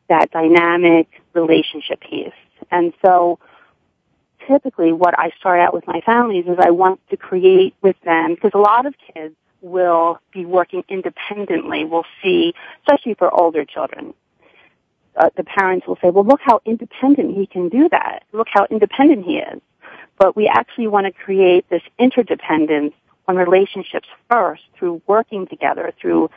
that 0.08 0.30
dynamic 0.30 1.08
relationship 1.34 2.00
piece. 2.00 2.32
And 2.70 2.92
so 3.04 3.38
typically 4.46 4.92
what 4.92 5.18
I 5.18 5.30
start 5.38 5.60
out 5.60 5.74
with 5.74 5.86
my 5.86 6.00
families 6.00 6.46
is 6.46 6.56
I 6.58 6.70
want 6.70 7.00
to 7.10 7.16
create 7.16 7.74
with 7.82 7.96
them, 8.04 8.34
because 8.34 8.52
a 8.54 8.58
lot 8.58 8.86
of 8.86 8.94
kids 9.14 9.34
will 9.60 10.18
be 10.32 10.44
working 10.44 10.82
independently. 10.88 11.84
We'll 11.84 12.06
see, 12.22 12.52
especially 12.80 13.14
for 13.14 13.32
older 13.32 13.64
children, 13.64 14.14
uh, 15.16 15.30
the 15.36 15.44
parents 15.44 15.86
will 15.86 15.98
say, 16.02 16.10
well, 16.10 16.24
look 16.24 16.40
how 16.42 16.60
independent 16.64 17.36
he 17.36 17.46
can 17.46 17.68
do 17.68 17.88
that. 17.90 18.24
Look 18.32 18.48
how 18.50 18.66
independent 18.70 19.24
he 19.24 19.36
is. 19.36 19.60
But 20.18 20.36
we 20.36 20.48
actually 20.48 20.88
want 20.88 21.06
to 21.06 21.12
create 21.12 21.68
this 21.68 21.82
interdependence 21.98 22.94
on 23.28 23.36
relationships 23.36 24.08
first 24.30 24.62
through 24.78 25.02
working 25.06 25.46
together, 25.46 25.92
through, 26.00 26.30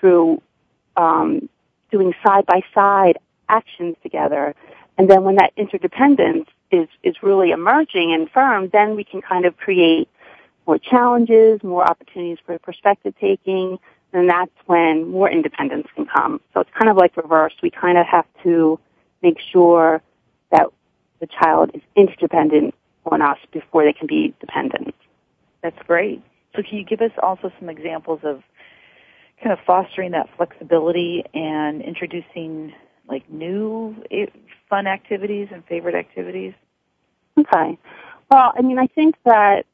through, 0.00 0.42
um, 0.96 1.48
doing 1.90 2.14
side 2.26 2.46
by 2.46 2.62
side 2.74 3.18
actions 3.48 3.96
together. 4.02 4.54
And 4.98 5.08
then 5.08 5.22
when 5.22 5.36
that 5.36 5.52
interdependence 5.56 6.48
is, 6.70 6.88
is 7.02 7.16
really 7.22 7.50
emerging 7.50 8.12
and 8.12 8.30
firm, 8.30 8.68
then 8.72 8.96
we 8.96 9.04
can 9.04 9.22
kind 9.22 9.44
of 9.44 9.56
create 9.56 10.08
more 10.66 10.78
challenges, 10.78 11.62
more 11.62 11.84
opportunities 11.88 12.38
for 12.44 12.58
perspective 12.58 13.14
taking, 13.20 13.78
and 14.12 14.28
that's 14.28 14.50
when 14.66 15.10
more 15.10 15.30
independence 15.30 15.86
can 15.94 16.06
come. 16.06 16.40
So 16.54 16.60
it's 16.60 16.70
kind 16.76 16.90
of 16.90 16.96
like 16.96 17.16
reversed. 17.16 17.56
We 17.62 17.70
kind 17.70 17.98
of 17.98 18.06
have 18.06 18.26
to 18.42 18.78
make 19.22 19.38
sure 19.52 20.02
that 20.50 20.66
the 21.20 21.26
child 21.26 21.70
is 21.74 21.82
interdependent 21.94 22.74
on 23.04 23.22
us 23.22 23.38
before 23.52 23.84
they 23.84 23.92
can 23.92 24.06
be 24.06 24.34
dependent. 24.40 24.94
That's 25.62 25.78
great. 25.86 26.22
So 26.54 26.62
can 26.62 26.78
you 26.78 26.84
give 26.84 27.00
us 27.00 27.12
also 27.22 27.52
some 27.58 27.68
examples 27.68 28.20
of 28.22 28.42
kind 29.42 29.52
of 29.52 29.58
fostering 29.66 30.12
that 30.12 30.28
flexibility 30.36 31.24
and 31.34 31.82
introducing 31.82 32.72
like 33.08 33.28
new 33.30 33.96
eh, 34.10 34.26
fun 34.68 34.86
activities 34.86 35.48
and 35.52 35.64
favorite 35.66 35.94
activities? 35.94 36.54
Okay. 37.38 37.78
Well, 38.30 38.52
I 38.56 38.62
mean, 38.62 38.78
I 38.78 38.86
think 38.86 39.14
that 39.24 39.66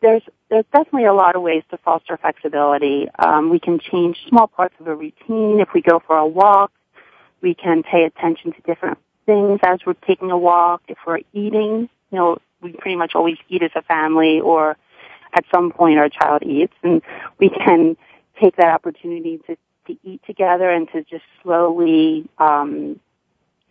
there's 0.00 0.22
there's 0.50 0.64
definitely 0.72 1.06
a 1.06 1.14
lot 1.14 1.36
of 1.36 1.42
ways 1.42 1.62
to 1.70 1.78
foster 1.78 2.16
flexibility. 2.16 3.08
Um, 3.18 3.50
we 3.50 3.58
can 3.58 3.78
change 3.78 4.18
small 4.28 4.46
parts 4.46 4.74
of 4.78 4.86
a 4.86 4.94
routine. 4.94 5.60
If 5.60 5.68
we 5.74 5.80
go 5.80 6.00
for 6.06 6.16
a 6.16 6.26
walk, 6.26 6.72
we 7.40 7.54
can 7.54 7.82
pay 7.82 8.04
attention 8.04 8.52
to 8.52 8.60
different 8.62 8.98
things 9.26 9.60
as 9.64 9.80
we're 9.86 9.94
taking 10.06 10.30
a 10.30 10.38
walk. 10.38 10.82
If 10.88 10.98
we're 11.06 11.20
eating, 11.32 11.88
you 12.10 12.18
know, 12.18 12.38
we 12.60 12.72
pretty 12.72 12.96
much 12.96 13.12
always 13.14 13.36
eat 13.48 13.62
as 13.62 13.70
a 13.74 13.82
family, 13.82 14.40
or 14.40 14.76
at 15.32 15.44
some 15.52 15.72
point 15.72 15.98
our 15.98 16.08
child 16.08 16.42
eats, 16.42 16.74
and 16.82 17.02
we 17.38 17.48
can 17.48 17.96
take 18.40 18.56
that 18.56 18.68
opportunity 18.68 19.38
to 19.46 19.56
to 19.86 19.96
eat 20.04 20.20
together 20.26 20.70
and 20.70 20.88
to 20.92 21.02
just 21.02 21.24
slowly 21.42 22.28
um, 22.38 22.98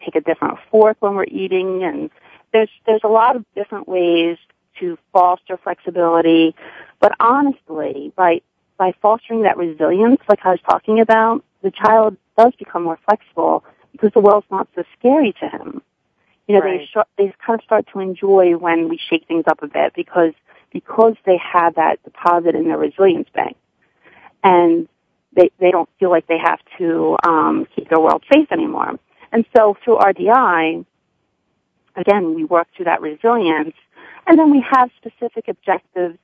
take 0.03 0.15
a 0.15 0.21
different 0.21 0.59
fork 0.71 0.97
when 0.99 1.15
we're 1.15 1.25
eating. 1.25 1.83
And 1.83 2.09
there's 2.51 2.69
there's 2.85 3.03
a 3.03 3.09
lot 3.09 3.35
of 3.35 3.45
different 3.55 3.87
ways 3.87 4.37
to 4.79 4.97
foster 5.11 5.57
flexibility. 5.57 6.55
But 6.99 7.13
honestly, 7.19 8.11
by, 8.15 8.41
by 8.77 8.93
fostering 9.01 9.43
that 9.43 9.57
resilience, 9.57 10.21
like 10.27 10.39
I 10.43 10.51
was 10.51 10.59
talking 10.67 10.99
about, 10.99 11.43
the 11.61 11.71
child 11.71 12.17
does 12.37 12.53
become 12.57 12.83
more 12.83 12.99
flexible 13.05 13.63
because 13.91 14.11
the 14.13 14.19
world's 14.19 14.47
not 14.49 14.67
so 14.75 14.83
scary 14.97 15.33
to 15.39 15.49
him. 15.49 15.81
You 16.47 16.55
know, 16.55 16.61
right. 16.61 16.79
they, 16.79 16.85
sh- 16.85 17.07
they 17.17 17.33
kind 17.45 17.59
of 17.59 17.63
start 17.63 17.87
to 17.93 17.99
enjoy 17.99 18.57
when 18.57 18.89
we 18.89 18.99
shake 19.09 19.27
things 19.27 19.45
up 19.47 19.63
a 19.63 19.67
bit 19.67 19.93
because, 19.95 20.33
because 20.71 21.15
they 21.25 21.37
have 21.37 21.75
that 21.75 22.03
deposit 22.03 22.55
in 22.55 22.65
their 22.67 22.77
resilience 22.77 23.29
bank. 23.33 23.55
And 24.43 24.89
they, 25.35 25.51
they 25.59 25.71
don't 25.71 25.89
feel 25.99 26.09
like 26.09 26.27
they 26.27 26.37
have 26.37 26.59
to, 26.77 27.17
um, 27.25 27.67
keep 27.75 27.89
their 27.89 27.99
world 27.99 28.23
safe 28.31 28.51
anymore. 28.51 28.99
And 29.31 29.45
so 29.55 29.75
through 29.83 29.97
RDI, 29.97 30.85
again, 31.95 32.35
we 32.35 32.43
work 32.45 32.67
through 32.75 32.85
that 32.85 33.01
resilience 33.01 33.75
and 34.25 34.39
then 34.39 34.51
we 34.51 34.63
have 34.69 34.89
specific 34.97 35.47
objectives 35.47 36.17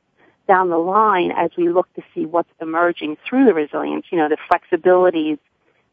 down 0.47 0.69
the 0.69 0.77
line 0.77 1.31
as 1.31 1.51
we 1.57 1.69
look 1.69 1.93
to 1.93 2.01
see 2.13 2.25
what's 2.25 2.49
emerging 2.61 3.17
through 3.27 3.45
the 3.45 3.53
resilience, 3.53 4.05
you 4.09 4.17
know, 4.17 4.29
the 4.29 4.37
flexibilities 4.49 5.37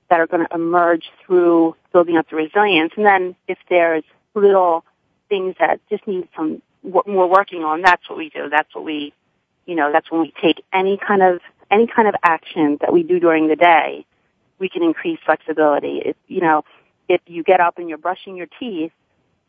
that 0.09 0.21
are 0.21 0.27
going 0.27 0.47
to 0.47 0.55
emerge 0.55 1.05
through 1.25 1.75
building 1.93 2.17
up 2.17 2.29
the 2.31 2.37
resilience. 2.37 2.93
And 2.97 3.05
then 3.05 3.37
if 3.49 3.59
there's 3.69 4.05
little 4.35 4.85
things 5.29 5.57
that 5.59 5.81
just 5.91 6.07
need 6.07 6.29
some 6.37 6.63
more 6.83 7.29
working 7.29 7.65
on, 7.65 7.83
that's 7.83 8.09
what 8.09 8.17
we 8.17 8.31
do. 8.31 8.49
That's 8.49 8.73
what 8.75 8.85
we, 8.85 9.13
you 9.67 9.75
know, 9.75 9.91
that's 9.93 10.11
when 10.11 10.21
we 10.21 10.33
take 10.41 10.63
any 10.73 10.97
kind 10.97 11.23
of 11.23 11.41
any 11.71 11.87
kind 11.87 12.09
of 12.09 12.15
action 12.23 12.79
that 12.81 12.93
we 12.93 13.03
do 13.03 13.19
during 13.19 13.49
the 13.49 13.57
day. 13.57 14.07
We 14.59 14.69
can 14.69 14.83
increase 14.83 15.19
flexibility. 15.25 16.01
If 16.05 16.17
you 16.29 16.41
know, 16.41 16.65
if 17.09 17.21
you 17.27 17.43
get 17.43 17.61
up 17.61 17.79
and 17.79 17.89
you're 17.89 17.99
brushing 17.99 18.37
your 18.37 18.49
teeth, 18.59 18.93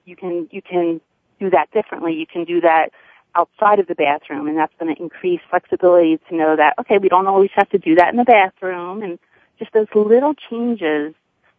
you 0.06 0.16
can 0.16 0.48
you 0.52 0.62
can 0.62 1.02
do 1.40 1.50
that 1.52 1.72
differently. 1.72 2.14
You 2.14 2.28
can 2.28 2.44
do 2.44 2.62
that 2.62 2.90
outside 3.36 3.80
of 3.80 3.88
the 3.88 3.96
bathroom, 3.96 4.48
and 4.48 4.58
that's 4.58 4.74
going 4.80 4.94
to 4.94 5.02
increase 5.02 5.40
flexibility 5.50 6.20
to 6.30 6.36
know 6.36 6.56
that 6.56 6.76
okay, 6.80 6.98
we 6.98 7.10
don't 7.10 7.28
always 7.28 7.52
have 7.56 7.70
to 7.70 7.78
do 7.78 7.96
that 7.96 8.10
in 8.10 8.18
the 8.18 8.26
bathroom, 8.26 9.02
and 9.02 9.20
just 9.60 9.72
those 9.74 9.88
little 9.96 10.34
changes 10.50 11.14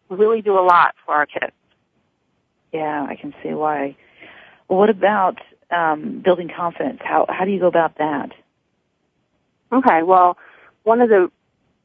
really 0.08 0.42
do 0.42 0.58
a 0.58 0.64
lot 0.64 0.94
for 1.04 1.14
our 1.14 1.26
kids. 1.26 1.52
Yeah, 2.72 3.06
I 3.08 3.16
can 3.16 3.34
see 3.42 3.50
why. 3.50 3.96
Well, 4.68 4.78
what 4.78 4.90
about 4.90 5.38
um, 5.70 6.20
building 6.24 6.50
confidence? 6.54 7.00
How 7.02 7.26
how 7.28 7.44
do 7.44 7.50
you 7.50 7.60
go 7.60 7.66
about 7.66 7.98
that? 7.98 8.30
Okay, 9.72 10.02
well, 10.02 10.38
one 10.88 11.02
of 11.02 11.10
the 11.10 11.30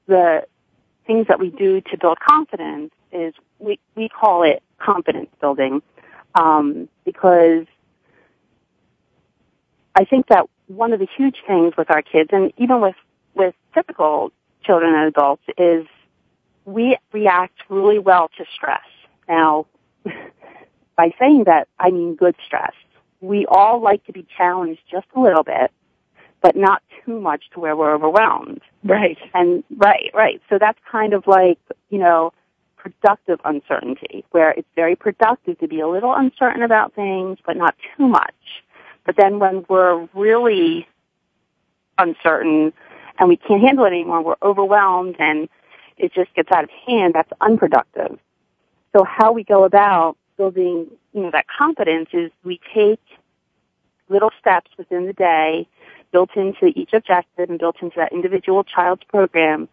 the 0.08 0.46
things 1.06 1.28
that 1.28 1.38
we 1.38 1.50
do 1.50 1.82
to 1.82 1.98
build 2.00 2.18
confidence 2.20 2.92
is 3.12 3.34
we 3.60 3.78
we 3.96 4.08
call 4.08 4.44
it 4.44 4.64
confidence 4.80 5.30
building 5.42 5.82
um, 6.36 6.88
because 7.04 7.66
I 9.94 10.06
think 10.06 10.28
that 10.28 10.46
one 10.68 10.94
of 10.94 11.00
the 11.00 11.08
huge 11.18 11.36
things 11.46 11.74
with 11.78 11.92
our 11.92 12.02
kids 12.02 12.30
and 12.32 12.54
even 12.58 12.80
with 12.80 12.96
with 13.36 13.54
typical 13.74 14.32
children 14.64 14.96
and 14.96 15.08
adults 15.08 15.44
is 15.58 15.86
we 16.66 16.98
react 17.12 17.60
really 17.68 18.00
well 18.00 18.30
to 18.38 18.46
stress. 18.56 18.88
Now, 19.28 19.66
by 20.96 21.14
saying 21.20 21.44
that, 21.48 21.68
I 21.78 21.92
mean 21.92 22.16
good 22.16 22.36
stress. 22.46 22.74
We 23.20 23.46
all 23.48 23.82
like 23.82 24.06
to 24.06 24.14
be 24.14 24.26
challenged 24.38 24.82
just 24.90 25.08
a 25.14 25.20
little 25.20 25.44
bit, 25.44 25.72
but 26.44 26.56
not 26.58 26.84
too 27.04 27.20
much 27.20 27.50
to 27.54 27.60
where 27.60 27.76
we're 27.76 27.96
overwhelmed. 27.96 28.62
Right. 28.84 29.18
And 29.34 29.64
right, 29.78 30.12
right. 30.14 30.42
So 30.50 30.60
that's 30.60 30.78
kind 30.92 31.14
of 31.14 31.26
like, 31.26 31.58
you 31.90 31.98
know, 31.98 32.34
productive 32.76 33.40
uncertainty, 33.46 34.26
where 34.32 34.52
it's 34.52 34.68
very 34.76 34.96
productive 34.96 35.58
to 35.60 35.68
be 35.70 35.80
a 35.80 35.88
little 35.88 36.14
uncertain 36.14 36.62
about 36.62 36.94
things, 36.94 37.40
but 37.46 37.56
not 37.56 37.76
too 37.98 38.08
much. 38.08 38.36
But 39.06 39.16
then 39.16 39.40
when 39.40 39.66
we're 39.70 40.08
really 40.14 40.86
uncertain 41.98 42.74
and 43.18 43.30
we 43.30 43.38
can't 43.38 43.62
handle 43.62 43.86
it 43.86 43.90
anymore, 43.90 44.22
we're 44.22 44.36
overwhelmed 44.44 45.16
and 45.20 45.48
it 45.98 46.14
just 46.14 46.34
gets 46.36 46.52
out 46.52 46.66
of 46.66 46.70
hand, 46.86 47.14
that's 47.14 47.32
unproductive. 47.40 48.20
So 48.94 49.06
how 49.06 49.32
we 49.32 49.46
go 49.46 49.64
about 49.64 50.18
building, 50.36 50.88
you 51.14 51.22
know, 51.22 51.32
that 51.32 51.46
confidence 51.48 52.10
is 52.12 52.32
we 52.44 52.60
take 52.74 53.00
little 54.10 54.32
steps 54.40 54.72
within 54.78 55.06
the 55.06 55.14
day 55.14 55.68
built 56.14 56.30
into 56.38 56.68
each 56.68 56.94
objective 56.94 57.50
and 57.50 57.60
built 57.60 57.76
into 57.82 57.96
that 57.98 58.14
individual 58.14 58.64
child's 58.64 59.04
program 59.10 59.68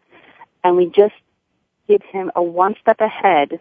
and 0.64 0.76
we 0.76 0.86
just 0.86 1.14
give 1.86 2.02
him 2.02 2.32
a 2.34 2.42
one 2.42 2.74
step 2.80 3.00
ahead 3.00 3.60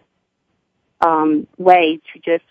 um, 1.00 1.46
way 1.58 2.00
to 2.12 2.18
just 2.20 2.44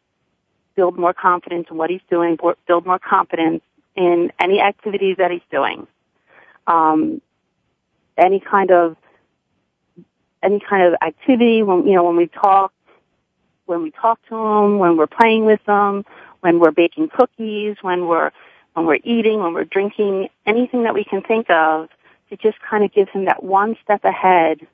build 0.76 0.98
more 0.98 1.14
confidence 1.14 1.68
in 1.70 1.78
what 1.78 1.90
he's 1.90 2.02
doing, 2.10 2.38
build 2.68 2.86
more 2.86 3.00
confidence 3.00 3.62
in 3.96 4.32
any 4.40 4.62
activities 4.62 5.18
that 5.18 5.32
he's 5.32 5.42
doing. 5.52 5.88
Um, 6.68 7.22
any 8.18 8.40
kind 8.40 8.72
of 8.72 8.96
any 10.42 10.60
kind 10.60 10.88
of 10.88 10.96
activity 11.02 11.64
when 11.64 11.88
you 11.88 11.96
know 11.96 12.04
when 12.04 12.16
we 12.16 12.28
talk 12.28 12.72
when 13.66 13.84
we 13.84 13.92
talk 13.92 14.20
to 14.30 14.36
them, 14.36 14.80
when 14.80 14.98
we're 14.98 15.08
playing 15.08 15.46
with 15.46 15.64
them, 15.66 16.04
when 16.40 16.60
we're 16.60 16.72
baking 16.72 17.10
cookies, 17.10 17.78
when 17.82 18.08
we're 18.08 18.32
when 18.74 18.86
we're 18.86 19.00
eating, 19.04 19.40
when 19.40 19.54
we're 19.54 19.66
drinking, 19.66 20.30
anything 20.46 20.84
that 20.84 20.94
we 20.94 21.04
can 21.04 21.22
think 21.22 21.50
of 21.50 21.90
to 22.30 22.38
just 22.38 22.58
kind 22.62 22.84
of 22.84 22.94
give 22.94 23.10
him 23.10 23.26
that 23.26 23.44
one 23.44 23.76
step 23.84 24.04
ahead 24.04 24.66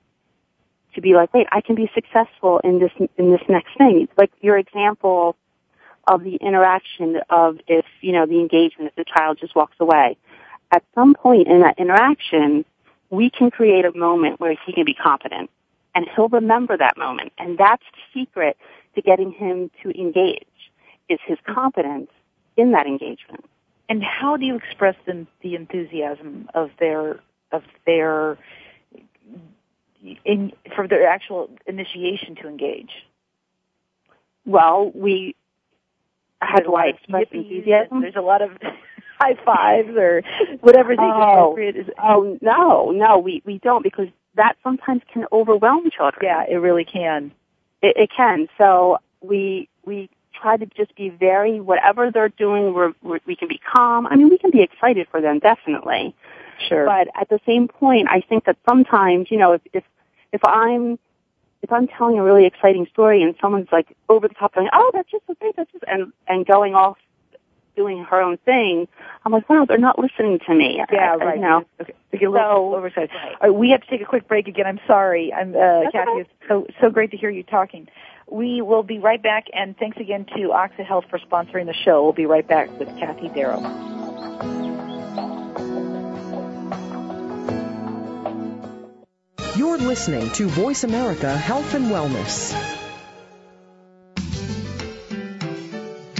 to 0.94 1.02
be 1.02 1.14
like, 1.14 1.34
wait, 1.34 1.48
I 1.52 1.62
can 1.62 1.76
be 1.76 1.90
successful 1.94 2.60
in 2.64 2.80
this 2.80 2.92
in 3.18 3.32
this 3.32 3.42
next 3.50 3.78
thing. 3.78 4.08
Like 4.18 4.32
your 4.42 4.58
example 4.58 5.36
of 6.08 6.24
the 6.24 6.36
interaction 6.36 7.20
of 7.30 7.60
if 7.68 7.86
you 8.02 8.12
know 8.12 8.26
the 8.26 8.40
engagement 8.40 8.90
if 8.90 8.96
the 8.96 9.06
child 9.06 9.38
just 9.40 9.56
walks 9.56 9.76
away. 9.80 10.18
At 10.72 10.84
some 10.94 11.14
point 11.14 11.48
in 11.48 11.62
that 11.62 11.78
interaction, 11.78 12.66
we 13.10 13.30
can 13.30 13.52
create 13.52 13.86
a 13.86 13.96
moment 13.96 14.40
where 14.40 14.56
he 14.66 14.74
can 14.74 14.86
be 14.86 14.94
confident 14.94 15.50
and 15.94 16.06
he'll 16.16 16.30
remember 16.30 16.78
that 16.78 16.98
moment. 16.98 17.32
And 17.38 17.58
that's 17.58 17.84
the 17.94 18.20
secret 18.20 18.58
to 18.96 19.02
getting 19.02 19.32
him 19.32 19.72
to 19.84 20.00
engage 20.00 20.46
is 21.08 21.20
his 21.26 21.38
confidence 21.46 22.10
in 22.58 22.72
that 22.72 22.88
engagement. 22.88 23.46
And 23.88 24.04
how 24.04 24.38
do 24.38 24.46
you 24.46 24.56
express 24.56 24.96
the, 25.06 25.28
the 25.42 25.56
enthusiasm 25.56 26.50
of 26.54 26.72
their 26.80 27.20
of 27.52 27.64
their 27.86 28.38
in 30.24 30.52
for 30.76 30.88
their 30.88 31.08
actual 31.08 31.50
initiation 31.68 32.36
to 32.36 32.48
engage? 32.48 32.92
Well, 34.46 34.92
we 34.94 35.36
I 36.42 36.88
express 36.88 37.28
enthusiasm? 37.32 38.02
There's 38.02 38.16
a 38.16 38.22
lot 38.22 38.42
of 38.42 38.52
high 39.20 39.36
fives 39.44 39.96
or 39.96 40.24
whatever 40.62 40.96
the 40.96 41.02
oh, 41.02 41.22
appropriate 41.22 41.76
is. 41.76 41.88
Oh 42.02 42.38
no, 42.42 42.92
no, 42.92 43.20
we 43.20 43.42
we 43.46 43.60
don't 43.60 43.84
because 43.84 44.08
that 44.36 44.58
sometimes 44.64 45.02
can 45.12 45.26
overwhelm 45.32 45.90
children. 45.90 46.22
Yeah, 46.24 46.44
it 46.48 46.58
really 46.58 46.86
can. 46.86 47.32
It, 47.82 47.96
it 47.98 48.10
can. 48.16 48.48
So 48.58 48.98
we 49.22 49.70
we 49.86 50.10
try 50.42 50.58
to 50.58 50.66
just 50.78 50.96
be 50.96 51.10
very 51.10 51.60
whatever 51.60 52.12
they're 52.12 52.30
doing. 52.30 52.74
We're, 52.74 52.94
we're, 53.02 53.20
we 53.26 53.36
can 53.36 53.48
be 53.48 53.60
calm. 53.60 54.08
I 54.08 54.16
mean, 54.16 54.30
we 54.30 54.38
can 54.38 54.52
be 54.52 54.62
excited 54.62 55.08
for 55.10 55.22
them 55.22 55.40
definitely. 55.40 56.16
Sure. 56.70 56.86
But 56.86 57.10
at 57.20 57.30
the 57.30 57.40
same 57.46 57.68
point, 57.68 58.08
I 58.10 58.22
think 58.22 58.46
that 58.46 58.58
sometimes 58.68 59.30
you 59.30 59.38
know 59.38 59.54
if 59.54 59.62
if 59.74 59.84
if 60.32 60.42
I'm 60.46 61.00
if 61.66 61.72
I'm 61.72 61.88
telling 61.88 62.20
a 62.20 62.24
really 62.24 62.46
exciting 62.46 62.86
story 62.92 63.24
and 63.24 63.34
someone's 63.42 63.70
like 63.72 63.88
over 64.08 64.28
the 64.28 64.36
top 64.36 64.54
going, 64.54 64.70
oh, 64.72 64.92
that's 64.94 65.10
just 65.10 65.26
so 65.26 65.34
great, 65.34 65.56
that's 65.56 65.72
just, 65.72 65.84
and, 65.88 66.14
and 66.28 66.46
going 66.46 66.76
off 66.76 66.98
doing 67.76 68.04
her 68.04 68.22
own 68.22 68.38
thing, 68.38 68.88
I'm 69.26 69.32
like, 69.32 69.50
wow, 69.50 69.66
they're 69.68 69.78
not 69.78 70.00
listening 70.00 70.40
to 70.48 70.54
me. 70.56 70.82
Yeah, 70.92 71.14
I, 71.14 71.16
right. 71.16 71.36
You 71.36 71.42
know, 71.42 71.66
okay. 71.82 71.94
So 72.12 72.18
get 72.18 72.30
a 72.30 72.32
little 72.32 72.72
so, 72.72 72.76
oversized. 72.76 73.12
Right. 73.14 73.36
Right, 73.42 73.54
we 73.54 73.72
have 73.72 73.82
to 73.82 73.88
take 73.88 74.02
a 74.02 74.06
quick 74.06 74.28
break 74.28 74.48
again. 74.48 74.66
I'm 74.66 74.80
sorry. 74.88 75.34
I'm 75.34 75.56
uh, 75.56 75.92
Kathy. 75.92 76.12
Okay. 76.12 76.22
It's 76.22 76.30
so 76.48 76.68
so 76.82 76.90
great 76.90 77.12
to 77.12 77.18
hear 77.18 77.30
you 77.30 77.44
talking. 77.44 77.88
We 78.28 78.62
will 78.62 78.84
be 78.84 78.98
right 79.00 79.22
back, 79.22 79.46
and 79.54 79.78
thanks 79.78 79.98
again 79.98 80.26
to 80.36 80.50
Oxa 80.50 80.86
Health 80.86 81.06
for 81.10 81.20
sponsoring 81.20 81.68
the 81.68 81.76
show. 81.86 82.04
We'll 82.04 82.14
be 82.14 82.26
right 82.26 82.48
back 82.48 82.80
with 82.80 82.88
Kathy 82.98 83.30
Darrow. 83.30 83.62
You're 89.56 89.78
listening 89.78 90.32
to 90.32 90.48
Voice 90.48 90.84
America 90.84 91.36
Health 91.36 91.76
and 91.76 91.86
Wellness. 91.86 92.85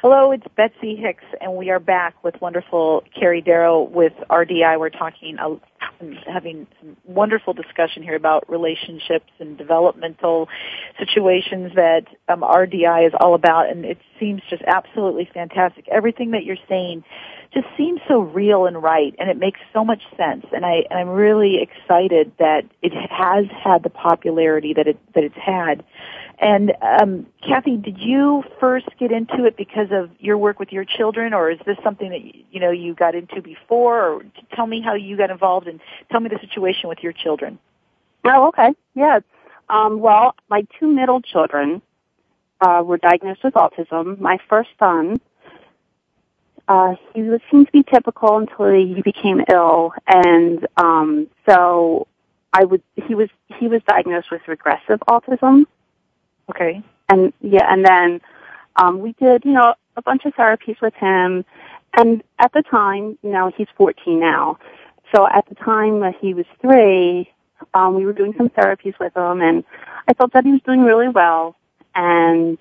Hello, 0.00 0.30
it's 0.30 0.46
Betsy 0.56 0.94
Hicks, 0.94 1.24
and 1.40 1.56
we 1.56 1.70
are 1.70 1.80
back 1.80 2.22
with 2.22 2.40
wonderful 2.40 3.02
Carrie 3.18 3.40
Darrow 3.40 3.82
with 3.82 4.12
RDI. 4.30 4.78
We're 4.78 4.90
talking, 4.90 5.36
uh, 5.40 5.56
having 6.32 6.68
some 6.78 6.96
wonderful 7.04 7.52
discussion 7.52 8.04
here 8.04 8.14
about 8.14 8.48
relationships 8.48 9.32
and 9.40 9.58
developmental 9.58 10.48
situations 11.00 11.72
that 11.74 12.02
um, 12.28 12.42
RDI 12.42 13.08
is 13.08 13.12
all 13.18 13.34
about, 13.34 13.70
and 13.70 13.84
it 13.84 13.98
seems 14.20 14.40
just 14.48 14.62
absolutely 14.68 15.28
fantastic. 15.34 15.88
Everything 15.88 16.30
that 16.30 16.44
you're 16.44 16.62
saying 16.68 17.02
just 17.52 17.66
seems 17.76 18.00
so 18.06 18.20
real 18.20 18.66
and 18.66 18.80
right, 18.80 19.16
and 19.18 19.28
it 19.28 19.36
makes 19.36 19.58
so 19.72 19.84
much 19.84 20.02
sense. 20.16 20.46
And 20.52 20.64
I, 20.64 20.84
and 20.90 21.00
I'm 21.00 21.08
really 21.08 21.58
excited 21.60 22.30
that 22.38 22.62
it 22.82 22.92
has 22.92 23.46
had 23.50 23.82
the 23.82 23.90
popularity 23.90 24.74
that 24.74 24.86
it 24.86 25.00
that 25.16 25.24
it's 25.24 25.34
had 25.44 25.82
and 26.40 26.72
um, 26.82 27.26
Kathy, 27.46 27.76
did 27.76 27.98
you 27.98 28.44
first 28.60 28.86
get 28.98 29.10
into 29.10 29.44
it 29.44 29.56
because 29.56 29.88
of 29.90 30.10
your 30.20 30.38
work 30.38 30.60
with 30.60 30.72
your 30.72 30.84
children, 30.84 31.34
or 31.34 31.50
is 31.50 31.58
this 31.66 31.76
something 31.82 32.10
that 32.10 32.20
you 32.52 32.60
know 32.60 32.70
you 32.70 32.94
got 32.94 33.14
into 33.14 33.42
before? 33.42 34.08
Or 34.08 34.22
tell 34.54 34.66
me 34.66 34.80
how 34.80 34.94
you 34.94 35.16
got 35.16 35.30
involved, 35.30 35.66
and 35.66 35.80
tell 36.10 36.20
me 36.20 36.28
the 36.28 36.38
situation 36.40 36.88
with 36.88 36.98
your 37.02 37.12
children. 37.12 37.58
Oh, 38.24 38.48
okay, 38.48 38.74
yes. 38.94 39.22
Um, 39.68 40.00
well, 40.00 40.34
my 40.48 40.64
two 40.78 40.86
middle 40.86 41.20
children 41.20 41.82
uh, 42.60 42.82
were 42.84 42.98
diagnosed 42.98 43.42
with 43.42 43.54
autism. 43.54 44.20
My 44.20 44.38
first 44.48 44.70
son, 44.78 45.20
uh, 46.68 46.94
he 47.14 47.22
was, 47.22 47.40
seemed 47.50 47.66
to 47.66 47.72
be 47.72 47.82
typical 47.82 48.36
until 48.38 48.70
he 48.70 49.02
became 49.02 49.40
ill, 49.52 49.92
and 50.06 50.66
um, 50.76 51.26
so 51.48 52.06
I 52.52 52.64
would. 52.64 52.82
He 52.94 53.16
was 53.16 53.28
he 53.58 53.66
was 53.66 53.82
diagnosed 53.88 54.30
with 54.30 54.42
regressive 54.46 55.00
autism. 55.08 55.64
Okay. 56.50 56.82
And 57.08 57.32
yeah, 57.40 57.66
and 57.72 57.84
then 57.84 58.20
um, 58.76 59.00
we 59.00 59.12
did, 59.12 59.44
you 59.44 59.52
know, 59.52 59.74
a 59.96 60.02
bunch 60.02 60.24
of 60.24 60.34
therapies 60.34 60.80
with 60.80 60.94
him. 60.94 61.44
And 61.94 62.22
at 62.38 62.52
the 62.52 62.62
time, 62.62 63.18
you 63.22 63.30
know, 63.30 63.50
he's 63.56 63.66
14 63.76 64.20
now. 64.20 64.58
So 65.14 65.26
at 65.26 65.48
the 65.48 65.54
time 65.54 66.00
that 66.00 66.14
he 66.20 66.34
was 66.34 66.44
three, 66.60 67.30
um, 67.74 67.94
we 67.94 68.04
were 68.04 68.12
doing 68.12 68.34
some 68.36 68.50
therapies 68.50 68.98
with 69.00 69.16
him, 69.16 69.40
and 69.40 69.64
I 70.06 70.14
felt 70.14 70.32
that 70.34 70.44
he 70.44 70.52
was 70.52 70.60
doing 70.62 70.82
really 70.82 71.08
well. 71.08 71.56
And 71.94 72.58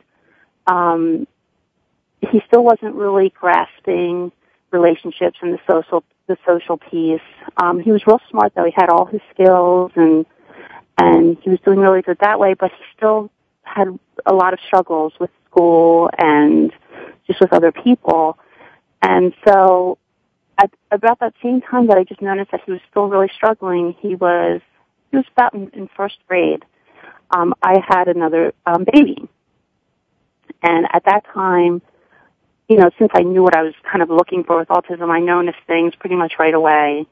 um, 0.65 1.27
he 2.21 2.41
still 2.47 2.63
wasn't 2.63 2.95
really 2.95 3.29
grasping 3.29 4.31
relationships 4.71 5.37
and 5.41 5.53
the 5.53 5.59
social 5.67 6.03
the 6.27 6.37
social 6.45 6.77
piece. 6.77 7.21
Um, 7.55 7.79
he 7.79 7.91
was 7.91 8.05
real 8.05 8.19
smart 8.29 8.53
though. 8.53 8.65
He 8.65 8.73
had 8.75 8.89
all 8.89 9.05
his 9.05 9.21
skills 9.33 9.91
and 9.95 10.25
and 10.97 11.37
he 11.41 11.49
was 11.49 11.59
doing 11.61 11.79
really 11.79 12.01
good 12.01 12.17
that 12.19 12.39
way, 12.39 12.53
but 12.53 12.71
he 12.71 12.83
still 12.95 13.29
had 13.67 13.99
a 14.25 14.33
lot 14.33 14.53
of 14.53 14.59
struggles 14.65 15.13
with 15.19 15.29
school 15.49 16.09
and 16.17 16.71
just 17.27 17.39
with 17.39 17.53
other 17.53 17.71
people. 17.71 18.37
And 19.01 19.33
so 19.45 19.97
at 20.57 20.71
about 20.91 21.19
that 21.19 21.33
same 21.43 21.61
time 21.61 21.87
that 21.87 21.97
I 21.97 22.03
just 22.03 22.21
noticed 22.21 22.51
that 22.51 22.61
he 22.65 22.71
was 22.71 22.81
still 22.89 23.07
really 23.07 23.29
struggling, 23.35 23.95
he 23.99 24.15
was 24.15 24.61
he 25.11 25.17
was 25.17 25.25
about 25.31 25.53
in, 25.53 25.69
in 25.69 25.89
first 25.95 26.17
grade. 26.27 26.65
Um, 27.31 27.53
I 27.61 27.83
had 27.85 28.07
another 28.07 28.53
um, 28.65 28.85
baby, 28.91 29.27
and 30.63 30.87
at 30.91 31.03
that 31.05 31.25
time, 31.33 31.81
you 32.67 32.77
know, 32.77 32.89
since 32.97 33.11
I 33.13 33.21
knew 33.21 33.43
what 33.43 33.55
I 33.55 33.63
was 33.63 33.73
kind 33.89 34.01
of 34.01 34.09
looking 34.09 34.43
for 34.43 34.57
with 34.57 34.69
autism, 34.69 35.09
I 35.09 35.19
noticed 35.19 35.59
things 35.67 35.93
pretty 35.95 36.15
much 36.15 36.33
right 36.39 36.53
away. 36.53 37.05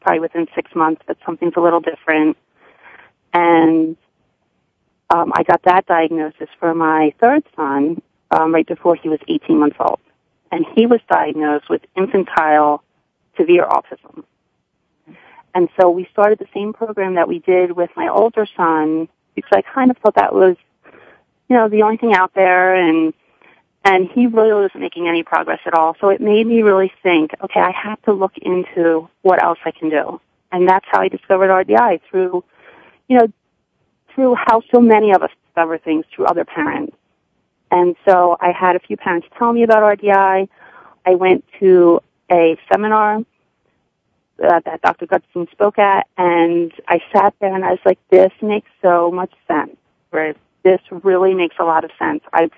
Probably 0.00 0.20
within 0.20 0.46
six 0.54 0.74
months 0.74 1.02
that 1.06 1.16
something's 1.24 1.54
a 1.56 1.60
little 1.60 1.80
different, 1.80 2.36
and 3.32 3.96
um, 5.12 5.32
I 5.34 5.42
got 5.42 5.62
that 5.64 5.86
diagnosis 5.86 6.48
for 6.58 6.74
my 6.74 7.12
third 7.20 7.44
son 7.54 8.00
um, 8.30 8.54
right 8.54 8.66
before 8.66 8.96
he 8.96 9.08
was 9.08 9.20
18 9.28 9.58
months 9.58 9.76
old, 9.78 10.00
and 10.50 10.64
he 10.74 10.86
was 10.86 11.00
diagnosed 11.08 11.68
with 11.68 11.82
infantile 11.94 12.82
severe 13.36 13.64
autism. 13.64 14.24
And 15.54 15.68
so 15.78 15.90
we 15.90 16.08
started 16.10 16.38
the 16.38 16.48
same 16.54 16.72
program 16.72 17.16
that 17.16 17.28
we 17.28 17.40
did 17.40 17.72
with 17.72 17.90
my 17.94 18.08
older 18.08 18.46
son 18.56 19.08
because 19.34 19.50
I 19.52 19.62
kind 19.62 19.90
of 19.90 19.98
thought 19.98 20.14
that 20.14 20.34
was, 20.34 20.56
you 21.48 21.56
know, 21.56 21.68
the 21.68 21.82
only 21.82 21.98
thing 21.98 22.14
out 22.14 22.32
there 22.34 22.74
and 22.74 23.12
and 23.84 24.08
he 24.14 24.28
really 24.28 24.52
wasn't 24.52 24.80
making 24.80 25.08
any 25.08 25.24
progress 25.24 25.58
at 25.66 25.74
all. 25.74 25.96
So 26.00 26.08
it 26.08 26.20
made 26.20 26.46
me 26.46 26.62
really 26.62 26.92
think, 27.02 27.32
okay, 27.42 27.58
I 27.58 27.72
have 27.72 28.00
to 28.02 28.12
look 28.12 28.38
into 28.38 29.08
what 29.22 29.42
else 29.42 29.58
I 29.64 29.72
can 29.72 29.90
do. 29.90 30.20
And 30.52 30.68
that's 30.68 30.86
how 30.88 31.00
I 31.00 31.08
discovered 31.08 31.48
RDI 31.48 32.00
through, 32.08 32.44
you 33.08 33.18
know, 33.18 33.26
through 34.14 34.34
how 34.34 34.62
so 34.72 34.80
many 34.80 35.12
of 35.12 35.22
us 35.22 35.30
discover 35.46 35.78
things 35.78 36.04
through 36.14 36.26
other 36.26 36.44
parents. 36.44 36.96
And 37.70 37.96
so 38.06 38.36
I 38.40 38.52
had 38.52 38.76
a 38.76 38.80
few 38.80 38.96
parents 38.96 39.26
tell 39.38 39.52
me 39.52 39.62
about 39.62 39.98
RDI. 39.98 40.48
I 41.06 41.14
went 41.14 41.44
to 41.60 42.00
a 42.30 42.56
seminar 42.70 43.16
uh, 44.42 44.60
that 44.64 44.82
Dr. 44.82 45.06
Gutstein 45.06 45.50
spoke 45.50 45.78
at, 45.78 46.06
and 46.16 46.72
I 46.88 47.00
sat 47.12 47.34
there 47.40 47.54
and 47.54 47.64
I 47.64 47.70
was 47.70 47.80
like, 47.84 47.98
this 48.10 48.32
makes 48.42 48.68
so 48.82 49.10
much 49.10 49.32
sense. 49.48 49.76
Right? 50.10 50.36
This 50.62 50.80
really 50.90 51.34
makes 51.34 51.56
a 51.58 51.64
lot 51.64 51.84
of 51.84 51.90
sense. 51.98 52.22
I've 52.32 52.52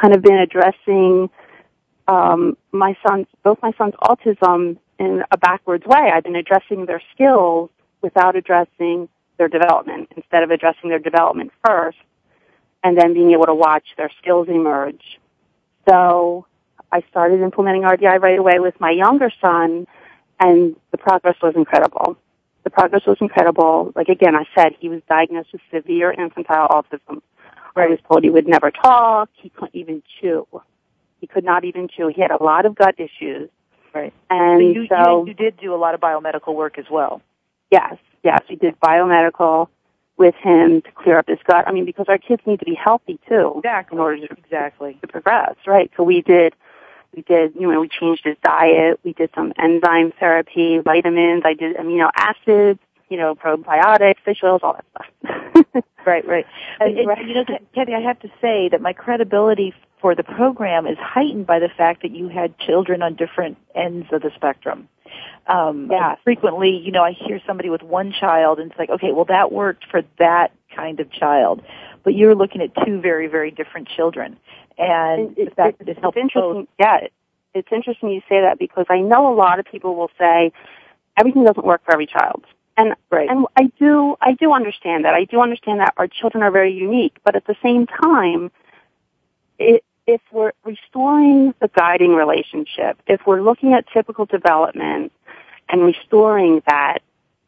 kind 0.00 0.14
of 0.14 0.22
been 0.22 0.38
addressing 0.38 1.30
um, 2.08 2.56
my 2.72 2.96
son's, 3.06 3.26
both 3.42 3.58
my 3.62 3.72
son's 3.78 3.94
autism 4.02 4.78
in 4.98 5.22
a 5.30 5.36
backwards 5.36 5.84
way. 5.86 6.10
I've 6.12 6.24
been 6.24 6.36
addressing 6.36 6.86
their 6.86 7.02
skills 7.14 7.70
without 8.02 8.36
addressing 8.36 9.08
their 9.38 9.48
development 9.48 10.10
instead 10.16 10.42
of 10.42 10.50
addressing 10.50 10.90
their 10.90 10.98
development 10.98 11.52
first 11.64 11.98
and 12.82 12.96
then 12.96 13.14
being 13.14 13.32
able 13.32 13.46
to 13.46 13.54
watch 13.54 13.84
their 13.96 14.10
skills 14.20 14.48
emerge. 14.48 15.18
So 15.88 16.46
I 16.92 17.02
started 17.10 17.40
implementing 17.40 17.82
RDI 17.82 18.20
right 18.20 18.38
away 18.38 18.58
with 18.58 18.78
my 18.80 18.90
younger 18.90 19.30
son 19.40 19.86
and 20.40 20.76
the 20.90 20.98
progress 20.98 21.36
was 21.42 21.54
incredible. 21.56 22.16
The 22.64 22.70
progress 22.70 23.02
was 23.06 23.16
incredible. 23.20 23.92
Like 23.94 24.08
again, 24.08 24.34
I 24.34 24.44
said 24.54 24.74
he 24.78 24.88
was 24.88 25.00
diagnosed 25.08 25.52
with 25.52 25.62
severe 25.72 26.12
infantile 26.12 26.68
autism. 26.68 27.22
Right. 27.74 27.88
I 27.88 27.90
was 27.90 27.98
told 28.08 28.24
he 28.24 28.30
would 28.30 28.48
never 28.48 28.70
talk. 28.70 29.28
He 29.34 29.50
couldn't 29.50 29.76
even 29.76 30.02
chew. 30.20 30.46
He 31.20 31.26
could 31.26 31.44
not 31.44 31.64
even 31.64 31.88
chew. 31.88 32.08
He 32.08 32.20
had 32.20 32.30
a 32.30 32.42
lot 32.42 32.66
of 32.66 32.74
gut 32.74 32.94
issues. 32.98 33.50
Right. 33.94 34.12
And 34.30 34.60
so 34.60 34.80
you, 34.80 34.86
so 34.88 35.20
you, 35.22 35.28
you 35.28 35.34
did 35.34 35.56
do 35.58 35.74
a 35.74 35.76
lot 35.76 35.94
of 35.94 36.00
biomedical 36.00 36.54
work 36.54 36.78
as 36.78 36.86
well. 36.90 37.22
Yes 37.70 37.96
yes, 38.26 38.42
we 38.50 38.56
did 38.56 38.78
biomedical 38.80 39.68
with 40.18 40.34
him 40.34 40.82
to 40.82 40.90
clear 40.92 41.18
up 41.18 41.28
his 41.28 41.38
gut. 41.46 41.66
I 41.66 41.72
mean, 41.72 41.84
because 41.84 42.06
our 42.08 42.18
kids 42.18 42.42
need 42.44 42.58
to 42.58 42.64
be 42.64 42.74
healthy 42.74 43.18
too. 43.28 43.54
Exactly. 43.58 43.96
In 43.96 44.00
order 44.00 44.26
to, 44.26 44.34
exactly. 44.36 44.98
to 45.00 45.06
progress, 45.06 45.54
right? 45.66 45.90
So 45.96 46.02
we 46.02 46.22
did, 46.22 46.54
we 47.14 47.22
did, 47.22 47.54
you 47.54 47.70
know, 47.70 47.80
we 47.80 47.88
changed 47.88 48.22
his 48.24 48.36
diet. 48.42 48.98
We 49.04 49.12
did 49.12 49.30
some 49.34 49.52
enzyme 49.58 50.12
therapy, 50.18 50.78
vitamins. 50.78 51.42
I 51.44 51.54
did 51.54 51.76
amino 51.76 52.10
acids, 52.16 52.80
you 53.08 53.16
know, 53.16 53.34
probiotics, 53.34 54.16
fish 54.24 54.40
oils, 54.42 54.62
all 54.64 54.74
that 54.74 54.84
stuff. 55.22 55.84
right, 56.06 56.26
right. 56.26 56.46
And, 56.80 56.98
and, 56.98 57.28
you 57.28 57.34
know, 57.34 57.44
Kathy, 57.74 57.94
I 57.94 58.00
have 58.00 58.18
to 58.20 58.28
say 58.40 58.68
that 58.70 58.80
my 58.80 58.92
credibility 58.92 59.72
for 60.00 60.14
the 60.14 60.22
program 60.22 60.86
is 60.86 60.98
heightened 60.98 61.46
by 61.46 61.58
the 61.58 61.68
fact 61.68 62.02
that 62.02 62.10
you 62.10 62.28
had 62.28 62.58
children 62.58 63.02
on 63.02 63.14
different 63.14 63.56
ends 63.74 64.06
of 64.12 64.22
the 64.22 64.30
spectrum. 64.34 64.88
Um, 65.46 65.88
yeah. 65.90 66.16
Frequently, 66.24 66.76
you 66.76 66.92
know, 66.92 67.02
I 67.02 67.12
hear 67.12 67.40
somebody 67.46 67.70
with 67.70 67.82
one 67.82 68.12
child 68.12 68.58
and 68.58 68.70
it's 68.70 68.78
like, 68.78 68.90
okay, 68.90 69.12
well 69.12 69.24
that 69.26 69.52
worked 69.52 69.84
for 69.90 70.02
that 70.18 70.52
kind 70.74 71.00
of 71.00 71.10
child. 71.10 71.62
But 72.02 72.14
you're 72.14 72.34
looking 72.34 72.60
at 72.60 72.70
two 72.84 73.00
very, 73.00 73.26
very 73.26 73.50
different 73.50 73.88
children. 73.88 74.36
And 74.78 75.36
it, 75.38 75.50
the 75.50 75.54
fact 75.54 75.80
it, 75.80 75.86
that 75.86 75.96
it 75.96 75.98
helps 76.00 76.16
interesting. 76.16 76.52
both. 76.52 76.68
Yeah, 76.78 76.96
it, 76.96 77.12
it's 77.54 77.68
interesting 77.72 78.10
you 78.10 78.20
say 78.28 78.42
that 78.42 78.58
because 78.58 78.86
I 78.90 79.00
know 79.00 79.32
a 79.32 79.34
lot 79.34 79.58
of 79.58 79.64
people 79.64 79.96
will 79.96 80.10
say 80.18 80.52
everything 81.16 81.44
doesn't 81.44 81.64
work 81.64 81.82
for 81.84 81.92
every 81.92 82.06
child. 82.06 82.44
And 82.76 82.94
right. 83.10 83.28
and 83.28 83.46
I 83.56 83.70
do 83.78 84.16
I 84.20 84.32
do 84.34 84.52
understand 84.52 85.06
that. 85.06 85.14
I 85.14 85.24
do 85.24 85.40
understand 85.40 85.80
that 85.80 85.94
our 85.96 86.06
children 86.06 86.42
are 86.42 86.50
very 86.50 86.74
unique, 86.74 87.16
but 87.24 87.34
at 87.34 87.46
the 87.46 87.56
same 87.62 87.86
time, 87.86 88.50
it, 89.58 89.84
if 90.06 90.20
we're 90.32 90.52
restoring 90.64 91.54
the 91.60 91.68
guiding 91.68 92.14
relationship, 92.14 92.98
if 93.06 93.20
we're 93.26 93.42
looking 93.42 93.72
at 93.72 93.84
typical 93.92 94.24
development 94.26 95.12
and 95.68 95.82
restoring 95.82 96.62
that, 96.68 96.98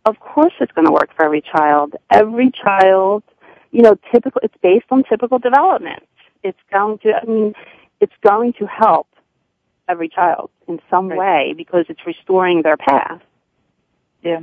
of 0.04 0.18
course 0.18 0.52
it's 0.60 0.72
going 0.72 0.86
to 0.86 0.92
work 0.92 1.10
for 1.14 1.24
every 1.24 1.42
child. 1.42 1.94
Every 2.10 2.50
child, 2.50 3.22
you 3.70 3.82
know, 3.82 3.96
typical, 4.12 4.40
it's 4.42 4.56
based 4.62 4.86
on 4.90 5.04
typical 5.04 5.38
development. 5.38 6.02
It's 6.42 6.58
going 6.72 6.98
to, 6.98 7.14
I 7.14 7.24
mean, 7.24 7.54
it's 8.00 8.12
going 8.22 8.54
to 8.54 8.66
help 8.66 9.06
every 9.88 10.08
child 10.08 10.50
in 10.66 10.80
some 10.90 11.08
right. 11.08 11.18
way 11.18 11.54
because 11.56 11.86
it's 11.88 12.06
restoring 12.06 12.62
their 12.62 12.76
path. 12.76 13.20
Yeah. 14.22 14.40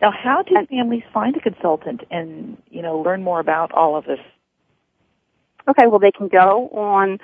Now, 0.00 0.10
how 0.10 0.42
do 0.42 0.54
families 0.68 1.02
find 1.12 1.36
a 1.36 1.40
consultant 1.40 2.02
and, 2.10 2.56
you 2.70 2.82
know, 2.82 2.98
learn 2.98 3.22
more 3.22 3.38
about 3.38 3.70
all 3.72 3.96
of 3.96 4.06
this? 4.06 4.18
Okay, 5.70 5.86
well, 5.86 6.00
they 6.00 6.10
can 6.10 6.26
go 6.26 6.68
on 6.70 7.20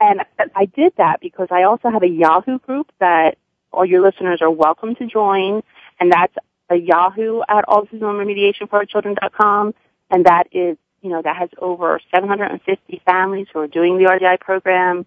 and 0.00 0.22
I 0.56 0.64
did 0.66 0.92
that 0.96 1.20
because 1.20 1.48
I 1.50 1.62
also 1.64 1.90
have 1.90 2.02
a 2.02 2.08
Yahoo 2.08 2.58
group 2.60 2.90
that 2.98 3.36
all 3.72 3.84
your 3.84 4.02
listeners 4.02 4.40
are 4.42 4.50
welcome 4.50 4.94
to 4.96 5.06
join, 5.06 5.62
and 5.98 6.12
that's 6.12 6.34
a 6.68 6.76
Yahoo 6.76 7.40
at 7.48 7.64
autismremediationforourchildren.com, 7.66 9.74
and 10.10 10.26
that 10.26 10.48
is, 10.52 10.76
you 11.02 11.10
know, 11.10 11.22
that 11.22 11.36
has 11.36 11.48
over 11.58 11.98
750 12.12 13.02
families 13.04 13.48
who 13.52 13.58
are 13.60 13.66
doing 13.66 13.98
the 13.98 14.04
RDI 14.04 14.38
program, 14.40 15.04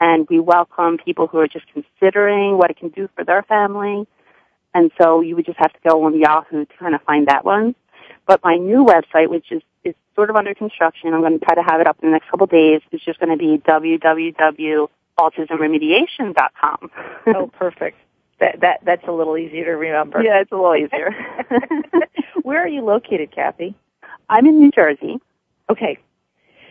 and 0.00 0.28
we 0.28 0.38
welcome 0.38 0.98
people 0.98 1.26
who 1.26 1.38
are 1.38 1.48
just 1.48 1.64
considering 1.72 2.58
what 2.58 2.70
it 2.70 2.76
can 2.76 2.90
do 2.90 3.08
for 3.14 3.24
their 3.24 3.42
family. 3.42 4.06
And 4.74 4.90
so 5.00 5.22
you 5.22 5.34
would 5.36 5.46
just 5.46 5.58
have 5.58 5.72
to 5.72 5.78
go 5.88 6.04
on 6.04 6.18
Yahoo 6.18 6.66
to 6.66 6.76
kind 6.78 6.94
of 6.94 7.00
find 7.02 7.28
that 7.28 7.44
one. 7.44 7.74
But 8.26 8.40
my 8.44 8.56
new 8.56 8.84
website, 8.84 9.28
which 9.28 9.50
is, 9.50 9.62
is 9.82 9.94
sort 10.14 10.30
of 10.30 10.36
under 10.36 10.54
construction, 10.54 11.14
I'm 11.14 11.20
going 11.20 11.38
to 11.38 11.44
try 11.44 11.54
to 11.54 11.62
have 11.62 11.80
it 11.80 11.86
up 11.86 11.98
in 12.02 12.10
the 12.10 12.12
next 12.12 12.28
couple 12.30 12.44
of 12.44 12.50
days, 12.50 12.82
is 12.92 13.00
just 13.00 13.18
going 13.18 13.30
to 13.30 13.36
be 13.36 13.56
www.autismremediation.com. 15.18 16.90
Oh, 17.28 17.46
perfect. 17.48 17.98
That 18.40 18.60
that 18.60 18.80
that's 18.84 19.02
a 19.08 19.12
little 19.12 19.36
easier 19.36 19.64
to 19.64 19.72
remember. 19.72 20.22
yeah, 20.22 20.40
it's 20.40 20.52
a 20.52 20.56
little 20.56 20.76
easier. 20.76 21.10
Where 22.42 22.62
are 22.62 22.68
you 22.68 22.82
located, 22.82 23.32
Kathy? 23.34 23.74
I'm 24.28 24.46
in 24.46 24.60
New 24.60 24.70
Jersey. 24.70 25.18
Okay. 25.68 25.98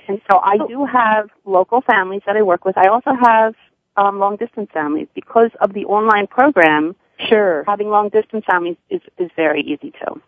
And 0.08 0.22
so 0.32 0.40
I 0.40 0.58
do 0.68 0.86
have 0.86 1.30
local 1.44 1.82
families 1.82 2.22
that 2.26 2.38
I 2.38 2.42
work 2.42 2.64
with. 2.64 2.78
I 2.78 2.88
also 2.88 3.12
have 3.22 3.56
um, 3.98 4.20
long 4.20 4.38
distance 4.38 4.70
families 4.74 5.08
because 5.14 5.52
of 5.60 5.74
the 5.74 5.84
online 5.86 6.28
program. 6.28 6.96
Sure. 7.28 7.66
Having 7.68 7.90
long 7.90 8.10
distance 8.10 8.46
families 8.50 8.78
is, 8.90 9.02
is 9.18 9.30
very 9.36 9.62
easy 9.62 9.92
too. 9.92 10.22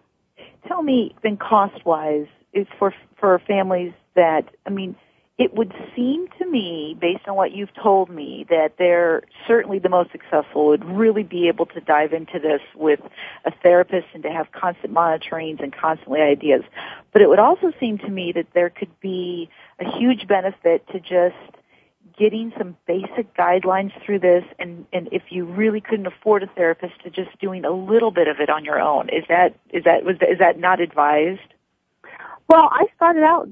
Tell 0.67 0.81
me, 0.83 1.15
then, 1.23 1.37
cost-wise, 1.37 2.27
is 2.51 2.67
for 2.77 2.93
for 3.17 3.39
families 3.47 3.93
that 4.15 4.43
I 4.65 4.71
mean, 4.71 4.95
it 5.39 5.53
would 5.53 5.73
seem 5.95 6.27
to 6.37 6.45
me, 6.45 6.97
based 6.99 7.25
on 7.25 7.35
what 7.35 7.53
you've 7.53 7.73
told 7.73 8.09
me, 8.09 8.45
that 8.49 8.73
they're 8.77 9.23
certainly 9.47 9.79
the 9.79 9.87
most 9.87 10.11
successful 10.11 10.67
would 10.67 10.83
really 10.83 11.23
be 11.23 11.47
able 11.47 11.65
to 11.67 11.79
dive 11.79 12.11
into 12.11 12.39
this 12.39 12.59
with 12.75 12.99
a 13.45 13.51
therapist 13.63 14.07
and 14.13 14.21
to 14.23 14.29
have 14.29 14.51
constant 14.51 14.93
monitorings 14.93 15.63
and 15.63 15.73
constantly 15.73 16.19
ideas. 16.19 16.63
But 17.13 17.21
it 17.21 17.29
would 17.29 17.39
also 17.39 17.71
seem 17.79 17.99
to 17.99 18.09
me 18.09 18.33
that 18.33 18.47
there 18.53 18.69
could 18.69 18.99
be 18.99 19.49
a 19.79 19.89
huge 19.89 20.27
benefit 20.27 20.85
to 20.89 20.99
just 20.99 21.37
getting 22.17 22.51
some 22.57 22.75
basic 22.85 23.33
guidelines 23.33 23.93
through 24.03 24.19
this 24.19 24.43
and, 24.59 24.85
and 24.91 25.07
if 25.13 25.23
you 25.29 25.45
really 25.45 25.79
couldn't 25.79 26.05
afford 26.05 26.43
a 26.43 26.47
therapist 26.47 27.01
to 27.03 27.09
just 27.09 27.29
doing 27.39 27.63
a 27.63 27.71
little 27.71 28.11
bit 28.11 28.27
of 28.27 28.41
it 28.41 28.49
on 28.49 28.65
your 28.65 28.81
own. 28.81 29.07
Is 29.07 29.23
that 29.29 29.55
is 29.69 29.85
that 29.85 30.03
was 30.03 30.17
is 30.17 30.39
that 30.39 30.59
not 30.59 30.81
advised? 30.81 31.39
Well, 32.49 32.67
I 32.73 32.87
started 32.97 33.23
out 33.23 33.47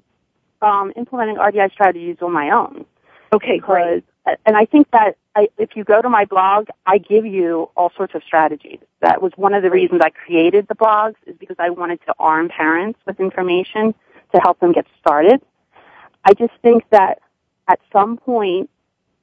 um, 0.61 0.91
implementing 0.95 1.37
RDI 1.37 1.71
strategies 1.71 2.17
on 2.21 2.31
my 2.31 2.49
own. 2.51 2.85
Okay, 3.33 3.57
because, 3.57 4.01
and 4.45 4.55
I 4.55 4.65
think 4.65 4.89
that 4.91 5.17
I, 5.35 5.49
if 5.57 5.75
you 5.75 5.83
go 5.83 6.01
to 6.01 6.09
my 6.09 6.25
blog, 6.25 6.67
I 6.85 6.97
give 6.97 7.25
you 7.25 7.69
all 7.75 7.91
sorts 7.95 8.15
of 8.15 8.23
strategies. 8.23 8.79
That 9.01 9.21
was 9.21 9.33
one 9.35 9.53
of 9.53 9.63
the 9.63 9.69
reasons 9.69 10.01
I 10.03 10.09
created 10.09 10.67
the 10.67 10.75
blogs 10.75 11.15
is 11.25 11.35
because 11.37 11.57
I 11.59 11.69
wanted 11.69 11.99
to 12.07 12.13
arm 12.17 12.49
parents 12.49 12.99
with 13.05 13.19
information 13.19 13.93
to 14.33 14.41
help 14.41 14.59
them 14.59 14.71
get 14.71 14.85
started. 14.99 15.41
I 16.23 16.33
just 16.33 16.53
think 16.61 16.83
that 16.89 17.19
at 17.67 17.79
some 17.91 18.17
point 18.17 18.69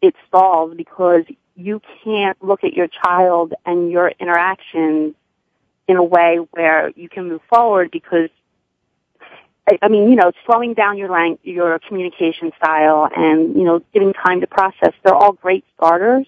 it 0.01 0.15
stalls 0.29 0.75
because 0.77 1.25
you 1.57 1.81
can't 2.03 2.37
look 2.43 2.65
at 2.65 2.75
your 2.75 2.89
child 2.89 3.55
and 3.65 3.91
your 3.91 4.13
interactions 4.21 5.15
in 5.87 5.97
a 5.97 6.05
way 6.05 6.39
where 6.53 6.91
you 6.97 7.09
can 7.09 7.29
move 7.29 7.43
forward 7.49 7.91
because 7.91 8.31
I- 9.67 9.89
mean, 9.89 10.11
you 10.11 10.17
know, 10.17 10.33
slowing 10.45 10.75
down 10.75 10.99
your 10.99 11.09
lang- 11.09 11.39
your 11.43 11.79
communication 11.79 12.53
style 12.57 13.09
and, 13.15 13.57
you 13.57 13.65
know, 13.65 13.81
giving 13.93 14.13
time 14.13 14.41
to 14.41 14.47
process, 14.47 14.93
they're 15.03 15.15
all 15.15 15.33
great 15.33 15.65
starters. 15.77 16.27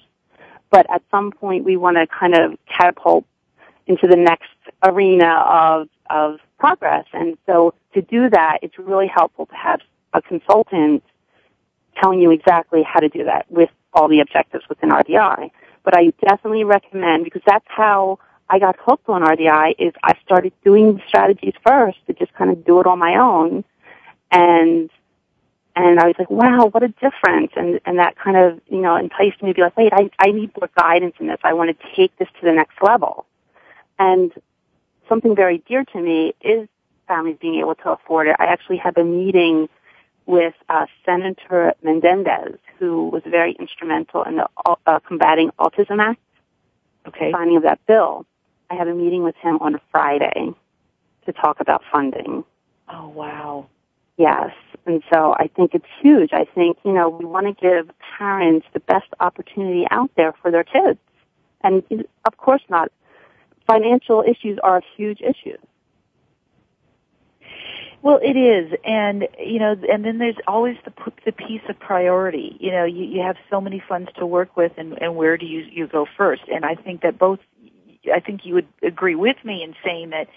But 0.71 0.87
at 0.91 1.03
some 1.11 1.31
point 1.31 1.65
we 1.65 1.77
want 1.77 1.97
to 1.97 2.07
kind 2.07 2.35
of 2.35 2.59
catapult 2.67 3.25
into 3.87 4.07
the 4.07 4.17
next 4.17 4.51
arena 4.83 5.45
of, 5.47 5.89
of 6.11 6.41
progress. 6.59 7.05
And 7.13 7.37
so 7.47 7.75
to 7.95 8.03
do 8.03 8.31
that, 8.31 8.59
it's 8.63 8.79
really 8.79 9.07
helpful 9.07 9.47
to 9.47 9.55
have 9.55 9.81
a 10.13 10.23
consultant 10.23 11.03
telling 12.01 12.21
you 12.21 12.31
exactly 12.31 12.83
how 12.83 13.01
to 13.01 13.09
do 13.09 13.25
that 13.25 13.47
with 13.51 13.71
all 13.93 14.09
the 14.09 14.21
objectives 14.21 14.65
within 14.69 14.91
RDI. 14.91 15.51
But 15.85 15.97
I 15.97 16.13
definitely 16.21 16.65
recommend, 16.65 17.25
because 17.25 17.43
that's 17.47 17.65
how 17.69 18.19
I 18.49 18.59
got 18.59 18.77
hooked 18.79 19.09
on 19.09 19.23
RDI, 19.23 19.75
is 19.79 19.93
I 20.03 20.15
started 20.25 20.53
doing 20.65 21.03
strategies 21.09 21.55
first 21.67 21.99
to 22.07 22.13
just 22.13 22.33
kind 22.35 22.51
of 22.51 22.65
do 22.65 22.81
it 22.81 22.87
on 22.87 22.99
my 22.99 23.17
own. 23.17 23.65
And, 24.31 24.91
and 25.75 26.01
I 26.01 26.07
was 26.07 26.15
like, 26.19 26.31
wow, 26.31 26.67
what 26.67 26.83
a 26.83 26.89
difference. 26.89 27.53
And, 27.57 27.81
and 27.85 27.99
that 27.99 28.17
kind 28.17 28.37
of, 28.37 28.61
you 28.69 28.81
know, 28.81 28.97
enticed 28.97 29.43
me 29.43 29.51
to 29.51 29.55
be 29.55 29.63
like, 29.63 29.77
wait, 29.77 29.93
I, 29.93 30.11
I 30.19 30.31
need 30.31 30.53
more 30.59 30.71
guidance 30.77 31.15
in 31.19 31.27
this. 31.27 31.39
I 31.43 31.55
want 31.55 31.77
to 31.77 31.87
take 31.97 32.17
this 32.19 32.29
to 32.41 32.47
the 32.47 32.53
next 32.53 32.81
level. 32.81 33.27
And 33.99 34.33
something 35.09 35.35
very 35.35 35.59
dear 35.67 35.85
to 35.85 36.01
me 36.01 36.35
is 36.41 36.69
families 37.09 37.37
being 37.41 37.57
able 37.61 37.75
to 37.77 37.91
afford 37.91 38.29
it. 38.29 38.37
I 38.39 38.45
actually 38.47 38.79
have 38.79 38.97
a 38.97 39.05
meeting 39.05 39.69
with 40.27 40.55
uh, 40.69 40.87
Senator 41.05 41.73
Menendez, 41.83 42.59
who 42.79 43.09
was 43.09 43.23
very 43.25 43.53
instrumental 43.53 44.25
in 44.25 44.37
the 44.37 44.49
uh, 44.87 44.99
Combating 45.01 45.51
Autism 45.59 46.01
Act, 46.01 46.21
okay. 47.07 47.31
signing 47.33 47.57
of 47.57 47.63
that 47.63 47.85
bill. 47.87 48.27
I 48.71 48.75
have 48.75 48.89
a 48.89 48.95
meeting 48.95 49.23
with 49.23 49.37
him 49.37 49.59
on 49.61 49.81
Friday 49.91 50.55
to 51.25 51.33
talk 51.33 51.61
about 51.61 51.83
funding. 51.91 52.45
Oh 52.89 53.09
wow. 53.09 53.67
Yes. 54.17 54.53
And 54.87 55.03
so 55.13 55.35
I 55.35 55.49
think 55.55 55.75
it's 55.75 55.87
huge. 56.01 56.31
I 56.33 56.45
think, 56.45 56.79
you 56.85 56.93
know, 56.93 57.09
we 57.09 57.25
want 57.25 57.47
to 57.47 57.53
give 57.53 57.91
parents 58.19 58.67
the 58.73 58.81
best 58.81 59.09
opportunity 59.21 59.87
out 59.91 60.11
there 60.17 60.33
for 60.41 60.51
their 60.51 60.65
kids. 60.65 60.99
And 61.63 61.83
of 62.25 62.37
course 62.37 62.63
not. 62.69 62.91
Financial 63.67 64.23
issues 64.27 64.59
are 64.63 64.79
a 64.79 64.83
huge 64.97 65.21
issue. 65.21 65.57
Well, 68.03 68.21
it 68.23 68.37
is, 68.37 68.73
and 68.85 69.27
you 69.37 69.59
know, 69.59 69.75
and 69.91 70.05
then 70.05 70.19
there's 70.19 70.37
always 70.47 70.77
the 70.85 70.93
the 71.25 71.33
piece 71.33 71.63
of 71.69 71.77
priority. 71.81 72.57
You 72.61 72.71
know, 72.71 72.85
you 72.85 73.05
you 73.05 73.23
have 73.23 73.37
so 73.51 73.61
many 73.61 73.83
funds 73.89 74.11
to 74.19 74.27
work 74.27 74.57
with, 74.57 74.71
and 74.77 74.97
and 75.03 75.17
where 75.17 75.37
do 75.37 75.45
you 75.45 75.65
you 75.69 75.89
go 75.89 76.07
first? 76.17 76.43
And 76.47 76.65
I 76.65 76.77
think 76.77 77.01
that 77.01 77.19
both, 77.19 77.41
I 78.13 78.21
think 78.21 78.45
you 78.45 78.55
would 78.55 78.69
agree 78.83 79.15
with 79.15 79.37
me 79.45 79.63
in 79.63 79.75
saying 79.85 80.11
that, 80.11 80.29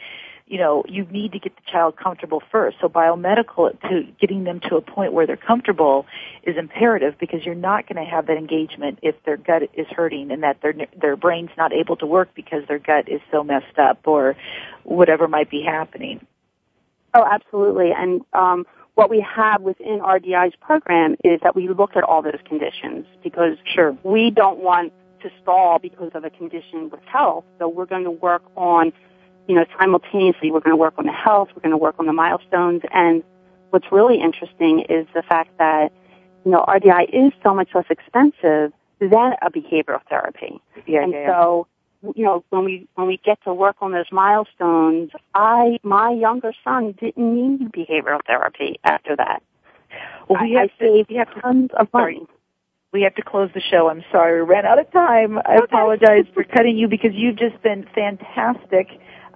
you 0.47 0.57
know, 0.57 0.83
you 0.87 1.05
need 1.05 1.33
to 1.33 1.39
get 1.39 1.55
the 1.55 1.61
child 1.71 1.95
comfortable 1.95 2.41
first. 2.51 2.77
So 2.81 2.89
biomedical 2.89 3.79
to 3.81 4.07
getting 4.19 4.43
them 4.43 4.59
to 4.69 4.75
a 4.75 4.81
point 4.81 5.13
where 5.13 5.27
they're 5.27 5.37
comfortable 5.37 6.05
is 6.43 6.57
imperative 6.57 7.15
because 7.19 7.45
you're 7.45 7.55
not 7.55 7.87
going 7.87 8.03
to 8.03 8.09
have 8.09 8.27
that 8.27 8.37
engagement 8.37 8.99
if 9.01 9.15
their 9.25 9.37
gut 9.37 9.63
is 9.73 9.87
hurting 9.87 10.31
and 10.31 10.43
that 10.43 10.61
their 10.61 10.73
their 10.99 11.15
brain's 11.15 11.51
not 11.57 11.71
able 11.71 11.95
to 11.97 12.05
work 12.05 12.29
because 12.35 12.63
their 12.67 12.79
gut 12.79 13.07
is 13.07 13.21
so 13.31 13.43
messed 13.43 13.77
up 13.77 13.99
or 14.05 14.35
whatever 14.83 15.27
might 15.27 15.49
be 15.49 15.61
happening. 15.63 16.25
Oh, 17.13 17.25
absolutely. 17.29 17.91
And 17.91 18.21
um, 18.33 18.65
what 18.99 19.09
we 19.09 19.21
have 19.21 19.61
within 19.61 20.01
RDI's 20.01 20.55
program 20.59 21.15
is 21.23 21.39
that 21.41 21.55
we 21.55 21.69
look 21.69 21.95
at 21.95 22.03
all 22.03 22.21
those 22.21 22.39
conditions 22.45 23.05
because 23.23 23.57
sure 23.63 23.97
we 24.03 24.29
don't 24.29 24.59
want 24.59 24.91
to 25.21 25.29
stall 25.41 25.79
because 25.79 26.11
of 26.13 26.23
a 26.23 26.29
condition 26.29 26.89
with 26.89 27.01
health. 27.03 27.45
So 27.57 27.67
we're 27.67 27.85
going 27.85 28.03
to 28.03 28.11
work 28.11 28.43
on, 28.55 28.93
you 29.47 29.55
know, 29.55 29.65
simultaneously 29.79 30.51
we're 30.51 30.59
going 30.59 30.73
to 30.73 30.77
work 30.77 30.95
on 30.97 31.05
the 31.05 31.11
health, 31.11 31.49
we're 31.55 31.61
going 31.61 31.71
to 31.71 31.77
work 31.77 31.95
on 31.99 32.05
the 32.05 32.13
milestones, 32.13 32.81
and 32.91 33.23
what's 33.71 33.91
really 33.91 34.21
interesting 34.21 34.85
is 34.89 35.07
the 35.13 35.23
fact 35.23 35.57
that, 35.57 35.91
you 36.45 36.51
know, 36.51 36.63
RDI 36.67 37.09
is 37.13 37.33
so 37.43 37.53
much 37.53 37.69
less 37.73 37.85
expensive 37.89 38.73
than 38.99 39.33
a 39.41 39.49
behavioral 39.51 40.01
therapy. 40.09 40.61
Yeah, 40.85 41.03
and 41.03 41.13
yeah. 41.13 41.27
so, 41.27 41.67
you 42.15 42.23
know, 42.23 42.43
when 42.49 42.63
we 42.63 42.87
when 42.95 43.07
we 43.07 43.19
get 43.23 43.43
to 43.43 43.53
work 43.53 43.77
on 43.81 43.91
those 43.91 44.11
milestones, 44.11 45.11
I 45.33 45.79
my 45.83 46.11
younger 46.11 46.53
son 46.63 46.93
didn't 46.99 47.35
need 47.35 47.71
behavioral 47.71 48.19
therapy 48.25 48.79
after 48.83 49.15
that. 49.15 49.43
Well, 50.27 50.41
we 50.41 50.55
I, 50.55 50.61
have 50.61 50.69
I 50.79 50.79
saved 50.79 51.09
we 51.09 51.15
have 51.15 51.41
tons 51.41 51.71
of 51.77 51.87
money. 51.93 52.25
We 52.91 53.03
have 53.03 53.13
to 53.15 53.21
close 53.21 53.51
the 53.53 53.61
show. 53.61 53.87
I'm 53.87 54.03
sorry, 54.11 54.41
we 54.41 54.47
ran 54.49 54.65
out 54.65 54.79
of 54.79 54.91
time. 54.91 55.37
I 55.45 55.57
Okay. 55.57 55.63
apologize 55.65 56.25
for 56.33 56.43
cutting 56.43 56.75
you 56.75 56.87
because 56.87 57.13
you've 57.13 57.35
just 57.35 57.61
been 57.61 57.83
fantastic. 57.93 58.87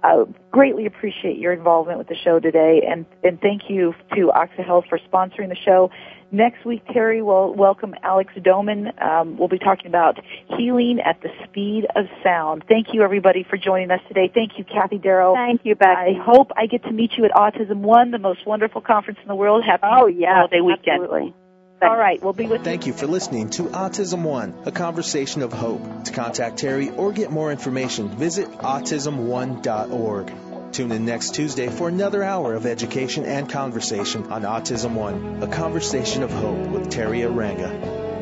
Uh, 0.02 0.24
greatly 0.50 0.86
appreciate 0.86 1.38
your 1.38 1.52
involvement 1.52 1.96
with 1.98 2.08
the 2.08 2.16
show 2.16 2.40
today, 2.40 2.82
and 2.86 3.06
and 3.22 3.40
thank 3.40 3.70
you 3.70 3.94
to 4.14 4.26
Oxa 4.34 4.64
Health 4.64 4.86
for 4.88 4.98
sponsoring 4.98 5.48
the 5.50 5.54
show. 5.64 5.90
Next 6.32 6.64
week, 6.64 6.84
Teri 6.88 7.22
will 7.24 7.54
welcome 7.54 7.94
Alex 8.02 8.34
Doman. 8.42 8.90
Um, 9.00 9.38
we'll 9.38 9.48
be 9.48 9.58
talking 9.60 9.86
about 9.86 10.18
healing 10.58 10.98
at 11.00 11.20
the 11.22 11.30
speed 11.44 11.86
of 11.94 12.06
sound. 12.24 12.64
Thank 12.68 12.92
you, 12.92 13.02
everybody, 13.02 13.44
for 13.48 13.56
joining 13.56 13.92
us 13.92 14.00
today. 14.08 14.28
Thank 14.34 14.58
you, 14.58 14.64
Kathy 14.64 14.98
Darrow. 14.98 15.34
Thank 15.34 15.60
you, 15.64 15.76
Becky. 15.76 16.18
I 16.18 16.22
hope 16.22 16.50
I 16.56 16.66
get 16.66 16.82
to 16.84 16.90
meet 16.90 17.12
you 17.16 17.24
at 17.24 17.30
Autism 17.30 17.76
One, 17.78 18.10
the 18.10 18.18
most 18.18 18.44
wonderful 18.46 18.80
conference 18.80 19.20
in 19.22 19.28
the 19.28 19.36
world. 19.36 19.62
Happy 19.64 19.84
Oh 19.86 20.06
yeah, 20.08 20.34
Holiday 20.34 20.60
weekend. 20.60 21.02
absolutely. 21.04 21.34
All 21.82 21.96
right, 21.96 22.22
we'll 22.22 22.32
be 22.32 22.46
with 22.46 22.60
you. 22.60 22.64
Thank 22.64 22.86
you 22.86 22.92
for 22.92 23.06
listening 23.06 23.50
to 23.50 23.64
Autism 23.64 24.22
One, 24.22 24.54
a 24.64 24.72
conversation 24.72 25.42
of 25.42 25.52
hope. 25.52 26.04
To 26.04 26.12
contact 26.12 26.58
Teri 26.58 26.96
or 26.96 27.12
get 27.12 27.30
more 27.30 27.52
information, 27.52 28.08
visit 28.08 28.48
autism1.org. 28.48 30.32
Tune 30.72 30.92
in 30.92 31.04
next 31.04 31.34
Tuesday 31.34 31.68
for 31.68 31.88
another 31.88 32.22
hour 32.22 32.54
of 32.54 32.64
education 32.66 33.24
and 33.24 33.48
conversation 33.48 34.32
on 34.32 34.42
Autism 34.42 34.94
One, 34.94 35.42
a 35.42 35.46
conversation 35.46 36.22
of 36.22 36.30
hope 36.32 36.68
with 36.68 36.90
Teri 36.90 37.20
Arranga. 37.28 38.13